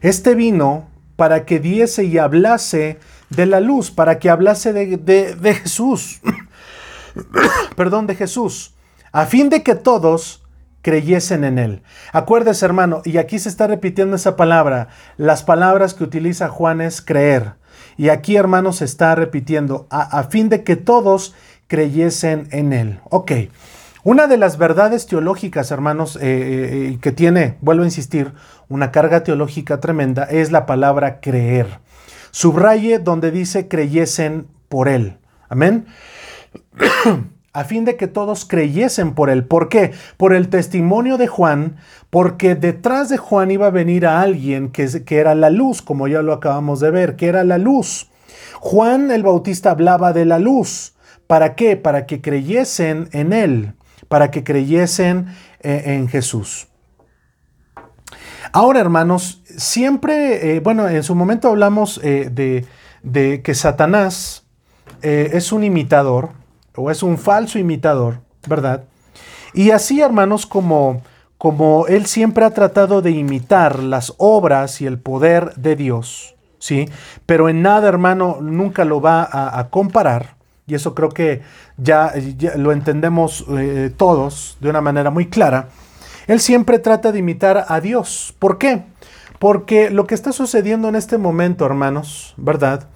Este 0.00 0.34
vino 0.34 0.88
para 1.14 1.44
que 1.44 1.60
diese 1.60 2.02
y 2.02 2.18
hablase 2.18 2.98
de 3.30 3.46
la 3.46 3.60
luz, 3.60 3.92
para 3.92 4.18
que 4.18 4.28
hablase 4.28 4.72
de, 4.72 5.54
Jesús, 5.54 6.20
perdón, 7.76 8.08
de 8.08 8.16
Jesús, 8.16 8.74
a 9.12 9.26
fin 9.26 9.50
de 9.50 9.62
que 9.62 9.76
todos 9.76 10.42
creyesen 10.82 11.44
en 11.44 11.60
él. 11.60 11.82
Acuérdese, 12.12 12.64
hermano, 12.64 13.02
y 13.04 13.18
aquí 13.18 13.38
se 13.38 13.50
está 13.50 13.68
repitiendo 13.68 14.16
esa 14.16 14.34
palabra, 14.34 14.88
las 15.16 15.44
palabras 15.44 15.94
que 15.94 16.02
utiliza 16.02 16.48
Juan 16.48 16.80
es 16.80 17.00
creer. 17.00 17.52
Y 17.96 18.08
aquí, 18.08 18.34
hermano, 18.34 18.72
se 18.72 18.84
está 18.84 19.14
repitiendo, 19.14 19.86
a, 19.90 20.18
a 20.18 20.24
fin 20.24 20.48
de 20.48 20.64
que 20.64 20.74
todos 20.74 21.36
creyesen 21.68 22.48
en 22.50 22.72
él. 22.72 23.00
Ok. 23.10 23.30
Una 24.04 24.26
de 24.26 24.36
las 24.36 24.58
verdades 24.58 25.06
teológicas, 25.06 25.70
hermanos, 25.70 26.16
eh, 26.16 26.20
eh, 26.22 26.88
eh, 26.88 26.98
que 27.00 27.12
tiene, 27.12 27.56
vuelvo 27.60 27.84
a 27.84 27.86
insistir, 27.86 28.32
una 28.68 28.90
carga 28.90 29.22
teológica 29.22 29.78
tremenda, 29.78 30.24
es 30.24 30.50
la 30.50 30.66
palabra 30.66 31.20
creer. 31.20 31.78
Subraye 32.32 32.98
donde 32.98 33.30
dice 33.30 33.68
creyesen 33.68 34.48
por 34.68 34.88
él. 34.88 35.18
Amén. 35.48 35.86
a 37.52 37.62
fin 37.62 37.84
de 37.84 37.96
que 37.96 38.08
todos 38.08 38.44
creyesen 38.44 39.14
por 39.14 39.30
él. 39.30 39.44
¿Por 39.44 39.68
qué? 39.68 39.92
Por 40.16 40.34
el 40.34 40.48
testimonio 40.48 41.16
de 41.16 41.28
Juan, 41.28 41.76
porque 42.10 42.56
detrás 42.56 43.08
de 43.08 43.18
Juan 43.18 43.52
iba 43.52 43.68
a 43.68 43.70
venir 43.70 44.04
a 44.04 44.20
alguien 44.20 44.70
que, 44.72 45.04
que 45.04 45.18
era 45.18 45.36
la 45.36 45.50
luz, 45.50 45.80
como 45.80 46.08
ya 46.08 46.22
lo 46.22 46.32
acabamos 46.32 46.80
de 46.80 46.90
ver, 46.90 47.14
que 47.14 47.28
era 47.28 47.44
la 47.44 47.58
luz. 47.58 48.10
Juan 48.58 49.12
el 49.12 49.22
Bautista 49.22 49.70
hablaba 49.70 50.12
de 50.12 50.24
la 50.24 50.40
luz. 50.40 50.96
¿Para 51.28 51.54
qué? 51.54 51.76
Para 51.76 52.06
que 52.06 52.20
creyesen 52.20 53.08
en 53.12 53.32
él 53.32 53.74
para 54.12 54.30
que 54.30 54.44
creyesen 54.44 55.34
eh, 55.60 55.84
en 55.86 56.06
Jesús. 56.06 56.68
Ahora, 58.52 58.80
hermanos, 58.80 59.42
siempre, 59.46 60.56
eh, 60.56 60.60
bueno, 60.60 60.86
en 60.86 61.02
su 61.02 61.14
momento 61.14 61.48
hablamos 61.48 61.98
de, 61.98 62.66
de, 63.02 63.40
que 63.40 63.54
Satanás 63.54 64.44
es 65.00 65.50
un 65.50 65.64
imitador 65.64 66.28
o 66.76 66.90
es 66.90 67.02
un 67.02 67.16
falso 67.16 67.58
imitador, 67.58 68.20
¿verdad? 68.46 68.84
Y 69.54 69.70
así, 69.70 70.02
hermanos, 70.02 70.44
como, 70.44 71.00
como 71.38 71.86
él 71.86 72.04
siempre 72.04 72.44
ha 72.44 72.50
tratado 72.50 73.00
de 73.00 73.12
imitar 73.12 73.82
las 73.82 74.14
obras 74.18 74.82
y 74.82 74.86
el 74.86 74.98
poder 74.98 75.54
de 75.56 75.74
Dios, 75.74 76.36
¿sí? 76.62 76.88
Pero 77.26 77.48
en 77.48 77.62
nada, 77.62 77.88
hermano, 77.88 78.38
nunca 78.40 78.84
lo 78.84 79.00
va 79.00 79.28
a, 79.30 79.68
comparar. 79.68 80.31
Y 80.66 80.74
eso 80.74 80.94
creo 80.94 81.08
que 81.08 81.42
ya, 81.76 82.12
lo 82.56 82.72
entendemos 82.72 83.44
eh, 83.50 83.92
todos 83.96 84.56
de 84.60 84.70
una 84.70 84.80
manera 84.80 85.10
muy 85.10 85.28
clara. 85.28 85.68
Él 86.26 86.40
siempre 86.40 86.78
trata 86.78 87.10
de 87.12 87.18
imitar 87.18 87.66
a 87.68 87.80
Dios. 87.80 88.34
¿Por 88.38 88.58
qué? 88.58 88.84
Porque 89.38 89.90
lo 89.90 90.06
que 90.06 90.14
está 90.14 90.32
sucediendo 90.32 90.88
en 90.88 90.94
este 90.94 91.18
momento, 91.18 91.66
hermanos, 91.66 92.34
¿verdad? 92.36 92.88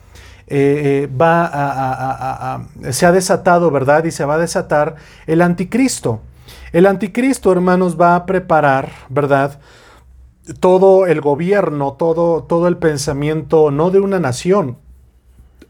Eh, 0.48 1.08
eh, 1.08 1.08
va 1.08 1.50
a, 1.52 2.68
se 2.92 3.04
ha 3.04 3.10
desatado, 3.10 3.70
¿verdad? 3.72 4.04
Y 4.04 4.12
se 4.12 4.24
va 4.24 4.34
a 4.34 4.38
desatar 4.38 4.94
el 5.26 5.42
anticristo. 5.42 6.20
El 6.72 6.86
anticristo, 6.86 7.50
hermanos, 7.50 8.00
va 8.00 8.14
a 8.14 8.26
preparar, 8.26 8.92
¿verdad? 9.08 9.58
Todo 10.60 11.06
el 11.06 11.20
gobierno, 11.20 11.94
todo, 11.94 12.44
todo 12.44 12.68
el 12.68 12.76
pensamiento, 12.76 13.72
no 13.72 13.90
de 13.90 13.98
una 13.98 14.20
nación, 14.20 14.78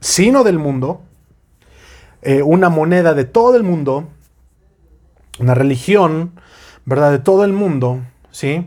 sino 0.00 0.44
del 0.44 0.58
mundo, 0.58 1.00
eh, 2.22 2.42
una 2.42 2.68
moneda 2.68 3.14
de 3.14 3.24
todo 3.24 3.56
el 3.56 3.62
mundo, 3.62 4.08
una 5.38 5.54
religión, 5.54 6.32
¿verdad? 6.84 7.12
De 7.12 7.18
todo 7.18 7.44
el 7.44 7.52
mundo, 7.52 8.00
¿sí? 8.30 8.66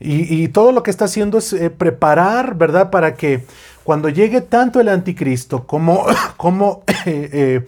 Y, 0.00 0.48
todo 0.48 0.72
lo 0.72 0.82
que 0.82 0.90
está 0.90 1.06
haciendo 1.06 1.38
es 1.38 1.52
eh, 1.54 1.70
preparar, 1.70 2.56
¿verdad? 2.56 2.90
Para 2.90 3.14
que 3.14 3.44
cuando 3.84 4.10
llegue 4.10 4.42
tanto 4.42 4.80
el 4.80 4.88
anticristo 4.88 5.66
como, 5.66 6.04
como 6.36 6.82
eh, 7.06 7.64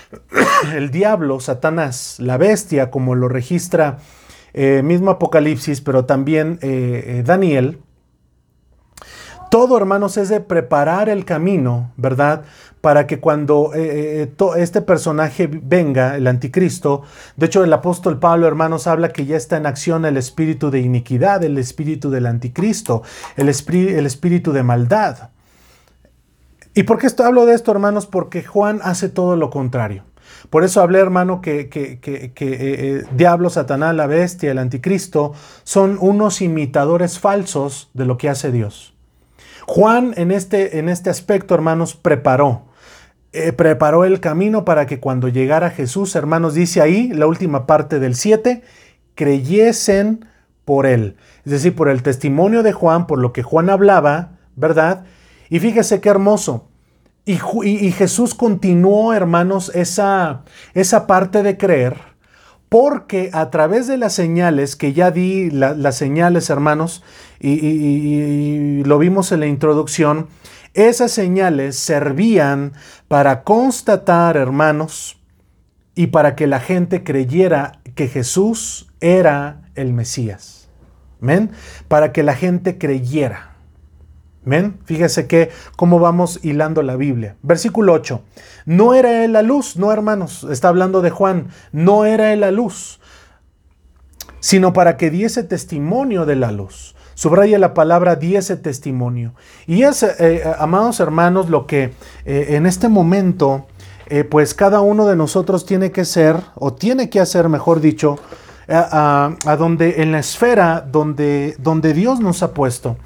el 0.74 0.90
diablo, 0.90 1.40
Satanás, 1.40 2.16
la 2.18 2.38
bestia, 2.38 2.90
como 2.90 3.14
lo 3.14 3.28
registra 3.28 3.98
mismo 4.54 5.10
Apocalipsis, 5.10 5.82
pero 5.82 6.06
también 6.06 6.58
Daniel, 7.26 7.78
todo, 9.50 9.76
hermanos, 9.76 10.16
es 10.16 10.28
de 10.28 10.40
preparar 10.40 11.08
el 11.08 11.24
camino, 11.24 11.92
¿verdad? 11.96 12.44
Para 12.86 13.08
que 13.08 13.18
cuando 13.18 13.72
este 13.74 14.80
personaje 14.80 15.50
venga, 15.50 16.14
el 16.14 16.28
anticristo, 16.28 17.02
de 17.34 17.46
hecho 17.46 17.64
el 17.64 17.72
apóstol 17.72 18.20
Pablo, 18.20 18.46
hermanos, 18.46 18.86
habla 18.86 19.08
que 19.08 19.26
ya 19.26 19.36
está 19.36 19.56
en 19.56 19.66
acción 19.66 20.04
el 20.04 20.16
espíritu 20.16 20.70
de 20.70 20.78
iniquidad, 20.78 21.42
el 21.42 21.58
espíritu 21.58 22.10
del 22.10 22.26
anticristo, 22.26 23.02
el, 23.34 23.48
el 23.48 24.06
espíritu 24.06 24.52
de 24.52 24.62
maldad. 24.62 25.30
¿Y 26.74 26.84
por 26.84 26.98
qué 26.98 27.08
hablo 27.24 27.44
de 27.44 27.54
esto, 27.56 27.72
hermanos? 27.72 28.06
Porque 28.06 28.44
Juan 28.44 28.78
hace 28.84 29.08
todo 29.08 29.34
lo 29.34 29.50
contrario. 29.50 30.04
Por 30.48 30.62
eso 30.62 30.80
hablé, 30.80 31.00
hermano, 31.00 31.40
que, 31.40 31.68
que, 31.68 31.98
que, 31.98 32.30
que 32.34 32.52
eh, 32.52 32.58
eh, 32.60 33.04
Diablo, 33.16 33.50
Satanás, 33.50 33.96
la 33.96 34.06
bestia, 34.06 34.52
el 34.52 34.58
anticristo, 34.58 35.32
son 35.64 35.98
unos 36.00 36.40
imitadores 36.40 37.18
falsos 37.18 37.90
de 37.94 38.04
lo 38.04 38.16
que 38.16 38.28
hace 38.28 38.52
Dios. 38.52 38.94
Juan 39.66 40.14
en 40.16 40.30
este, 40.30 40.78
en 40.78 40.88
este 40.88 41.10
aspecto, 41.10 41.52
hermanos, 41.52 41.96
preparó. 41.96 42.75
Eh, 43.38 43.52
preparó 43.52 44.06
el 44.06 44.20
camino 44.20 44.64
para 44.64 44.86
que 44.86 44.98
cuando 44.98 45.28
llegara 45.28 45.68
Jesús, 45.68 46.16
hermanos, 46.16 46.54
dice 46.54 46.80
ahí, 46.80 47.08
la 47.08 47.26
última 47.26 47.66
parte 47.66 47.98
del 47.98 48.14
7, 48.14 48.62
creyesen 49.14 50.24
por 50.64 50.86
él. 50.86 51.16
Es 51.44 51.52
decir, 51.52 51.76
por 51.76 51.90
el 51.90 52.02
testimonio 52.02 52.62
de 52.62 52.72
Juan, 52.72 53.06
por 53.06 53.18
lo 53.18 53.34
que 53.34 53.42
Juan 53.42 53.68
hablaba, 53.68 54.38
¿verdad? 54.54 55.04
Y 55.50 55.58
fíjese 55.58 56.00
qué 56.00 56.08
hermoso. 56.08 56.68
Y, 57.26 57.36
Jesús 57.92 58.34
continuó, 58.34 59.12
hermanos, 59.12 59.70
esa, 59.74 60.44
esa 60.72 61.06
parte 61.06 61.42
de 61.42 61.58
creer, 61.58 61.96
porque 62.70 63.28
a 63.34 63.50
través 63.50 63.86
de 63.86 63.98
las 63.98 64.14
señales, 64.14 64.76
que 64.76 64.94
ya 64.94 65.10
di 65.10 65.50
las 65.50 65.94
señales, 65.94 66.48
hermanos, 66.48 67.02
y, 67.38 68.82
lo 68.84 68.98
vimos 68.98 69.30
en 69.32 69.40
la 69.40 69.46
introducción, 69.46 70.28
esas 70.76 71.10
señales 71.10 71.76
servían 71.76 72.72
para 73.08 73.42
constatar, 73.42 74.36
hermanos, 74.36 75.18
y 75.94 76.08
para 76.08 76.36
que 76.36 76.46
la 76.46 76.60
gente 76.60 77.02
creyera 77.02 77.80
que 77.94 78.08
Jesús 78.08 78.92
era 79.00 79.62
el 79.74 79.92
Mesías. 79.94 80.68
¿Men? 81.18 81.50
Para 81.88 82.12
que 82.12 82.22
la 82.22 82.34
gente 82.34 82.76
creyera. 82.76 83.56
¿Ven? 84.44 84.78
Fíjese 84.84 85.26
que 85.26 85.50
cómo 85.76 85.98
vamos 85.98 86.38
hilando 86.44 86.82
la 86.82 86.96
Biblia. 86.96 87.36
Versículo 87.42 87.94
8. 87.94 88.22
No 88.66 88.94
era 88.94 89.24
él 89.24 89.32
la 89.32 89.42
luz, 89.42 89.76
no 89.76 89.90
hermanos, 89.90 90.46
está 90.50 90.68
hablando 90.68 91.00
de 91.00 91.10
Juan, 91.10 91.48
no 91.72 92.04
era 92.04 92.32
él 92.32 92.40
la 92.40 92.52
luz, 92.52 93.00
sino 94.38 94.72
para 94.72 94.96
que 94.96 95.10
diese 95.10 95.42
testimonio 95.42 96.26
de 96.26 96.36
la 96.36 96.52
luz. 96.52 96.95
Subraya 97.16 97.58
la 97.58 97.72
palabra 97.72 98.16
diese 98.16 98.58
testimonio. 98.58 99.32
Y 99.66 99.84
es, 99.84 100.02
eh, 100.02 100.14
eh, 100.20 100.52
amados 100.58 101.00
hermanos, 101.00 101.48
lo 101.48 101.66
que 101.66 101.94
eh, 102.26 102.46
en 102.50 102.66
este 102.66 102.90
momento, 102.90 103.66
pues 104.30 104.52
cada 104.52 104.82
uno 104.82 105.06
de 105.06 105.16
nosotros 105.16 105.64
tiene 105.64 105.90
que 105.90 106.04
ser, 106.04 106.36
o 106.54 106.74
tiene 106.74 107.08
que 107.08 107.18
hacer, 107.18 107.48
mejor 107.48 107.80
dicho, 107.80 108.18
a, 108.68 109.56
donde, 109.58 110.02
en 110.02 110.12
la 110.12 110.18
esfera 110.18 110.86
donde, 110.86 111.56
donde 111.58 111.94
Dios 111.94 112.20
nos 112.20 112.42
ha 112.42 112.52
puesto 112.52 112.98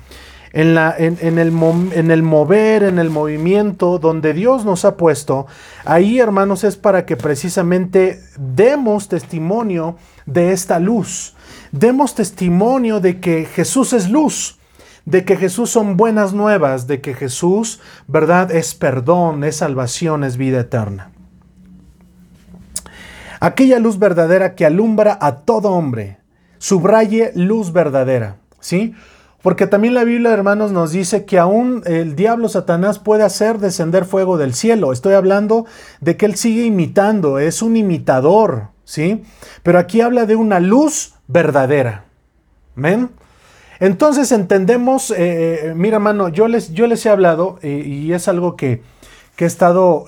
en, 0.52 0.74
la, 0.74 0.94
en, 0.98 1.38
el, 1.38 1.52
en 1.92 2.11
el 2.11 2.22
mover, 2.22 2.82
en 2.82 2.98
el 2.98 3.11
movimiento 3.11 3.98
donde 3.98 4.32
Dios 4.32 4.64
nos 4.64 4.84
ha 4.84 4.96
puesto, 4.96 5.46
ahí 5.84 6.18
hermanos 6.18 6.64
es 6.64 6.76
para 6.76 7.06
que 7.06 7.16
precisamente 7.16 8.20
demos 8.36 9.08
testimonio 9.08 9.96
de 10.26 10.52
esta 10.52 10.78
luz, 10.78 11.34
demos 11.72 12.14
testimonio 12.14 13.00
de 13.00 13.20
que 13.20 13.44
Jesús 13.44 13.92
es 13.92 14.10
luz, 14.10 14.58
de 15.04 15.24
que 15.24 15.36
Jesús 15.36 15.70
son 15.70 15.96
buenas 15.96 16.32
nuevas, 16.32 16.86
de 16.86 17.00
que 17.00 17.14
Jesús, 17.14 17.80
verdad, 18.06 18.50
es 18.50 18.74
perdón, 18.74 19.44
es 19.44 19.56
salvación, 19.56 20.24
es 20.24 20.36
vida 20.36 20.60
eterna. 20.60 21.10
Aquella 23.40 23.78
luz 23.78 23.98
verdadera 23.98 24.54
que 24.54 24.66
alumbra 24.66 25.18
a 25.20 25.36
todo 25.36 25.70
hombre, 25.70 26.18
subraye 26.58 27.32
luz 27.34 27.72
verdadera, 27.72 28.36
¿sí? 28.60 28.94
Porque 29.42 29.66
también 29.66 29.94
la 29.94 30.04
Biblia, 30.04 30.32
hermanos, 30.32 30.72
nos 30.72 30.92
dice 30.92 31.24
que 31.24 31.38
aún 31.38 31.82
el 31.86 32.14
diablo 32.14 32.50
Satanás 32.50 32.98
puede 32.98 33.22
hacer 33.22 33.58
descender 33.58 34.04
fuego 34.04 34.36
del 34.36 34.52
cielo. 34.52 34.92
Estoy 34.92 35.14
hablando 35.14 35.64
de 36.02 36.18
que 36.18 36.26
él 36.26 36.36
sigue 36.36 36.64
imitando, 36.64 37.38
es 37.38 37.62
un 37.62 37.78
imitador, 37.78 38.68
¿sí? 38.84 39.22
Pero 39.62 39.78
aquí 39.78 40.02
habla 40.02 40.26
de 40.26 40.36
una 40.36 40.60
luz 40.60 41.14
verdadera. 41.30 42.04
Entonces 43.78 44.32
entendemos, 44.32 45.10
eh, 45.10 45.68
eh, 45.68 45.74
mira, 45.74 45.96
hermano, 45.96 46.28
yo 46.28 46.48
les, 46.48 46.72
yo 46.72 46.86
les 46.86 47.04
he 47.04 47.10
hablado 47.10 47.58
eh, 47.62 47.82
y 47.84 48.12
es 48.12 48.28
algo 48.28 48.56
que, 48.56 48.82
he 49.38 49.44
estado 49.46 50.04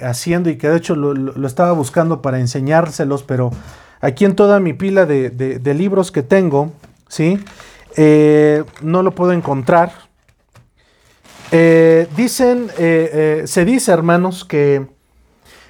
haciendo 0.00 0.48
y 0.48 0.58
que 0.58 0.68
de 0.68 0.76
hecho 0.76 0.94
lo, 0.94 1.44
estaba 1.44 1.72
buscando 1.72 2.22
para 2.22 2.38
enseñárselos, 2.38 3.24
pero 3.24 3.50
aquí 4.00 4.24
en 4.24 4.36
toda 4.36 4.60
mi 4.60 4.74
pila 4.74 5.06
de, 5.06 5.28
de 5.30 5.74
libros 5.74 6.12
que 6.12 6.22
tengo, 6.22 6.70
¿sí? 7.08 7.40
Eh, 7.96 8.64
no 8.82 9.02
lo 9.02 9.12
puedo 9.12 9.32
encontrar. 9.32 9.92
Eh, 11.50 12.06
dicen, 12.16 12.68
eh, 12.78 13.44
se 13.46 13.64
dice, 13.64 13.92
hermanos, 13.92 14.44
que, 14.44 14.86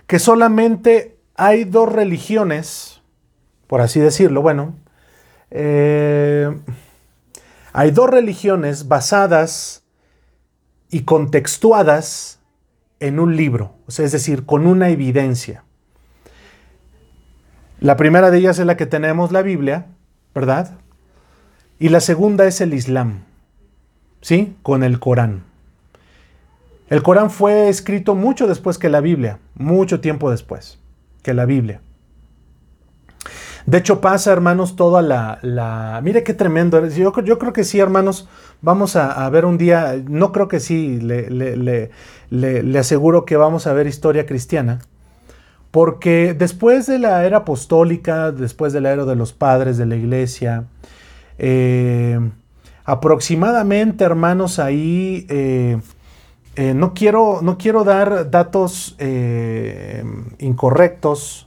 que 0.07 0.19
solamente 0.19 1.19
hay 1.37 1.65
dos 1.65 1.91
religiones, 1.91 3.01
por 3.69 3.81
así 3.81 4.01
decirlo, 4.01 4.43
bueno, 4.43 4.75
hay 5.51 6.51
dos 7.93 8.11
religiones 8.11 8.89
basadas 8.89 9.85
y 10.91 11.03
contextuadas 11.03 12.41
en 13.01 13.21
un 13.21 13.37
libro, 13.37 13.75
es 13.89 14.13
decir, 14.13 14.47
con 14.47 14.67
una 14.67 14.89
evidencia. 14.89 15.65
La 17.81 17.97
primera 17.97 18.31
de 18.31 18.39
ellas 18.39 18.59
es 18.59 18.67
la 18.67 18.77
que 18.77 18.87
tenemos, 18.87 19.33
la 19.33 19.43
Biblia, 19.43 19.87
¿verdad? 20.35 20.79
Y 21.79 21.91
la 21.91 22.01
segunda 22.01 22.47
es 22.47 22.61
el 22.61 22.73
Islam, 22.73 23.25
¿sí? 24.23 24.57
Con 24.63 24.83
el 24.83 24.99
Corán. 24.99 25.45
El 26.89 27.03
Corán 27.03 27.31
fue 27.31 27.69
escrito 27.69 28.15
mucho 28.15 28.47
después 28.47 28.79
que 28.79 28.89
la 28.89 29.01
Biblia, 29.01 29.41
mucho 29.55 30.01
tiempo 30.01 30.31
después 30.31 30.79
que 31.23 31.35
la 31.35 31.45
Biblia. 31.45 31.81
De 33.67 33.79
hecho 33.79 34.01
pasa, 34.01 34.33
hermanos, 34.33 34.77
toda 34.77 35.03
la... 35.03 35.39
la 35.43 36.01
mire 36.03 36.23
qué 36.23 36.35
tremendo. 36.35 36.87
Yo, 36.87 37.13
yo, 37.23 37.39
creo 37.39 37.53
que 37.53 37.65
sí, 37.65 37.81
hermanos, 37.81 38.29
vamos 38.63 38.95
a, 38.95 39.29
ver 39.31 39.45
un 39.45 39.59
día, 39.59 40.01
no 40.09 40.31
creo 40.31 40.47
que 40.47 40.61
sí, 40.61 41.01
le, 41.01 41.29
le, 41.31 41.91
le, 42.31 42.79
aseguro 42.79 43.25
que 43.25 43.37
vamos 43.37 43.67
a 43.67 43.73
ver 43.73 43.89
historia 43.89 44.25
cristiana. 44.25 44.79
Porque 45.73 46.33
después 46.33 46.87
de 46.87 47.01
la 47.01 47.27
era 47.27 47.39
apostólica, 47.39 48.31
después 48.31 48.73
de 48.73 48.81
la 48.81 48.93
era 48.93 49.05
de 49.05 49.17
los 49.17 49.33
padres 49.33 49.77
de 49.77 49.87
la 49.87 49.97
iglesia, 49.97 50.67
eh, 51.39 52.19
aproximadamente, 52.85 54.05
hermanos, 54.05 54.59
ahí 54.59 55.27
eh, 55.29 55.81
eh, 56.55 56.73
no, 56.73 56.95
quiero, 56.95 57.41
no, 57.43 57.59
quiero, 57.59 57.85
dar 57.85 58.31
datos 58.31 58.97
incorrectos, 60.39 61.46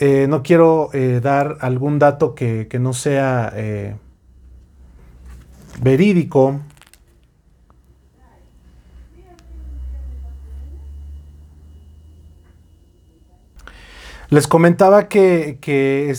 no 0.00 0.42
quiero 0.42 0.90
dar 1.22 1.56
algún 1.60 1.98
dato 1.98 2.34
que, 2.34 2.68
que 2.68 2.78
no 2.78 2.92
sea 2.92 3.52
verídico. 5.80 6.60
Les 14.34 14.48
comentaba 14.48 15.08
que, 15.08 15.60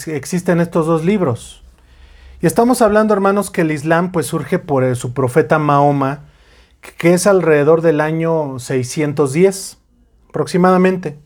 existen 0.08 0.62
estos 0.62 0.86
dos 0.86 1.04
libros. 1.04 1.64
Y 2.42 2.48
estamos 2.48 2.82
hablando, 2.82 3.14
hermanos, 3.14 3.52
que 3.52 3.60
el 3.60 3.72
Islam 3.72 4.14
pues 4.14 4.28
surge 4.28 4.58
por 4.58 4.96
su 4.96 5.14
profeta 5.14 5.60
Mahoma, 5.60 6.26
que 6.98 7.14
es 7.14 7.28
alrededor 7.28 7.82
del 7.82 8.00
año 8.00 8.58
610, 8.58 9.80
aproximadamente. 10.30 11.20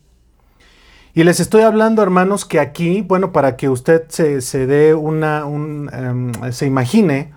Y 1.14 1.24
les 1.24 1.40
estoy 1.40 1.64
hablando, 1.64 2.04
hermanos, 2.04 2.46
que 2.46 2.60
aquí, 2.60 3.02
bueno, 3.02 3.32
para 3.32 3.58
que 3.58 3.68
usted 3.68 4.04
se, 4.10 4.68
dé 4.68 4.94
una, 4.94 5.40
em, 5.40 6.32
se 6.52 6.68
imagine, 6.68 7.34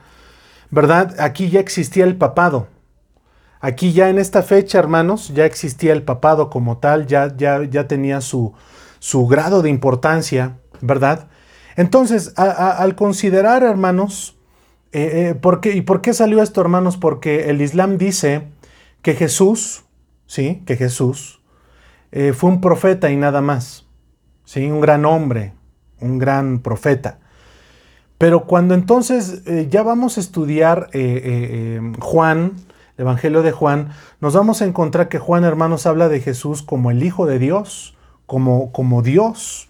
¿verdad? 0.71 1.19
Aquí 1.19 1.49
ya 1.49 1.61
existía 1.61 2.05
el 2.05 2.17
papado. 2.17 2.69
Aquí 3.61 3.93
ya 3.93 4.11
en 4.11 4.19
esta 4.19 4.43
fecha, 4.43 4.79
hermanos, 4.79 5.33
ya 5.35 5.47
existía 5.47 5.93
el 5.93 6.03
papado 6.03 6.51
como 6.51 6.79
tal, 6.79 7.07
ya, 7.07 7.35
ya, 7.37 7.63
ya 7.65 7.89
tenía 7.89 8.21
su, 8.21 8.53
su 8.99 9.27
grado 9.27 9.63
de 9.63 9.71
importancia, 9.71 10.59
¿verdad? 10.81 11.29
Entonces, 11.77 12.35
al 12.37 12.95
considerar, 12.95 13.63
hermanos, 13.63 14.37
eh, 14.93 15.31
eh, 15.31 15.35
¿por 15.35 15.61
qué, 15.61 15.73
¿y 15.73 15.81
por 15.81 16.03
qué 16.03 16.13
salió 16.13 16.43
esto, 16.43 16.61
hermanos? 16.61 16.99
Porque 16.99 17.49
el 17.49 17.63
Islam 17.63 17.97
dice 17.97 18.49
que 19.01 19.15
Jesús, 19.15 19.85
¿sí? 20.27 20.63
Que 20.67 20.77
Jesús 20.77 21.42
eh, 22.13 22.33
fue 22.33 22.51
un 22.51 22.61
profeta 22.61 23.11
y 23.11 23.17
nada 23.17 23.41
más, 23.41 23.87
¿sí? 24.45 24.71
Un 24.71 24.81
gran 24.81 25.05
hombre, 25.05 25.53
un 26.01 26.19
gran 26.19 26.61
profeta. 26.61 27.19
Pero 28.19 28.45
cuando 28.45 28.75
entonces 28.75 29.43
ya 29.69 29.83
vamos 29.83 30.17
a 30.17 30.21
estudiar 30.21 30.91
Juan, 31.99 32.53
el 32.97 33.03
Evangelio 33.03 33.43
de 33.43 33.51
Juan, 33.51 33.89
nos 34.21 34.35
vamos 34.35 34.63
a 34.63 34.65
encontrar 34.65 35.09
que 35.09 35.19
Juan, 35.19 35.43
hermanos, 35.43 35.87
habla 35.87 36.09
de 36.09 36.21
Jesús 36.21 36.63
como 36.63 36.93
el 36.93 37.03
Hijo 37.03 37.27
de 37.27 37.41
Dios, 37.41 37.97
como, 38.27 39.03
Dios. 39.03 39.69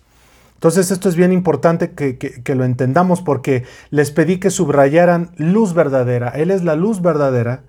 Entonces 0.54 0.90
esto 0.90 1.08
es 1.08 1.16
bien 1.16 1.32
importante 1.32 1.92
que, 1.92 2.54
lo 2.54 2.64
entendamos 2.64 3.20
porque 3.20 3.64
les 3.90 4.10
pedí 4.10 4.38
que 4.38 4.50
subrayaran 4.50 5.30
luz 5.36 5.74
verdadera. 5.74 6.28
Él 6.28 6.50
es 6.50 6.62
la 6.62 6.76
luz 6.76 7.02
verdadera. 7.02 7.62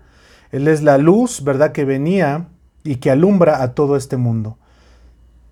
Él 0.52 0.68
es 0.68 0.84
la 0.84 1.00
luz, 1.00 1.44
¿verdad?, 1.44 1.72
que 1.72 1.86
venía 1.86 2.48
y 2.84 2.98
que 2.98 3.10
alumbra 3.10 3.64
a 3.64 3.74
todo 3.74 3.96
este 3.96 4.18
mundo. 4.18 4.58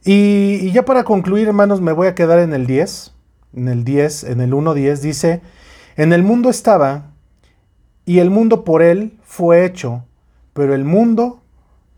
Y, 0.04 0.72
ya 0.72 0.84
para 0.84 1.04
concluir, 1.04 1.48
hermanos, 1.48 1.82
me 1.82 1.92
voy 1.92 2.08
a 2.08 2.16
quedar 2.16 2.40
en 2.40 2.54
el 2.54 2.66
10. 2.66 3.14
En 3.56 3.68
el 3.68 3.84
10, 3.84 4.24
en 4.26 4.42
el 4.42 4.54
1.10 4.54 5.00
dice, 5.00 5.42
en 5.98 6.14
el 6.14 6.24
mundo 6.24 6.50
estaba 6.50 7.12
y 8.06 8.20
el 8.20 8.30
mundo 8.30 8.64
por 8.64 8.82
él 8.82 9.20
fue 9.24 9.66
hecho, 9.66 10.06
pero 10.54 10.74
el 10.74 10.86
mundo 10.86 11.42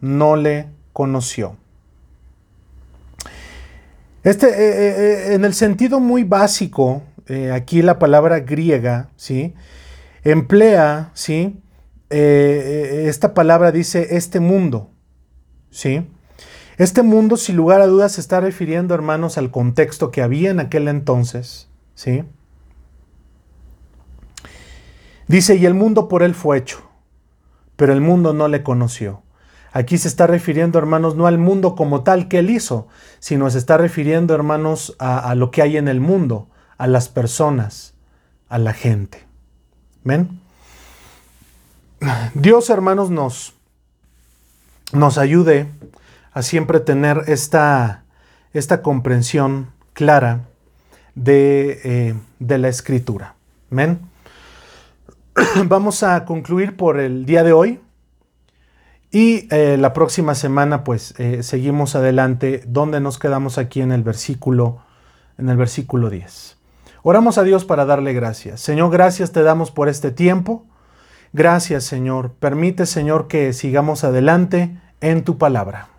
no 0.01 0.35
le 0.35 0.67
conoció. 0.91 1.55
Este, 4.23 4.47
eh, 4.47 4.53
eh, 4.57 4.95
eh, 4.97 5.33
en 5.33 5.45
el 5.45 5.53
sentido 5.53 5.99
muy 5.99 6.23
básico, 6.23 7.03
aquí 7.53 7.81
la 7.81 7.99
palabra 7.99 8.39
griega, 8.39 9.09
¿sí? 9.15 9.53
Emplea, 10.23 11.11
¿sí? 11.13 11.59
esta 12.09 13.33
palabra 13.33 13.71
dice 13.71 14.17
este 14.17 14.39
mundo, 14.39 14.91
¿sí? 15.71 16.05
Este 16.77 17.03
mundo, 17.03 17.37
sin 17.37 17.55
lugar 17.55 17.81
a 17.81 17.87
dudas, 17.87 18.13
se 18.13 18.21
está 18.21 18.39
refiriendo, 18.39 18.95
hermanos, 18.95 19.37
al 19.37 19.51
contexto 19.51 20.11
que 20.11 20.21
había 20.21 20.49
en 20.49 20.59
aquel 20.59 20.87
entonces, 20.87 21.69
¿sí? 21.93 22.23
Dice, 25.27 25.55
y 25.55 25.65
el 25.65 25.73
mundo 25.73 26.07
por 26.07 26.23
él 26.23 26.33
fue 26.35 26.57
hecho, 26.57 26.83
pero 27.75 27.93
el 27.93 28.01
mundo 28.01 28.33
no 28.33 28.47
le 28.47 28.63
conoció. 28.63 29.21
Aquí 29.71 29.97
se 29.97 30.07
está 30.07 30.27
refiriendo, 30.27 30.77
hermanos, 30.77 31.15
no 31.15 31.25
al 31.25 31.37
mundo 31.37 31.75
como 31.75 32.03
tal 32.03 32.27
que 32.27 32.39
él 32.39 32.49
hizo, 32.49 32.87
sino 33.19 33.49
se 33.49 33.57
está 33.57 33.77
refiriendo, 33.77 34.35
hermanos, 34.35 34.95
a, 34.99 35.33
lo 35.35 35.49
que 35.49 35.61
hay 35.61 35.77
en 35.77 35.87
el 35.87 35.99
mundo, 35.99 36.47
a 36.77 36.85
las 36.85 37.09
personas, 37.09 37.95
a 38.49 38.59
la 38.59 38.73
gente. 38.73 39.25
¿Ven? 40.03 40.41
Dios, 42.35 42.69
hermanos, 42.69 43.09
nos, 43.09 43.55
nos 44.91 45.17
ayude 45.17 45.67
a 46.33 46.41
siempre 46.41 46.79
tener 46.79 47.23
esta, 47.27 48.03
esta 48.53 48.81
comprensión 48.81 49.71
clara 49.93 50.41
de, 51.15 51.79
eh, 51.83 52.15
de 52.39 52.57
la 52.57 52.69
escritura. 52.69 53.35
¿Ven? 53.69 53.99
Vamos 55.65 56.03
a 56.03 56.25
concluir 56.25 56.75
por 56.75 56.99
el 56.99 57.25
día 57.25 57.43
de 57.43 57.53
hoy. 57.53 57.79
Y 59.11 59.47
eh, 59.51 59.77
la 59.77 59.93
próxima 59.93 60.33
semana, 60.33 60.83
pues, 60.83 61.13
eh, 61.19 61.43
seguimos 61.43 61.95
adelante, 61.95 62.63
donde 62.65 62.99
nos 62.99 63.19
quedamos 63.19 63.59
aquí 63.59 63.81
en 63.81 63.91
el 63.91 64.01
versículo, 64.01 64.79
en 65.37 65.49
el 65.49 65.57
versículo 65.57 66.09
10. 66.09 66.57
Oramos 67.03 67.37
a 67.37 67.43
Dios 67.43 67.63
para 67.63 67.85
darle 67.85 68.13
gracias. 68.13 68.59
Señor, 68.61 68.91
gracias 68.91 69.31
te 69.31 69.43
damos 69.43 69.69
por 69.69 69.87
este 69.87 70.09
tiempo. 70.09 70.65
Gracias, 71.31 71.83
Señor. 71.83 72.31
Permite, 72.33 72.87
Señor, 72.87 73.27
que 73.27 73.53
sigamos 73.53 74.03
adelante 74.03 74.79
en 74.99 75.23
tu 75.23 75.37
palabra. 75.37 75.92